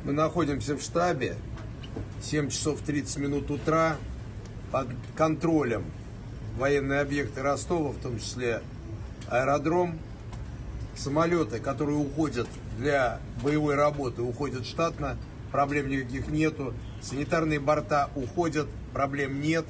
[0.03, 1.37] Мы находимся в штабе,
[2.22, 3.96] 7 часов 30 минут утра,
[4.70, 5.84] под контролем
[6.58, 8.60] военные объекты Ростова, в том числе
[9.28, 9.98] аэродром,
[10.96, 15.16] самолеты, которые уходят для боевой работы, уходят штатно,
[15.52, 19.64] проблем никаких нету, санитарные борта уходят, проблем нет.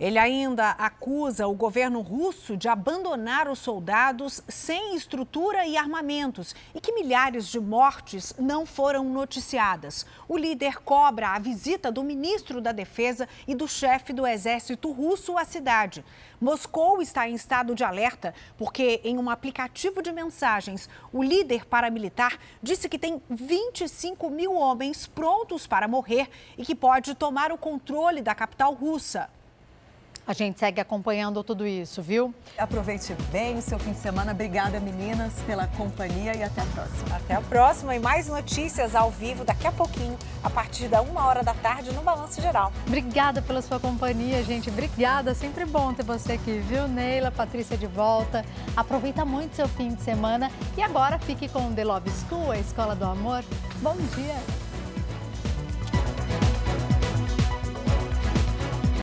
[0.00, 6.80] Ele ainda acusa o governo russo de abandonar os soldados sem estrutura e armamentos e
[6.80, 10.06] que milhares de mortes não foram noticiadas.
[10.28, 15.36] O líder cobra a visita do ministro da Defesa e do chefe do exército russo
[15.36, 16.04] à cidade.
[16.40, 22.38] Moscou está em estado de alerta porque, em um aplicativo de mensagens, o líder paramilitar
[22.62, 28.22] disse que tem 25 mil homens prontos para morrer e que pode tomar o controle
[28.22, 29.28] da capital russa.
[30.28, 32.34] A gente segue acompanhando tudo isso, viu?
[32.58, 34.32] Aproveite bem o seu fim de semana.
[34.32, 37.16] Obrigada, meninas, pela companhia e até a próxima.
[37.16, 41.24] Até a próxima e mais notícias ao vivo daqui a pouquinho, a partir da uma
[41.24, 42.70] hora da tarde no Balanço Geral.
[42.86, 44.68] Obrigada pela sua companhia, gente.
[44.68, 45.34] Obrigada.
[45.34, 47.30] Sempre bom ter você aqui, viu, Neila?
[47.30, 48.44] Patrícia de volta.
[48.76, 52.94] Aproveita muito seu fim de semana e agora fique com The Love School, a Escola
[52.94, 53.42] do Amor.
[53.80, 54.67] Bom dia!